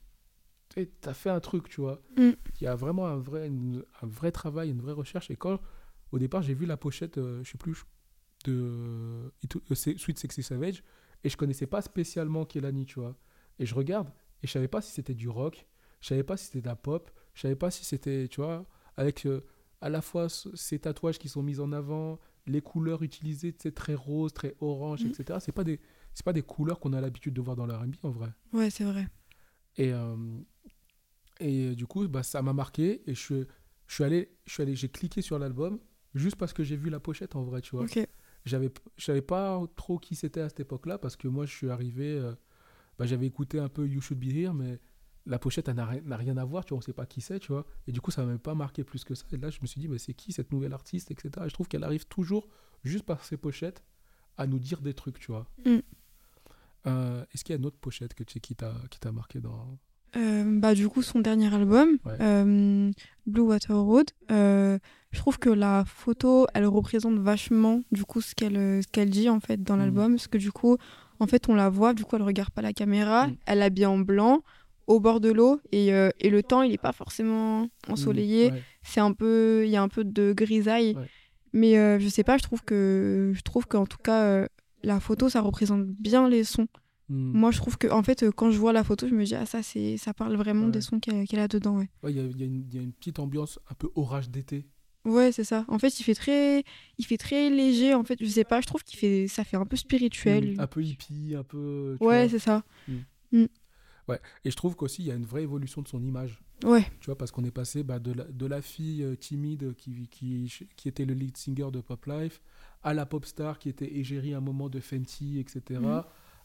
Eh, 0.77 0.87
t'as 1.01 1.13
fait 1.13 1.29
un 1.29 1.39
truc, 1.39 1.69
tu 1.69 1.81
vois. 1.81 2.01
Mm. 2.17 2.31
Il 2.59 2.63
y 2.63 2.67
a 2.67 2.75
vraiment 2.75 3.07
un 3.07 3.17
vrai, 3.17 3.47
une- 3.47 3.83
un 4.01 4.07
vrai 4.07 4.31
travail, 4.31 4.69
une 4.71 4.81
vraie 4.81 4.93
recherche. 4.93 5.31
Et 5.31 5.35
quand, 5.35 5.59
au 6.11 6.19
départ, 6.19 6.41
j'ai 6.41 6.53
vu 6.53 6.65
la 6.65 6.77
pochette, 6.77 7.17
euh, 7.17 7.43
je 7.43 7.51
sais 7.51 7.57
plus, 7.57 7.83
de 8.45 8.53
euh, 8.53 9.75
c'est 9.75 9.97
Sweet 9.97 10.19
Sexy 10.19 10.43
Savage, 10.43 10.83
et 11.23 11.29
je 11.29 11.37
connaissais 11.37 11.65
pas 11.67 11.81
spécialement 11.81 12.45
Kelani, 12.45 12.85
tu 12.85 12.99
vois. 12.99 13.15
Et 13.59 13.65
je 13.65 13.73
regarde, 13.73 14.09
et 14.43 14.47
je 14.47 14.51
savais 14.51 14.67
pas 14.67 14.81
si 14.81 14.91
c'était 14.91 15.13
du 15.15 15.29
rock, 15.29 15.65
je 16.01 16.07
savais 16.09 16.23
pas 16.23 16.37
si 16.37 16.45
c'était 16.45 16.61
de 16.61 16.67
la 16.67 16.75
pop, 16.75 17.09
je 17.33 17.41
savais 17.41 17.55
pas 17.55 17.71
si 17.71 17.85
c'était, 17.85 18.27
tu 18.27 18.41
vois, 18.41 18.65
avec 18.97 19.25
euh, 19.25 19.41
à 19.81 19.89
la 19.89 20.01
fois 20.01 20.29
ce- 20.29 20.55
ces 20.55 20.79
tatouages 20.79 21.17
qui 21.19 21.29
sont 21.29 21.41
mis 21.41 21.59
en 21.59 21.71
avant, 21.71 22.19
les 22.47 22.61
couleurs 22.61 23.01
utilisées, 23.01 23.53
tu 23.53 23.63
sais, 23.63 23.71
très 23.71 23.95
rose, 23.95 24.33
très 24.33 24.55
orange, 24.59 25.03
Mhm. 25.03 25.11
etc. 25.11 25.39
C'est 25.39 25.51
pas 25.51 25.63
des, 25.63 25.79
c'est 26.13 26.23
pas 26.25 26.33
des 26.33 26.43
couleurs 26.43 26.79
qu'on 26.79 26.93
a 26.93 27.01
l'habitude 27.01 27.33
de 27.33 27.41
voir 27.41 27.55
dans 27.55 27.65
la 27.65 27.77
R&B 27.79 27.95
en 28.03 28.11
vrai. 28.11 28.29
Ouais, 28.53 28.69
c'est 28.69 28.83
vrai. 28.83 29.07
Et, 29.77 29.91
euh, 29.91 30.15
et 31.39 31.67
euh, 31.67 31.75
du 31.75 31.85
coup, 31.85 32.07
bah, 32.07 32.23
ça 32.23 32.41
m'a 32.41 32.53
marqué 32.53 33.01
et 33.09 33.15
je, 33.15 33.45
je 33.87 33.93
suis 33.93 34.03
allé, 34.03 34.29
je 34.45 34.53
suis 34.53 34.63
allé, 34.63 34.75
j'ai 34.75 34.89
cliqué 34.89 35.21
sur 35.21 35.39
l'album 35.39 35.79
juste 36.13 36.37
parce 36.37 36.53
que 36.53 36.63
j'ai 36.63 36.75
vu 36.75 36.89
la 36.89 36.99
pochette 36.99 37.35
en 37.35 37.43
vrai, 37.43 37.61
tu 37.61 37.75
vois. 37.75 37.85
Ok. 37.85 37.99
J'avais, 38.45 38.71
je 38.97 39.03
savais 39.03 39.21
pas 39.21 39.61
trop 39.75 39.97
qui 39.97 40.15
c'était 40.15 40.41
à 40.41 40.49
cette 40.49 40.59
époque-là 40.59 40.97
parce 40.97 41.15
que 41.15 41.27
moi, 41.27 41.45
je 41.45 41.53
suis 41.53 41.69
arrivé, 41.69 42.11
euh, 42.11 42.33
bah, 42.97 43.05
j'avais 43.05 43.25
écouté 43.25 43.59
un 43.59 43.69
peu 43.69 43.87
You 43.87 44.01
Should 44.01 44.19
Be 44.19 44.31
Here, 44.31 44.53
mais 44.53 44.79
la 45.25 45.39
pochette 45.39 45.67
elle 45.67 45.75
n'a 45.75 46.17
rien, 46.17 46.37
à 46.37 46.45
voir, 46.45 46.63
tu 46.63 46.69
vois, 46.69 46.77
on 46.77 46.81
sait 46.81 46.93
pas 46.93 47.07
qui 47.07 47.21
c'est, 47.21 47.39
tu 47.39 47.51
vois. 47.51 47.65
Et 47.87 47.91
du 47.91 48.01
coup, 48.01 48.11
ça 48.11 48.21
m'a 48.21 48.29
même 48.29 48.39
pas 48.39 48.53
marqué 48.53 48.83
plus 48.83 49.03
que 49.03 49.15
ça. 49.15 49.25
Et 49.31 49.37
là, 49.37 49.49
je 49.49 49.59
me 49.61 49.67
suis 49.67 49.81
dit, 49.81 49.87
mais 49.87 49.97
c'est 49.97 50.13
qui 50.13 50.31
cette 50.31 50.51
nouvelle 50.51 50.73
artiste, 50.73 51.09
etc. 51.09 51.31
Et 51.45 51.49
je 51.49 51.53
trouve 51.53 51.67
qu'elle 51.67 51.83
arrive 51.83 52.05
toujours, 52.05 52.47
juste 52.83 53.05
par 53.05 53.23
ses 53.25 53.37
pochettes, 53.37 53.83
à 54.37 54.45
nous 54.45 54.59
dire 54.59 54.81
des 54.81 54.93
trucs, 54.93 55.19
tu 55.19 55.31
vois. 55.31 55.47
Mm. 55.65 55.79
Euh, 56.87 57.25
est-ce 57.33 57.43
qu'il 57.43 57.53
y 57.53 57.57
a 57.57 57.59
une 57.59 57.65
autre 57.65 57.79
pochette 57.79 58.13
que 58.13 58.23
tu 58.23 58.39
qui 58.39 58.55
t'a 58.55 59.11
marqué 59.11 59.41
dans. 59.41 59.79
Euh, 60.17 60.43
bah, 60.59 60.73
du 60.73 60.87
coup, 60.87 61.01
son 61.01 61.19
dernier 61.19 61.53
album, 61.53 61.97
Ouais. 62.05 62.13
euh, 62.21 62.91
Blue 63.25 63.41
Water 63.41 63.75
Road, 63.77 64.07
euh, 64.31 64.77
je 65.11 65.19
trouve 65.19 65.39
que 65.39 65.49
la 65.49 65.83
photo, 65.85 66.47
elle 66.53 66.65
représente 66.65 67.17
vachement 67.19 67.81
du 67.91 68.03
coup 68.05 68.21
ce 68.21 68.33
qu'elle 68.35 68.53
ce 68.83 68.87
qu'elle 68.91 69.09
dit 69.09 69.29
en 69.29 69.39
fait 69.39 69.61
dans 69.61 69.75
Mhm. 69.75 69.81
l'album, 69.81 70.11
parce 70.15 70.27
que 70.27 70.37
du 70.37 70.51
coup, 70.51 70.77
en 71.19 71.27
fait, 71.27 71.49
on 71.49 71.55
la 71.55 71.69
voit, 71.69 71.93
du 71.93 72.03
coup, 72.05 72.15
elle 72.15 72.21
regarde 72.23 72.51
pas 72.51 72.61
la 72.61 72.73
caméra, 72.73 73.27
Mhm. 73.27 73.35
elle 73.45 73.59
est 73.59 73.63
habillée 73.63 73.85
en 73.87 73.99
blanc, 73.99 74.41
au 74.87 74.99
bord 74.99 75.19
de 75.19 75.31
l'eau, 75.31 75.59
et, 75.71 75.93
euh, 75.93 76.09
et 76.19 76.29
le 76.29 76.43
temps, 76.43 76.61
il 76.61 76.71
est 76.71 76.77
pas 76.81 76.91
forcément 76.93 77.67
ensoleillé, 77.89 78.51
Ouais. 78.51 78.63
c'est 78.83 78.99
un 79.01 79.11
peu, 79.13 79.63
il 79.65 79.69
y 79.71 79.75
a 79.77 79.81
un 79.81 79.87
peu 79.89 80.03
de 80.03 80.31
grisaille, 80.33 80.95
Ouais. 80.95 81.07
mais 81.53 81.77
euh, 81.77 81.99
je 81.99 82.07
sais 82.07 82.23
pas, 82.23 82.37
je 82.37 82.43
trouve 82.43 82.61
que, 82.63 83.31
je 83.35 83.41
trouve 83.41 83.65
qu'en 83.67 83.85
tout 83.85 83.97
cas, 83.97 84.21
euh, 84.23 84.47
la 84.83 84.99
photo, 84.99 85.27
ça 85.29 85.41
représente 85.41 85.85
bien 85.87 86.29
les 86.29 86.43
sons. 86.43 86.67
Mm. 87.09 87.37
Moi, 87.37 87.51
je 87.51 87.57
trouve 87.57 87.77
que, 87.77 87.87
en 87.87 88.01
fait, 88.03 88.23
euh, 88.23 88.31
quand 88.31 88.49
je 88.51 88.57
vois 88.57 88.73
la 88.73 88.83
photo, 88.83 89.07
je 89.07 89.13
me 89.13 89.23
dis, 89.25 89.35
ah, 89.35 89.45
ça, 89.45 89.61
c'est, 89.63 89.97
ça 89.97 90.13
parle 90.13 90.35
vraiment 90.35 90.65
Ouais. 90.65 90.71
des 90.71 90.81
sons 90.81 90.99
qu'elle, 90.99 91.39
a 91.39 91.47
dedans, 91.47 91.77
ouais. 91.77 91.89
Ouais, 92.03 92.11
il 92.11 92.17
y, 92.17 92.39
y 92.39 92.43
a 92.43 92.45
une- 92.45 92.65
il 92.69 92.73
y 92.75 92.79
a 92.79 92.81
une 92.81 92.93
petite 92.93 93.19
ambiance 93.19 93.59
un 93.69 93.75
peu 93.75 93.89
orage 93.95 94.29
d'été. 94.29 94.65
Ouais, 95.05 95.31
c'est 95.31 95.43
ça. 95.43 95.65
En 95.67 95.77
fait, 95.77 95.99
il 95.99 96.03
fait 96.03 96.15
très, 96.15 96.63
il 96.97 97.05
fait 97.05 97.17
très 97.17 97.51
léger. 97.51 97.93
En 97.93 98.03
fait, 98.03 98.17
je 98.19 98.25
sais 98.25 98.43
pas, 98.43 98.59
je 98.61 98.65
trouve 98.65 98.83
qu'il 98.83 98.97
fait, 98.97 99.27
ça 99.27 99.43
fait 99.43 99.55
un 99.55 99.65
peu 99.67 99.75
spirituel. 99.75 100.55
Mm, 100.55 100.59
Un 100.61 100.67
peu 100.67 100.83
hippie, 100.83 101.35
un 101.37 101.43
peu. 101.43 101.95
ouais, 101.99 102.27
c'est 102.27 102.39
ça. 102.39 102.63
Et 103.31 104.51
je 104.51 104.55
trouve 104.55 104.75
qu'aussi, 104.75 105.01
il 105.01 105.07
y 105.07 105.11
a 105.11 105.15
une 105.15 105.25
vraie 105.25 105.43
évolution 105.43 105.81
de 105.81 105.87
son 105.87 106.01
image. 106.03 106.39
Ouais, 106.63 106.85
Tu 107.01 107.07
vois, 107.07 107.17
parce 107.17 107.31
qu'on 107.31 107.43
est 107.43 107.51
passé 107.51 107.83
bah, 107.83 107.99
de, 107.99 108.13
la, 108.13 108.23
de 108.23 108.45
la 108.45 108.61
fille 108.61 109.03
euh, 109.03 109.15
timide 109.15 109.75
qui, 109.75 110.07
qui, 110.09 110.51
qui 110.77 110.87
était 110.87 111.05
le 111.05 111.13
lead 111.13 111.35
singer 111.35 111.69
de 111.71 111.81
Pop 111.81 112.05
Life 112.05 112.39
à 112.81 112.93
la 112.93 113.05
pop 113.05 113.25
star 113.25 113.59
qui 113.59 113.67
était 113.67 113.97
égérie 113.97 114.33
à 114.33 114.37
un 114.37 114.41
moment 114.41 114.69
de 114.69 114.79
Fenty, 114.79 115.39
etc. 115.39 115.81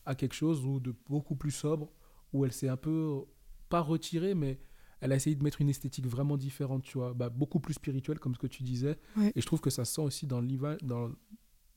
À 0.06 0.14
quelque 0.14 0.34
chose 0.34 0.64
où 0.64 0.80
de 0.80 0.94
beaucoup 1.08 1.36
plus 1.36 1.50
sobre, 1.50 1.92
où 2.32 2.44
elle 2.44 2.52
s'est 2.52 2.68
un 2.68 2.76
peu, 2.76 3.24
pas 3.68 3.80
retirée, 3.80 4.34
mais 4.34 4.60
elle 5.00 5.12
a 5.12 5.16
essayé 5.16 5.36
de 5.36 5.42
mettre 5.42 5.60
une 5.60 5.68
esthétique 5.68 6.06
vraiment 6.06 6.36
différente, 6.36 6.82
tu 6.82 6.98
vois, 6.98 7.14
bah, 7.14 7.30
beaucoup 7.30 7.60
plus 7.60 7.74
spirituelle, 7.74 8.18
comme 8.18 8.34
ce 8.34 8.40
que 8.40 8.46
tu 8.46 8.62
disais. 8.62 8.98
Ouais. 9.16 9.32
Et 9.34 9.40
je 9.40 9.46
trouve 9.46 9.60
que 9.60 9.70
ça 9.70 9.84
se 9.84 9.94
sent 9.94 10.02
aussi 10.02 10.26
dans 10.26 10.40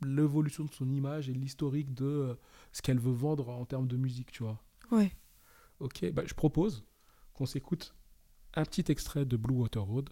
l'évolution 0.01 0.65
de 0.65 0.71
son 0.71 0.89
image 0.91 1.29
et 1.29 1.33
l'historique 1.33 1.93
de 1.93 2.05
euh, 2.05 2.36
ce 2.71 2.81
qu'elle 2.81 2.99
veut 2.99 3.13
vendre 3.13 3.49
en 3.49 3.65
termes 3.65 3.88
de 3.88 3.97
musique, 3.97 4.31
tu 4.31 4.43
vois. 4.43 4.62
ouais. 4.91 5.12
Ok, 5.79 6.12
bah, 6.13 6.23
je 6.25 6.33
propose 6.33 6.86
qu'on 7.33 7.45
s'écoute 7.45 7.95
un 8.53 8.63
petit 8.63 8.89
extrait 8.91 9.25
de 9.25 9.36
Blue 9.38 9.55
Water 9.55 9.83
Road, 9.83 10.09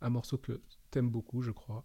un 0.00 0.08
morceau 0.10 0.38
que 0.38 0.60
t'aimes 0.90 1.10
beaucoup, 1.10 1.42
je 1.42 1.50
crois. 1.50 1.84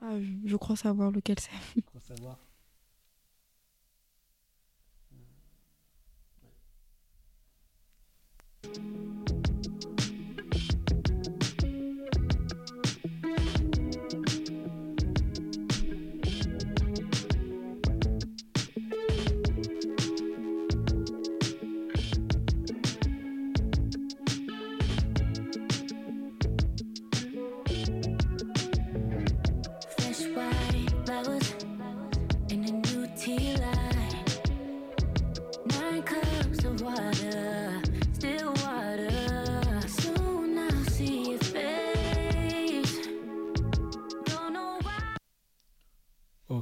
Ah, 0.00 0.20
je, 0.20 0.32
je 0.44 0.56
crois 0.56 0.76
savoir 0.76 1.10
lequel 1.10 1.38
c'est. 1.38 1.82
Faut 1.92 2.00
savoir. 2.00 2.38
Fresh 8.76 9.15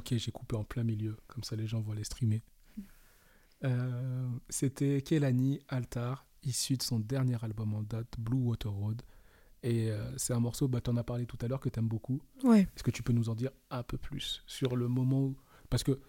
Ok, 0.05 0.15
j'ai 0.19 0.31
coupé 0.31 0.55
en 0.55 0.63
plein 0.63 0.83
milieu, 0.83 1.17
comme 1.27 1.43
ça 1.43 1.55
les 1.55 1.65
gens 1.65 1.81
vont 1.81 1.93
les 1.93 2.03
streamer. 2.03 2.43
Euh, 3.63 4.29
C'était 4.49 5.01
Kelani 5.01 5.59
Altar, 5.67 6.27
issu 6.43 6.77
de 6.77 6.83
son 6.83 6.99
dernier 6.99 7.43
album 7.43 7.73
en 7.73 7.81
date, 7.81 8.19
Blue 8.19 8.37
Water 8.37 8.71
Road. 8.71 9.01
Et 9.63 9.89
euh, 9.89 10.15
c'est 10.17 10.33
un 10.33 10.39
morceau, 10.39 10.67
bah, 10.67 10.79
tu 10.79 10.91
en 10.91 10.97
as 10.97 11.03
parlé 11.03 11.25
tout 11.25 11.39
à 11.41 11.47
l'heure, 11.47 11.59
que 11.59 11.69
tu 11.69 11.79
aimes 11.79 11.87
beaucoup. 11.87 12.21
Ouais. 12.43 12.61
Est-ce 12.61 12.83
que 12.83 12.91
tu 12.91 13.01
peux 13.01 13.13
nous 13.13 13.29
en 13.29 13.33
dire 13.33 13.49
un 13.71 13.81
peu 13.81 13.97
plus 13.97 14.43
sur 14.45 14.75
le 14.75 14.87
moment 14.87 15.23
où... 15.23 15.37
Parce 15.71 15.83
que 15.83 15.99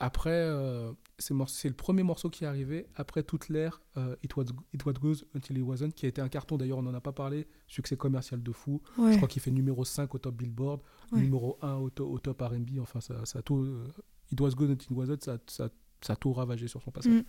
après, 0.00 0.30
euh, 0.32 0.92
c'est 1.18 1.68
le 1.68 1.74
premier 1.74 2.02
morceau 2.04 2.30
qui 2.30 2.44
est 2.44 2.46
arrivé 2.46 2.86
après 2.94 3.22
toute 3.24 3.48
l'ère 3.48 3.80
euh, 3.96 4.14
It, 4.22 4.36
was, 4.36 4.44
It 4.72 4.84
Was 4.86 4.92
Goes 4.94 5.24
Until 5.34 5.58
It 5.58 5.64
Wasn't, 5.64 5.90
qui 5.92 6.06
a 6.06 6.08
été 6.08 6.20
un 6.20 6.28
carton, 6.28 6.56
d'ailleurs 6.56 6.78
on 6.78 6.82
n'en 6.82 6.94
a 6.94 7.00
pas 7.00 7.12
parlé, 7.12 7.46
succès 7.66 7.96
commercial 7.96 8.42
de 8.42 8.52
fou. 8.52 8.80
Ouais. 8.96 9.12
Je 9.12 9.16
crois 9.16 9.28
qu'il 9.28 9.42
fait 9.42 9.50
numéro 9.50 9.84
5 9.84 10.14
au 10.14 10.18
top 10.18 10.36
Billboard, 10.36 10.80
Ouais. 11.12 11.20
numéro 11.20 11.58
1 11.62 11.74
au, 11.74 11.90
to- 11.90 12.08
au 12.08 12.18
top 12.18 12.40
RB, 12.40 12.78
enfin 12.80 13.00
ça, 13.00 13.24
ça 13.26 13.40
a 13.40 13.42
tout... 13.42 13.58
euh, 13.58 13.84
It 14.30 14.40
Was 14.40 14.50
Goes 14.50 14.70
Until 14.70 14.92
It 14.92 14.96
Wasn't, 14.96 15.22
ça, 15.24 15.38
ça, 15.48 15.68
ça 16.02 16.12
a 16.12 16.16
tout 16.16 16.32
ravagé 16.32 16.68
sur 16.68 16.82
son 16.82 16.90
passage. 16.92 17.12
Mm. 17.12 17.22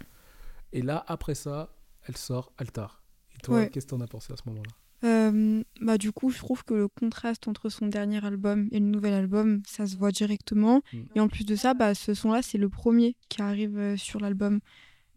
Et 0.73 0.82
là, 0.84 1.04
après 1.08 1.34
ça, 1.34 1.75
elle 2.04 2.15
sort 2.17 2.52
Altar. 2.58 3.02
Et 3.36 3.39
toi, 3.39 3.56
Ouais. 3.56 3.69
qu'est-ce 3.69 3.86
que 3.88 3.91
t'en 3.91 4.02
as 4.02 4.08
pensé 4.08 4.32
à 4.34 4.36
ce 4.36 4.43
moment-là? 4.47 4.71
Euh, 5.04 5.64
bah, 5.82 5.98
du 5.98 6.12
coup, 6.12 6.30
je 6.30 6.38
trouve 6.38 6.64
que 6.64 6.74
le 6.74 6.88
contraste 6.88 7.48
entre 7.48 7.70
son 7.70 7.88
dernier 7.88 8.24
album 8.26 8.68
et 8.72 8.80
le 8.80 8.86
nouvel 8.86 9.14
album, 9.14 9.62
ça 9.66 9.88
se 9.88 9.96
voit 9.96 10.12
directement. 10.12 10.82
Mm. 10.92 10.98
Et 11.16 11.20
en 11.20 11.28
plus 11.28 11.46
de 11.46 11.56
ça, 11.56 11.74
bah, 11.74 11.96
ce 11.96 12.14
son-là, 12.14 12.42
c'est 12.42 12.58
le 12.58 12.70
premier 12.70 13.16
qui 13.30 13.42
arrive 13.42 13.78
euh, 13.78 13.98
sur 13.98 14.20
l'album. 14.20 14.60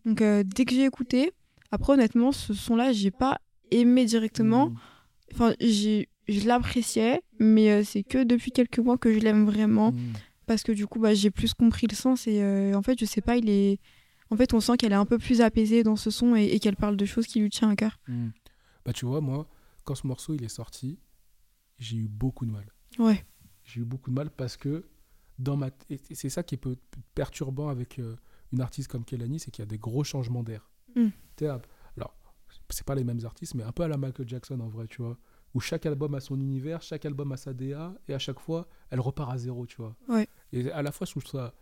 Donc, 0.04 0.20
euh, 0.20 0.44
dès 0.44 0.64
que 0.64 0.74
j'ai 0.74 0.84
écouté, 0.84 1.32
après, 1.70 1.94
honnêtement, 1.94 2.32
ce 2.32 2.54
son-là, 2.54 2.92
j'ai 2.92 3.10
pas 3.10 3.38
aimé 3.70 4.04
directement. 4.04 4.68
Mm. 4.68 4.76
Enfin, 5.32 5.54
j'ai, 5.60 6.08
je 6.28 6.46
l'appréciais, 6.46 7.22
mais 7.40 7.82
c'est 7.84 8.02
que 8.02 8.22
depuis 8.22 8.52
quelques 8.52 8.78
mois 8.78 8.98
que 8.98 9.12
je 9.12 9.18
l'aime 9.18 9.44
vraiment. 9.46 9.92
Mm. 9.92 10.12
Parce 10.46 10.62
que 10.62 10.72
du 10.72 10.86
coup, 10.86 11.00
bah, 11.00 11.14
j'ai 11.14 11.30
plus 11.30 11.54
compris 11.54 11.86
le 11.88 11.96
sens. 11.96 12.26
Et 12.26 12.72
en 12.74 12.82
fait, 12.82 12.98
je 13.00 13.04
sais 13.04 13.20
pas, 13.20 13.36
il 13.36 13.48
est. 13.48 13.78
En 14.30 14.36
fait, 14.36 14.54
on 14.54 14.60
sent 14.60 14.76
qu'elle 14.78 14.92
est 14.92 14.96
un 14.96 15.04
peu 15.04 15.18
plus 15.18 15.40
apaisée 15.40 15.82
dans 15.82 15.96
ce 15.96 16.10
son 16.10 16.34
et, 16.34 16.44
et 16.44 16.58
qu'elle 16.58 16.76
parle 16.76 16.96
de 16.96 17.04
choses 17.04 17.26
qui 17.26 17.40
lui 17.40 17.50
tiennent 17.50 17.70
à 17.70 17.76
cœur. 17.76 17.98
Bah, 18.84 18.92
tu 18.92 19.04
vois, 19.04 19.20
moi, 19.20 19.46
quand 19.84 19.94
ce 19.94 20.06
morceau 20.06 20.34
il 20.34 20.44
est 20.44 20.48
sorti, 20.48 20.98
j'ai 21.78 21.96
eu 21.96 22.08
beaucoup 22.08 22.46
de 22.46 22.50
mal. 22.50 22.72
Ouais. 22.98 23.24
J'ai 23.64 23.80
eu 23.80 23.84
beaucoup 23.84 24.10
de 24.10 24.14
mal 24.14 24.30
parce 24.30 24.56
que 24.56 24.84
dans 25.38 25.56
ma 25.56 25.70
c'est 26.12 26.28
ça 26.28 26.42
qui 26.42 26.54
est 26.54 26.58
peu 26.58 26.76
perturbant 27.14 27.68
avec 27.68 27.98
euh, 27.98 28.16
une 28.52 28.60
artiste 28.60 28.88
comme 28.88 29.04
Kelani, 29.04 29.40
c'est 29.40 29.50
qu'il 29.50 29.62
y 29.62 29.66
a 29.66 29.66
des 29.66 29.78
gros 29.78 30.04
changements 30.04 30.42
d'air. 30.42 30.70
Mm. 30.94 31.08
Alors, 31.96 32.14
c'est 32.68 32.86
pas 32.86 32.94
les 32.94 33.04
mêmes 33.04 33.24
artistes, 33.24 33.54
mais 33.54 33.62
un 33.62 33.72
peu 33.72 33.82
à 33.82 33.88
la 33.88 33.96
Michael 33.96 34.28
Jackson 34.28 34.60
en 34.60 34.68
vrai, 34.68 34.86
tu 34.86 35.02
vois. 35.02 35.18
Où 35.54 35.60
chaque 35.60 35.84
album 35.86 36.14
a 36.14 36.20
son 36.20 36.40
univers, 36.40 36.80
chaque 36.82 37.04
album 37.04 37.32
a 37.32 37.36
sa 37.36 37.52
DA, 37.52 37.94
et 38.08 38.14
à 38.14 38.18
chaque 38.18 38.40
fois, 38.40 38.68
elle 38.90 39.00
repart 39.00 39.32
à 39.32 39.38
zéro, 39.38 39.66
tu 39.66 39.76
vois. 39.76 39.96
Ouais. 40.08 40.26
Et 40.52 40.70
à 40.70 40.82
la 40.82 40.92
fois, 40.92 41.06
je 41.06 41.12
trouve 41.12 41.26
ça 41.26 41.54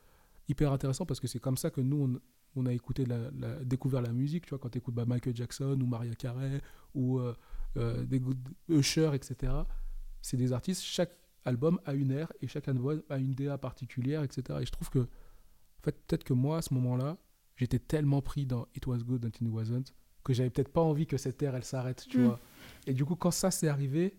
hyper 0.49 0.73
intéressant 0.73 1.07
parce 1.07 1.19
que 1.21 1.27
c'est 1.29 1.39
comme 1.41 1.57
ça 1.57 1.71
que 1.71 1.81
nous, 1.81 2.21
on, 2.55 2.61
on 2.61 2.67
a 2.67 2.73
écouté, 2.73 3.05
la, 3.05 3.31
la- 3.33 3.65
découvert 3.65 4.03
la 4.03 4.13
musique, 4.13 4.45
tu 4.47 4.51
vois, 4.51 4.59
quand 4.59 4.69
tu 4.71 4.79
écoutes 4.79 4.97
Michael 4.97 5.35
Jackson 5.35 5.79
ou 5.81 5.87
Maria 5.87 6.15
Carey 6.15 6.61
ou 6.95 7.19
euh, 7.19 7.35
euh, 7.77 8.05
des 8.05 8.21
Usher, 8.69 9.11
etc. 9.15 9.53
C'est 10.23 10.37
des 10.37 10.53
artistes, 10.53 10.83
chaque 10.83 11.13
album 11.45 11.81
a 11.87 11.95
une 11.95 12.11
ère 12.11 12.33
et 12.43 12.47
chaque 12.47 12.69
album 12.69 13.03
a 13.09 13.19
une 13.19 13.33
DA 13.35 13.57
particulière, 13.59 14.23
etc. 14.23 14.59
Et 14.63 14.67
je 14.67 14.73
trouve 14.73 14.91
que, 14.91 14.99
en 15.01 15.83
fait, 15.85 15.93
peut-être 16.07 16.25
que 16.25 16.35
moi, 16.35 16.59
à 16.59 16.63
ce 16.63 16.75
moment-là, 16.75 17.17
j'étais 17.57 17.79
tellement 17.79 18.21
pris 18.23 18.47
dans 18.47 18.67
It 18.75 18.87
Was 18.87 18.99
Good 18.99 19.25
Until 19.25 19.45
It 19.47 19.51
Wasn't 19.53 19.95
que 20.23 20.35
j'avais 20.35 20.51
peut-être 20.51 20.73
pas 20.73 20.83
envie 20.83 21.07
que 21.07 21.17
cette 21.17 21.43
ère, 21.43 21.55
elle 21.55 21.65
s'arrête, 21.65 22.05
tu 22.09 22.19
Mm. 22.21 22.25
vois. 22.25 22.41
Et 22.87 22.93
du 22.93 23.05
coup, 23.07 23.17
quand 23.17 23.31
ça 23.31 23.51
s'est 23.51 23.69
arrivé, 23.69 24.19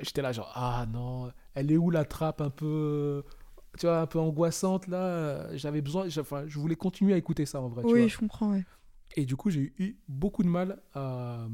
j'étais 0.00 0.22
là 0.22 0.32
genre, 0.32 0.50
ah 0.56 0.86
non, 0.90 1.30
elle 1.54 1.70
est 1.70 1.76
où 1.76 1.90
la 1.90 2.04
trappe 2.04 2.40
un 2.40 2.50
peu, 2.50 3.22
tu 3.78 3.86
vois, 3.86 4.00
un 4.00 4.06
peu 4.06 4.18
angoissante 4.18 4.88
là? 4.88 5.54
J'avais 5.56 5.82
besoin, 5.82 6.08
enfin, 6.18 6.44
je 6.48 6.58
voulais 6.58 6.74
continuer 6.74 7.14
à 7.14 7.16
écouter 7.16 7.46
ça 7.46 7.60
en 7.60 7.68
vrai, 7.68 7.84
tu 7.84 7.92
Oui, 7.92 8.00
vois. 8.00 8.08
je 8.08 8.18
comprends, 8.18 8.50
ouais. 8.50 8.64
Et 9.16 9.24
du 9.24 9.36
coup, 9.36 9.50
j'ai 9.50 9.72
eu 9.78 9.96
beaucoup 10.08 10.42
de 10.42 10.48
mal 10.48 10.82
à, 10.94 11.46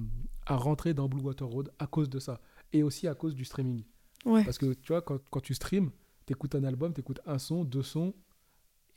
à 0.47 0.57
rentrer 0.57 0.95
dans 0.95 1.09
Blue 1.09 1.21
Water 1.21 1.47
Road 1.47 1.71
à 1.79 1.87
cause 1.87 2.09
de 2.09 2.19
ça. 2.19 2.41
Et 2.73 2.83
aussi 2.83 3.07
à 3.09 3.15
cause 3.15 3.35
du 3.35 3.45
streaming. 3.45 3.85
Ouais. 4.25 4.45
Parce 4.45 4.59
que 4.59 4.73
tu 4.75 4.89
vois, 4.89 5.03
quand, 5.03 5.19
quand 5.31 5.41
tu 5.41 5.55
streams, 5.55 5.91
t'écoutes 6.25 6.55
un 6.55 6.65
album, 6.65 6.93
t'écoutes 6.93 7.21
un 7.27 7.39
son, 7.39 7.65
deux 7.65 7.83
sons. 7.83 8.15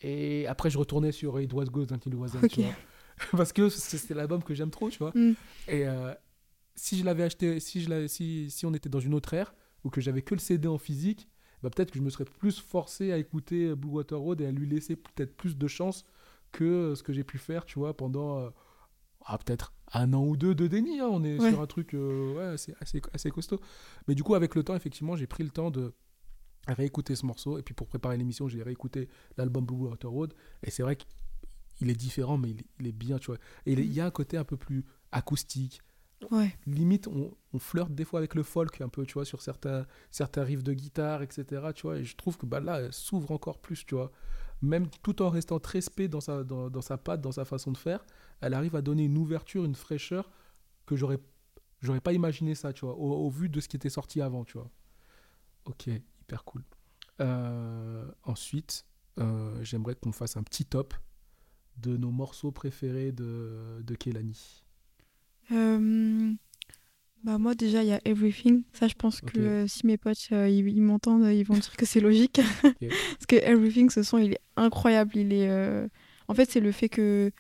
Et 0.02 0.48
après, 0.48 0.70
je 0.70 0.78
retournais 0.78 1.12
sur 1.12 1.40
It 1.40 1.52
Was 1.54 1.66
Good 1.66 1.92
Until 1.92 2.14
It 2.14 2.50
tu 2.50 2.62
vois. 2.62 2.72
Parce 3.32 3.52
que 3.52 3.68
c'est 3.70 4.12
l'album 4.12 4.42
que 4.44 4.54
j'aime 4.54 4.72
trop, 4.72 4.90
tu 4.90 5.00
vois. 5.00 5.12
Mm. 5.14 5.34
Et 5.68 5.88
euh, 5.88 6.14
si 6.76 6.98
je 6.98 7.04
l'avais 7.04 7.24
acheté, 7.24 7.60
si, 7.60 7.82
je 7.82 8.08
si, 8.08 8.50
si 8.50 8.66
on 8.66 8.74
était 8.74 8.90
dans 8.90 9.02
une 9.02 9.14
autre 9.14 9.34
ère, 9.34 9.54
ou 9.84 9.90
que 9.90 10.02
j'avais 10.02 10.22
que 10.22 10.36
le 10.36 10.40
CD 10.40 10.68
en 10.68 10.78
physique, 10.78 11.28
bah, 11.62 11.70
peut-être 11.70 11.92
que 11.92 12.00
je 12.00 12.04
me 12.04 12.10
serais 12.10 12.26
plus 12.26 12.60
forcé 12.60 13.12
à 13.12 13.18
écouter 13.18 13.76
Blue 13.76 13.90
Water 13.90 14.18
Road 14.18 14.42
et 14.42 14.46
à 14.46 14.52
lui 14.52 14.68
laisser 14.68 14.96
peut-être 14.96 15.36
plus 15.36 15.58
de 15.58 15.68
chance 15.68 16.06
que 16.52 16.64
euh, 16.64 16.96
ce 16.96 17.04
que 17.04 17.14
j'ai 17.14 17.24
pu 17.24 17.38
faire, 17.38 17.66
tu 17.66 17.80
vois, 17.80 17.96
pendant 17.96 18.40
euh, 18.40 18.50
ah, 19.26 19.38
peut-être 19.38 19.74
un 19.94 20.14
an 20.14 20.24
ou 20.26 20.38
deux 20.38 20.56
de 20.56 20.68
déni. 20.68 21.00
hein. 21.00 21.08
On 21.12 21.24
est 21.24 21.40
Ouais. 21.40 21.50
sur 21.50 21.62
un 21.62 21.68
truc 21.68 21.94
euh, 21.94 22.34
ouais, 22.36 22.44
assez, 22.54 22.74
assez, 22.80 23.02
assez 23.14 23.32
costaud. 23.32 23.60
Mais 24.08 24.16
du 24.16 24.24
coup, 24.24 24.36
avec 24.36 24.56
le 24.56 24.64
temps, 24.64 24.76
effectivement, 24.76 25.16
j'ai 25.16 25.28
pris 25.28 25.44
le 25.44 25.50
temps 25.50 25.72
de 25.72 25.94
réécouter 26.68 27.16
ce 27.16 27.26
morceau. 27.26 27.58
Et 27.58 27.64
puis 27.64 27.74
pour 27.74 27.88
préparer 27.88 28.18
l'émission, 28.18 28.48
j'ai 28.48 28.62
réécouté 28.64 29.10
l'album 29.38 29.66
Blue 29.66 29.88
Water 29.88 30.10
Road. 30.10 30.34
Et 30.64 30.72
c'est 30.72 30.84
vrai 30.84 30.98
qu'il 30.98 31.90
est 31.90 31.96
différent, 31.96 32.38
mais 32.38 32.52
il, 32.52 32.64
il 32.80 32.88
est 32.88 32.92
bien, 32.92 33.18
tu 33.20 33.28
vois. 33.28 33.38
Et 33.66 33.74
il 33.74 33.80
est- 33.80 33.86
il 33.86 33.94
y 33.94 34.02
a 34.02 34.06
un 34.06 34.12
côté 34.12 34.38
un 34.38 34.44
peu 34.44 34.58
plus 34.58 34.86
acoustique. 35.12 35.82
Ouais. 36.32 36.54
Limite, 36.66 37.08
on, 37.08 37.34
on 37.54 37.60
flirte 37.60 37.92
des 37.94 38.04
fois 38.04 38.20
avec 38.20 38.36
le 38.36 38.44
folk, 38.44 38.82
un 38.82 38.90
peu, 38.90 39.06
tu 39.06 39.14
vois, 39.14 39.24
sur 39.26 39.42
certains, 39.42 39.86
certains 40.12 40.44
riffs 40.44 40.64
de 40.64 40.74
guitare, 40.74 41.22
etc. 41.24 41.46
Tu 41.74 41.84
vois, 41.84 41.98
et 41.98 42.04
je 42.04 42.16
trouve 42.18 42.38
que 42.38 42.46
bah, 42.46 42.60
là, 42.60 42.82
elle 42.82 42.94
s'ouvre 42.94 43.32
encore 43.32 43.60
plus, 43.60 43.86
tu 43.86 43.96
vois. 43.96 44.12
Même 44.62 44.88
tout 45.02 45.22
en 45.22 45.30
restant 45.30 45.60
très 45.62 45.80
spé 45.80 46.10
dans 46.10 46.20
sa, 46.20 46.44
dans, 46.44 46.70
dans 46.70 46.82
sa 46.82 46.98
patte, 46.98 47.22
dans 47.22 47.32
sa 47.32 47.46
façon 47.46 47.72
de 47.72 47.78
faire, 47.78 48.06
elle 48.42 48.54
arrive 48.54 48.76
à 48.76 48.82
donner 48.82 49.06
une 49.06 49.18
ouverture, 49.18 49.66
une 49.66 49.76
fraîcheur 49.76 50.32
que 50.86 50.96
j'aurais 50.96 51.20
j'aurais 51.82 52.02
pas 52.02 52.14
imaginé 52.14 52.56
ça, 52.56 52.74
tu 52.74 52.86
vois, 52.86 52.96
au, 52.96 53.26
au 53.26 53.30
vu 53.30 53.50
de 53.50 53.60
ce 53.62 53.68
qui 53.70 53.78
était 53.78 53.90
sorti 53.90 54.22
avant, 54.22 54.44
tu 54.46 54.54
vois. 54.58 54.70
Ok, 55.66 55.88
hyper 56.22 56.44
cool. 56.44 56.64
Euh, 57.22 58.06
ensuite, 58.24 58.86
euh, 59.20 59.58
j'aimerais 59.64 59.96
qu'on 59.96 60.12
fasse 60.12 60.38
un 60.38 60.44
petit 60.44 60.66
top 60.66 60.94
de 61.78 61.98
nos 61.98 62.12
morceaux 62.12 62.52
préférés 62.52 63.12
de, 63.12 63.82
de 63.84 63.96
Kelani. 63.96 64.64
Euh, 65.52 66.34
Bah 67.24 67.38
moi 67.38 67.54
déjà 67.56 67.84
il 67.84 67.90
y 67.90 67.94
a 67.94 68.00
Everything. 68.06 68.64
Ça 68.74 68.88
je 68.88 68.94
pense 68.96 69.22
que 69.22 69.66
si 69.68 69.86
mes 69.86 69.98
potes 69.98 70.30
ils, 70.32 70.68
ils 70.70 70.82
m'entendent, 70.82 71.26
ils 71.34 71.44
vont 71.44 71.56
dire 71.56 71.76
que 71.76 71.86
c'est 71.86 72.00
logique. 72.00 72.40
Parce 72.64 73.26
que 73.28 73.36
Everything 73.36 73.90
ce 73.90 74.04
son 74.04 74.18
il 74.20 74.34
est 74.34 74.42
incroyable. 74.56 75.18
Il 75.18 75.34
est, 75.34 75.90
En 76.28 76.34
fait 76.34 76.50
c'est 76.50 76.60
le 76.62 76.72
fait 76.72 76.90
que 76.90 77.32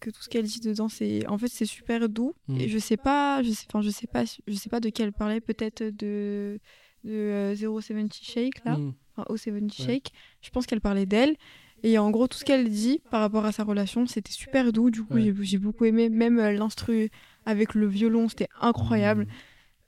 que 0.00 0.10
tout 0.10 0.22
ce 0.22 0.28
qu'elle 0.28 0.44
dit 0.46 0.60
dedans 0.60 0.88
c'est 0.88 1.26
en 1.26 1.38
fait 1.38 1.48
c'est 1.48 1.66
super 1.66 2.08
doux 2.08 2.34
Mm. 2.48 2.60
et 2.60 2.68
je 2.68 2.78
sais 2.78 2.96
pas 2.96 3.42
je 3.42 3.50
sais 3.50 3.66
enfin 3.68 3.82
je 3.82 3.90
sais 3.90 4.06
pas 4.06 4.24
je 4.24 4.54
sais 4.54 4.68
pas 4.68 4.80
de 4.80 4.88
quelle 4.90 5.06
elle 5.08 5.12
parlait 5.12 5.40
peut-être 5.40 5.82
de 5.82 6.58
de 7.04 7.12
euh, 7.12 7.54
070 7.56 8.20
Shake 8.22 8.64
là 8.64 8.76
Mm. 8.76 8.94
enfin, 9.16 9.24
au 9.32 9.36
70 9.36 9.78
Ouais. 9.80 9.86
Shake 9.86 10.12
je 10.42 10.50
pense 10.50 10.66
qu'elle 10.66 10.80
parlait 10.80 11.06
d'elle 11.06 11.36
et 11.84 11.96
en 11.98 12.10
gros 12.10 12.26
tout 12.26 12.38
ce 12.38 12.44
qu'elle 12.44 12.68
dit 12.70 13.00
par 13.10 13.20
rapport 13.20 13.44
à 13.44 13.52
sa 13.52 13.62
relation 13.64 14.06
c'était 14.06 14.32
super 14.32 14.72
doux 14.72 14.90
du 14.90 15.02
coup 15.04 15.14
Ouais. 15.14 15.32
j'ai- 15.42 15.58
beaucoup 15.58 15.84
aimé 15.84 16.08
même 16.08 16.38
euh, 16.38 16.52
l'instru 16.52 17.10
avec 17.46 17.74
le 17.74 17.86
violon 17.86 18.28
c'était 18.28 18.48
incroyable 18.60 19.24
Mm. 19.24 19.28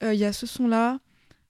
Euh, 0.02 0.14
il 0.14 0.20
y 0.20 0.24
a 0.24 0.32
ce 0.32 0.46
son 0.46 0.66
là 0.66 0.98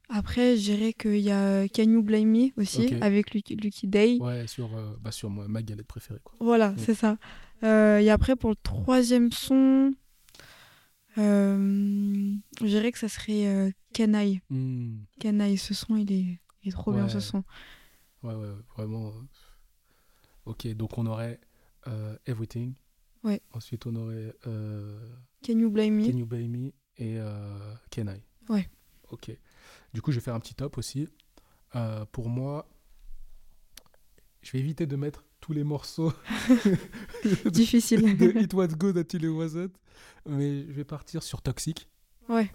après 0.08 0.56
je 0.56 0.62
dirais 0.62 0.92
qu'il 0.92 1.18
y 1.20 1.30
a 1.30 1.68
Can 1.68 1.84
You 1.84 2.02
Blame 2.02 2.26
Me 2.28 2.48
aussi 2.60 2.94
avec 3.00 3.32
Lucky, 3.32 3.54
Lucky 3.54 3.86
Day 3.86 4.18
Ouais, 4.20 4.44
sur, 4.48 4.76
euh, 4.76 4.96
bah, 5.00 5.12
sur 5.12 5.30
ma 5.30 5.62
galette 5.62 5.86
préférée. 5.86 6.18
Quoi. 6.24 6.34
voilà 6.40 6.70
Mm. 6.70 6.78
c'est 6.78 6.94
ça 6.94 7.10
Euh, 7.12 7.16
et 7.62 8.10
après 8.10 8.36
pour 8.36 8.50
le 8.50 8.56
troisième 8.56 9.30
son 9.32 9.92
euh, 11.18 12.34
je 12.60 12.66
dirais 12.66 12.92
que 12.92 12.98
ça 12.98 13.08
serait 13.08 13.46
euh, 13.46 13.70
Canaille 13.92 14.40
Mm. 14.50 14.98
Canaille 15.18 15.58
ce 15.58 15.74
son 15.74 15.96
il 15.96 16.10
est, 16.12 16.40
il 16.62 16.68
est 16.68 16.72
trop 16.72 16.92
bien 16.92 17.08
ce 17.08 17.20
son 17.20 17.42
Ouais, 18.22 18.34
ouais, 18.34 18.48
vraiment. 18.76 19.08
euh, 19.08 19.22
Ok, 20.44 20.66
donc 20.74 20.98
on 20.98 21.06
aurait 21.06 21.40
euh, 21.86 22.16
Everything. 22.26 22.74
Ouais. 23.24 23.40
Ensuite, 23.52 23.86
on 23.86 23.96
aurait 23.96 24.34
euh, 24.46 25.00
Can 25.42 25.58
You 25.58 25.70
Blame 25.70 25.94
Me 25.94 26.04
Can 26.10 26.18
You 26.18 26.26
Blame 26.26 26.50
Me 26.50 26.66
et 26.98 27.18
euh, 27.18 27.74
Can 27.90 28.08
I. 28.08 28.20
Ouais. 28.50 28.68
Ok. 29.10 29.30
Du 29.94 30.02
coup, 30.02 30.12
je 30.12 30.18
vais 30.18 30.22
faire 30.24 30.34
un 30.34 30.40
petit 30.40 30.54
top 30.54 30.76
aussi. 30.76 31.08
Euh, 31.76 32.04
pour 32.12 32.28
moi, 32.28 32.68
je 34.42 34.52
vais 34.52 34.58
éviter 34.58 34.86
de 34.86 34.96
mettre 34.96 35.24
tous 35.40 35.52
les 35.52 35.64
morceaux 35.64 36.12
difficile 37.46 38.16
de 38.16 38.40
It 38.40 38.52
Was 38.54 38.68
Good 38.68 38.98
Until 38.98 39.24
It 39.24 39.30
Wasn't, 39.30 39.70
mais 40.26 40.66
je 40.66 40.72
vais 40.72 40.84
partir 40.84 41.22
sur 41.22 41.42
Toxic. 41.42 41.88
ouais 42.28 42.50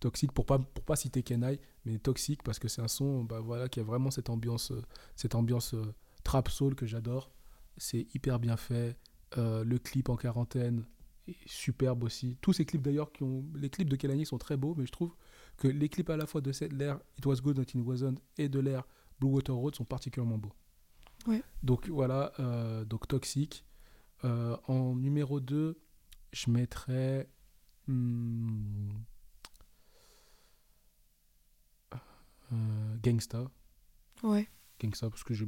Toxic 0.00 0.32
pour 0.32 0.46
pas 0.46 0.58
pour 0.58 0.84
pas 0.84 0.96
citer 0.96 1.22
Kenai, 1.22 1.60
mais 1.84 1.98
Toxic 1.98 2.42
parce 2.42 2.58
que 2.58 2.68
c'est 2.68 2.82
un 2.82 2.88
son 2.88 3.24
bah 3.24 3.40
voilà 3.40 3.68
qui 3.68 3.78
a 3.80 3.84
vraiment 3.84 4.10
cette 4.10 4.30
ambiance 4.30 4.72
euh, 4.72 4.82
cette 5.14 5.34
ambiance 5.36 5.74
euh, 5.74 5.94
trap 6.24 6.48
soul 6.48 6.74
que 6.74 6.86
j'adore. 6.86 7.30
C'est 7.76 8.06
hyper 8.14 8.38
bien 8.38 8.56
fait. 8.56 8.96
Euh, 9.38 9.64
le 9.64 9.78
clip 9.78 10.08
en 10.08 10.16
quarantaine 10.16 10.84
est 11.28 11.36
superbe 11.46 12.02
aussi. 12.04 12.36
Tous 12.40 12.52
ces 12.52 12.64
clips 12.64 12.82
d'ailleurs 12.82 13.12
qui 13.12 13.22
ont 13.22 13.44
les 13.54 13.70
clips 13.70 13.88
de 13.88 13.96
Kelani 13.96 14.26
sont 14.26 14.38
très 14.38 14.56
beaux, 14.56 14.74
mais 14.76 14.86
je 14.86 14.92
trouve 14.92 15.14
que 15.56 15.68
les 15.68 15.88
clips 15.88 16.10
à 16.10 16.16
la 16.16 16.26
fois 16.26 16.40
de 16.40 16.50
cette 16.52 16.72
l'ère 16.72 16.98
It 17.16 17.24
Was 17.24 17.36
Good 17.36 17.60
Until 17.60 17.78
It 17.78 17.86
Wasn't 17.86 18.16
et 18.38 18.48
de 18.48 18.58
l'ère 18.58 18.86
Blue 19.20 19.30
Water 19.30 19.54
Road 19.54 19.76
sont 19.76 19.84
particulièrement 19.84 20.38
beaux. 20.38 20.52
Ouais. 21.26 21.42
Donc 21.62 21.88
voilà, 21.88 22.32
euh, 22.40 22.84
donc 22.84 23.08
Toxic. 23.08 23.64
Euh, 24.24 24.56
en 24.68 24.94
numéro 24.94 25.40
2, 25.40 25.80
je 26.32 26.50
mettrais 26.50 27.28
hmm, 27.88 28.90
euh, 32.52 32.96
Gangsta. 33.02 33.50
ouais 34.22 34.48
Gangsta, 34.80 35.10
parce 35.10 35.24
que 35.24 35.34
j'ai 35.34 35.46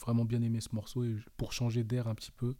vraiment 0.00 0.24
bien 0.24 0.42
aimé 0.42 0.60
ce 0.60 0.74
morceau 0.74 1.04
et 1.04 1.16
pour 1.36 1.52
changer 1.52 1.84
d'air 1.84 2.08
un 2.08 2.14
petit 2.14 2.32
peu. 2.32 2.54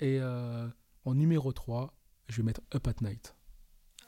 Et 0.00 0.20
en 0.22 1.14
numéro 1.14 1.52
3, 1.52 1.96
je 2.28 2.36
vais 2.36 2.42
mettre 2.44 2.60
Up 2.74 2.86
at 2.86 2.94
Night 3.00 3.34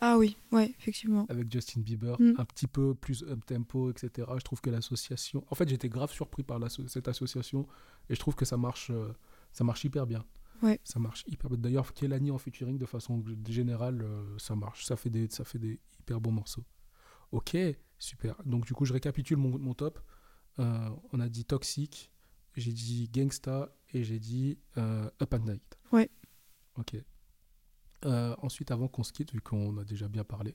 ah 0.00 0.16
oui 0.18 0.36
ouais 0.52 0.74
effectivement 0.78 1.26
avec 1.28 1.50
Justin 1.52 1.80
Bieber, 1.80 2.20
Mm. 2.20 2.34
un 2.38 2.44
petit 2.44 2.66
peu 2.66 2.94
plus 2.94 3.22
up 3.24 3.44
tempo, 3.46 3.90
etc. 3.90 4.28
Je 4.38 4.42
trouve 4.44 4.60
que 4.60 4.70
l'association. 4.70 5.44
En 5.50 5.54
fait, 5.54 5.68
j'étais 5.68 5.88
grave 5.88 6.10
surpris 6.10 6.42
par 6.42 6.58
cette 6.88 7.08
association 7.08 7.66
et 8.08 8.14
je 8.14 8.20
trouve 8.20 8.34
que 8.34 8.44
ça 8.44 8.56
marche, 8.56 8.90
euh, 8.90 9.12
ça 9.52 9.64
marche 9.64 9.84
hyper 9.84 10.06
bien. 10.06 10.24
Ouais. 10.62 10.78
Ça 10.84 10.98
marche 11.00 11.24
hyper 11.26 11.48
bien. 11.50 11.58
D'ailleurs, 11.58 11.92
Kelani 11.94 12.30
en 12.30 12.38
featuring, 12.38 12.76
de 12.78 12.86
façon 12.86 13.24
générale, 13.48 14.02
euh, 14.02 14.36
ça 14.38 14.54
marche. 14.54 14.84
Ça 14.84 14.96
fait, 14.96 15.08
des, 15.10 15.28
ça 15.30 15.44
fait 15.44 15.58
des 15.58 15.80
hyper 15.98 16.20
bons 16.20 16.32
morceaux. 16.32 16.64
Ok, 17.32 17.56
super. 17.98 18.42
Donc, 18.44 18.66
du 18.66 18.74
coup, 18.74 18.84
je 18.84 18.92
récapitule 18.92 19.38
mon, 19.38 19.58
mon 19.58 19.72
top. 19.74 19.98
Euh, 20.58 20.90
on 21.12 21.20
a 21.20 21.28
dit 21.28 21.44
Toxic, 21.46 22.10
j'ai 22.56 22.72
dit 22.72 23.08
Gangsta 23.12 23.74
et 23.94 24.02
j'ai 24.04 24.18
dit 24.18 24.58
Up 24.76 25.32
at 25.34 25.38
Night. 25.38 25.78
Ouais. 25.92 26.10
Ok. 26.76 26.96
Euh, 28.06 28.34
ensuite, 28.42 28.70
avant 28.70 28.88
qu'on 28.88 29.02
se 29.02 29.12
quitte, 29.12 29.32
vu 29.32 29.40
qu'on 29.40 29.76
a 29.78 29.84
déjà 29.84 30.08
bien 30.08 30.24
parlé, 30.24 30.54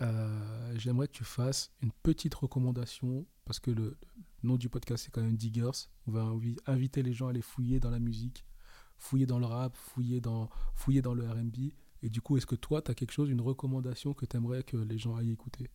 euh, 0.00 0.72
j'aimerais 0.76 1.06
que 1.06 1.12
tu 1.12 1.24
fasses 1.24 1.72
une 1.82 1.92
petite 2.02 2.34
recommandation, 2.34 3.26
parce 3.44 3.60
que 3.60 3.70
le, 3.70 3.96
le 4.42 4.48
nom 4.48 4.56
du 4.56 4.68
podcast 4.68 5.04
c'est 5.04 5.10
quand 5.10 5.22
même 5.22 5.36
Diggers. 5.36 5.70
On 6.06 6.12
va 6.12 6.22
invi- 6.22 6.58
inviter 6.66 7.02
les 7.02 7.12
gens 7.12 7.28
à 7.28 7.30
aller 7.30 7.42
fouiller 7.42 7.80
dans 7.80 7.90
la 7.90 8.00
musique, 8.00 8.44
fouiller 8.98 9.26
dans 9.26 9.38
le 9.38 9.46
rap, 9.46 9.76
fouiller 9.76 10.20
dans, 10.20 10.48
fouiller 10.74 11.00
dans 11.02 11.14
le 11.14 11.28
RB. 11.28 11.72
Et 12.02 12.10
du 12.10 12.20
coup, 12.20 12.36
est-ce 12.36 12.46
que 12.46 12.56
toi, 12.56 12.82
tu 12.82 12.90
as 12.90 12.94
quelque 12.94 13.12
chose, 13.12 13.30
une 13.30 13.40
recommandation 13.40 14.12
que 14.12 14.26
tu 14.26 14.36
aimerais 14.36 14.62
que 14.62 14.76
les 14.76 14.98
gens 14.98 15.16
aillent 15.16 15.32
écouter? 15.32 15.70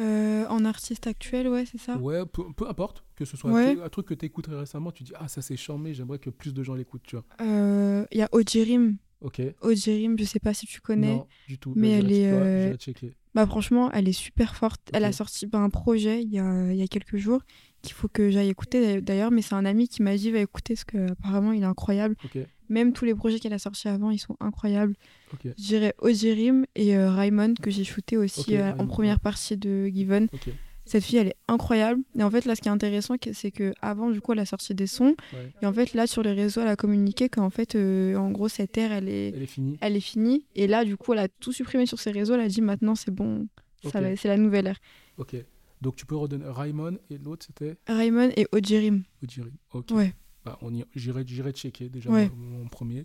Euh, 0.00 0.44
en 0.48 0.64
artiste 0.64 1.06
actuel, 1.06 1.48
ouais, 1.48 1.64
c'est 1.66 1.78
ça 1.78 1.96
Ouais, 1.96 2.24
peu, 2.26 2.52
peu 2.52 2.68
importe, 2.68 3.04
que 3.16 3.24
ce 3.24 3.36
soit 3.36 3.52
Ouais. 3.52 3.80
un, 3.80 3.88
truc, 3.88 4.06
que 4.06 4.14
tu 4.14 4.26
écouterais 4.26 4.58
récemment, 4.58 4.90
tu 4.92 5.02
dis 5.04 5.12
Ah, 5.16 5.28
ça 5.28 5.40
c'est 5.40 5.56
charmé, 5.56 5.94
j'aimerais 5.94 6.18
que 6.18 6.30
plus 6.30 6.52
de 6.52 6.62
gens 6.62 6.74
l'écoutent, 6.74 7.02
tu 7.04 7.16
vois. 7.16 7.24
Euh, 7.40 8.04
Il 8.12 8.18
y 8.18 8.22
a 8.22 8.28
Ojirim. 8.32 8.96
Ok. 9.24 9.40
Ojirim, 9.62 10.16
je 10.18 10.24
sais 10.24 10.38
pas 10.38 10.54
si 10.54 10.66
tu 10.66 10.80
connais. 10.80 11.14
Non, 11.14 11.26
du 11.48 11.58
tout. 11.58 11.72
mais 11.74 11.92
Bah, 11.92 11.96
elle 11.98 12.12
est, 12.12 12.30
euh. 12.30 12.76
Bah 13.34 13.46
franchement, 13.46 13.90
elle 13.92 14.06
est 14.06 14.12
super 14.12 14.54
forte. 14.54 14.80
Elle 14.92 15.04
a 15.04 15.10
sorti 15.12 15.46
bah, 15.46 15.58
un 15.58 15.70
projet 15.70 16.22
il 16.22 16.28
y 16.30 16.38
a, 16.38 16.70
il 16.70 16.76
y 16.76 16.82
a 16.82 16.86
quelques 16.86 17.16
jours 17.16 17.40
qu'il 17.82 17.94
faut 17.94 18.06
que 18.08 18.30
j'aille 18.30 18.48
écouter 18.48 19.00
d'ailleurs, 19.00 19.30
mais 19.30 19.42
c'est 19.42 19.54
un 19.54 19.64
ami 19.64 19.88
qui 19.88 20.02
m'a 20.02 20.16
dit 20.16 20.30
va 20.30 20.38
écouter 20.38 20.74
parce 20.74 20.84
que 20.84 21.10
apparemment 21.10 21.52
il 21.52 21.62
est 21.62 21.66
incroyable. 21.66 22.16
Même 22.68 22.92
tous 22.92 23.04
les 23.04 23.14
projets 23.14 23.38
qu'elle 23.40 23.52
a 23.52 23.58
sortis 23.58 23.88
avant, 23.88 24.10
ils 24.10 24.18
sont 24.18 24.36
incroyables. 24.40 24.94
ok, 25.34 25.52
Je 25.58 25.62
dirais 25.62 25.94
Ojirim 25.98 26.64
et 26.76 26.96
euh, 26.96 27.10
Raymond 27.10 27.54
que 27.60 27.70
j'ai 27.70 27.84
shooté 27.84 28.16
aussi 28.16 28.56
euh, 28.56 28.72
en 28.78 28.86
première 28.86 29.20
partie 29.20 29.56
de 29.56 29.86
Given. 29.86 30.28
Cette 30.86 31.02
fille, 31.04 31.18
elle 31.18 31.28
est 31.28 31.36
incroyable. 31.48 32.02
Et 32.18 32.22
en 32.22 32.30
fait, 32.30 32.44
là, 32.44 32.54
ce 32.54 32.60
qui 32.60 32.68
est 32.68 32.72
intéressant, 32.72 33.14
c'est 33.32 33.50
que 33.50 33.72
avant, 33.80 34.10
du 34.10 34.20
coup, 34.20 34.32
elle 34.32 34.38
a 34.40 34.44
sorti 34.46 34.74
des 34.74 34.86
sons. 34.86 35.16
Ouais. 35.32 35.52
Et 35.62 35.66
en 35.66 35.72
fait, 35.72 35.94
là, 35.94 36.06
sur 36.06 36.22
les 36.22 36.32
réseaux, 36.32 36.60
elle 36.60 36.68
a 36.68 36.76
communiqué 36.76 37.28
qu'en 37.30 37.48
fait, 37.50 37.74
euh, 37.74 38.16
en 38.16 38.30
gros, 38.30 38.48
cette 38.48 38.76
ère, 38.76 38.92
elle 38.92 39.08
est, 39.08 39.28
Elle 39.28 39.42
est 39.42 39.46
finie. 39.46 39.78
elle 39.80 39.96
est 39.96 40.00
finie. 40.00 40.46
Et 40.54 40.66
là, 40.66 40.84
du 40.84 40.96
coup, 40.98 41.12
elle 41.14 41.20
a 41.20 41.28
tout 41.28 41.52
supprimé 41.52 41.86
sur 41.86 41.98
ses 41.98 42.10
réseaux. 42.10 42.34
Elle 42.34 42.40
a 42.40 42.48
dit 42.48 42.60
maintenant, 42.60 42.94
c'est 42.94 43.10
bon, 43.10 43.48
ça 43.82 43.88
Ok. 43.98 44.04
va- 44.04 44.16
c'est 44.16 44.28
la 44.28 44.36
nouvelle 44.36 44.66
ère. 44.66 44.78
Ok. 45.16 45.36
Donc 45.80 45.96
tu 45.96 46.06
peux 46.06 46.16
redonner 46.16 46.44
Raymond 46.48 46.96
et 47.10 47.18
l'autre 47.18 47.44
c'était 47.46 47.76
Raymond 47.86 48.30
et 48.36 48.46
Ojirim. 48.52 49.02
Ojiri. 49.22 49.52
Ok. 49.72 49.90
Ouais. 49.90 50.14
Bah, 50.44 50.56
on 50.62 50.72
y- 50.72 50.84
j'irai, 50.94 51.24
j'irai 51.26 51.52
checker 51.52 51.90
déjà 51.90 52.08
Ouais. 52.10 52.30
mon, 52.34 52.66
premier. 52.68 53.04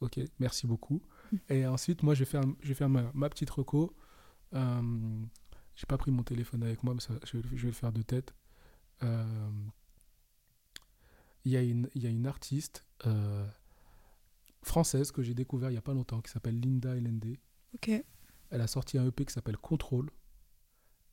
Ok, 0.00 0.18
merci 0.40 0.66
beaucoup. 0.66 1.00
Mm. 1.32 1.36
Et 1.50 1.66
ensuite, 1.66 2.02
moi, 2.02 2.14
je 2.14 2.20
vais 2.20 2.24
faire, 2.24 2.42
je 2.62 2.68
vais 2.68 2.74
faire 2.74 2.88
ma, 2.88 3.10
ma 3.14 3.28
petite 3.28 3.50
reco. 3.50 3.94
Euh, 4.54 4.80
j'ai 5.76 5.86
pas 5.86 5.98
pris 5.98 6.10
mon 6.10 6.22
téléphone 6.22 6.62
avec 6.62 6.82
moi, 6.84 6.94
mais 6.94 7.00
ça, 7.00 7.14
je, 7.24 7.38
je 7.54 7.62
vais 7.62 7.68
le 7.68 7.72
faire 7.72 7.92
de 7.92 8.02
tête. 8.02 8.34
Euh, 9.02 9.50
Il 11.44 11.52
y, 11.52 11.56
a 11.56 11.62
une- 11.62 11.90
y 11.94 12.06
a 12.06 12.10
une 12.10 12.26
artiste 12.26 12.86
euh, 13.06 13.46
française 14.62 15.12
que 15.12 15.22
j'ai 15.22 15.34
découvert 15.34 15.70
il 15.70 15.74
y 15.74 15.78
a 15.78 15.82
pas 15.82 15.92
longtemps 15.94 16.20
qui 16.20 16.30
s'appelle 16.30 16.58
Linda 16.60 16.96
LND. 16.96 17.38
Ok. 17.74 17.90
Elle 18.50 18.60
a 18.60 18.66
sorti 18.66 18.98
un 18.98 19.06
EP 19.06 19.24
qui 19.24 19.32
s'appelle 19.32 19.58
Control. 19.58 20.10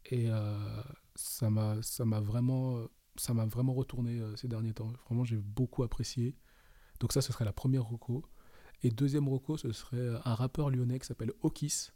Et 0.06 0.30
euh, 0.30 0.82
ça 1.16 1.50
m'a 1.50 1.82
ça 1.82 2.06
m'a 2.06 2.20
vraiment 2.20 2.88
ça 3.18 3.34
m'a 3.34 3.46
vraiment 3.46 3.74
retourné 3.74 4.20
euh, 4.20 4.36
ces 4.38 4.48
derniers 4.48 4.74
temps. 4.74 4.92
Vraiment, 5.06 5.26
j'ai 5.26 5.38
beaucoup 5.38 5.84
apprécié. 5.84 6.36
Donc 7.00 7.12
ça, 7.14 7.22
ce 7.22 7.34
serait 7.34 7.46
la 7.46 7.54
première 7.54 7.84
reco. 7.84 8.26
Et 8.84 8.90
deuxième 8.90 9.28
reco, 9.28 9.58
ce 9.58 9.72
serait 9.74 10.10
un 10.26 10.34
rappeur 10.36 10.70
lyonnais 10.70 10.98
qui 11.00 11.06
s'appelle 11.08 11.34
Okis, 11.42 11.90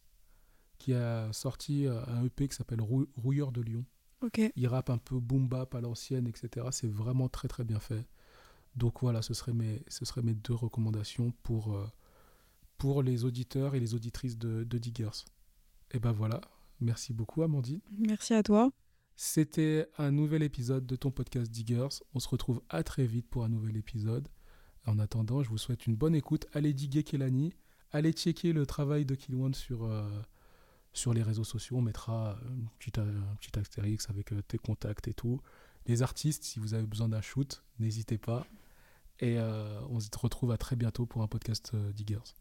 qui 0.77 0.93
a 0.93 1.31
sorti 1.33 1.85
euh, 1.87 2.03
un 2.07 2.23
EP 2.25 2.47
qui 2.47 2.55
s'appelle 2.55 2.81
Rou- 2.81 3.07
Rouilleur 3.15 3.51
de 3.51 3.61
Lyon. 3.61 3.85
Ok. 4.21 4.39
Il 4.55 4.67
rappe 4.67 4.89
un 4.89 4.97
peu 4.97 5.19
boom 5.19 5.47
bap 5.47 5.75
à 5.75 5.81
l'ancienne, 5.81 6.27
etc. 6.27 6.67
C'est 6.71 6.87
vraiment 6.89 7.27
très 7.29 7.47
très 7.47 7.63
bien 7.63 7.79
fait. 7.79 8.07
Donc 8.75 9.01
voilà, 9.01 9.21
ce 9.21 9.33
seraient 9.33 9.53
mes, 9.53 9.83
ce 9.87 10.03
seraient 10.05 10.21
mes 10.21 10.33
deux 10.33 10.53
recommandations 10.53 11.31
pour, 11.43 11.75
euh, 11.75 11.85
pour 12.77 13.03
les 13.03 13.23
auditeurs 13.23 13.75
et 13.75 13.79
les 13.79 13.93
auditrices 13.93 14.37
de, 14.37 14.63
de 14.63 14.77
Diggers. 14.77 15.23
Et 15.91 15.99
ben 15.99 16.11
voilà, 16.11 16.41
merci 16.81 17.13
beaucoup 17.13 17.41
Amandine. 17.43 17.79
Merci 17.97 18.33
à 18.33 18.43
toi. 18.43 18.71
C'était 19.15 19.87
un 19.97 20.11
nouvel 20.11 20.43
épisode 20.43 20.85
de 20.85 20.95
ton 20.97 21.09
podcast 21.11 21.49
Diggers. 21.49 21.87
On 22.13 22.19
se 22.19 22.27
retrouve 22.27 22.61
à 22.69 22.83
très 22.83 23.05
vite 23.05 23.27
pour 23.29 23.45
un 23.45 23.49
nouvel 23.49 23.77
épisode. 23.77 24.27
En 24.85 24.99
attendant, 24.99 25.41
je 25.41 25.49
vous 25.49 25.57
souhaite 25.57 25.87
une 25.87 25.95
bonne 25.95 26.15
écoute. 26.15 26.45
Allez 26.53 26.73
diguer 26.73 27.03
Kelani. 27.03 27.53
Allez 27.91 28.11
checker 28.11 28.51
le 28.51 28.65
travail 28.65 29.05
de 29.05 29.15
Kilwan 29.15 29.53
sur, 29.53 29.85
euh, 29.85 30.09
sur 30.95 31.13
les 31.13 31.21
réseaux 31.21 31.43
sociaux. 31.43 31.77
On 31.77 31.81
mettra 31.81 32.31
un 32.31 32.65
petit, 32.79 32.99
un 32.99 33.35
petit 33.39 33.59
astérix 33.59 34.09
avec 34.09 34.31
euh, 34.31 34.41
tes 34.41 34.57
contacts 34.57 35.07
et 35.07 35.13
tout. 35.13 35.41
Les 35.87 36.01
artistes, 36.01 36.43
si 36.43 36.59
vous 36.59 36.73
avez 36.73 36.87
besoin 36.87 37.09
d'un 37.09 37.21
shoot, 37.21 37.61
n'hésitez 37.79 38.17
pas. 38.17 38.45
Et 39.19 39.37
euh, 39.37 39.79
on 39.89 39.99
se 39.99 40.09
retrouve 40.17 40.51
à 40.51 40.57
très 40.57 40.75
bientôt 40.75 41.05
pour 41.05 41.21
un 41.21 41.27
podcast 41.27 41.71
euh, 41.73 41.91
Diggers. 41.91 42.33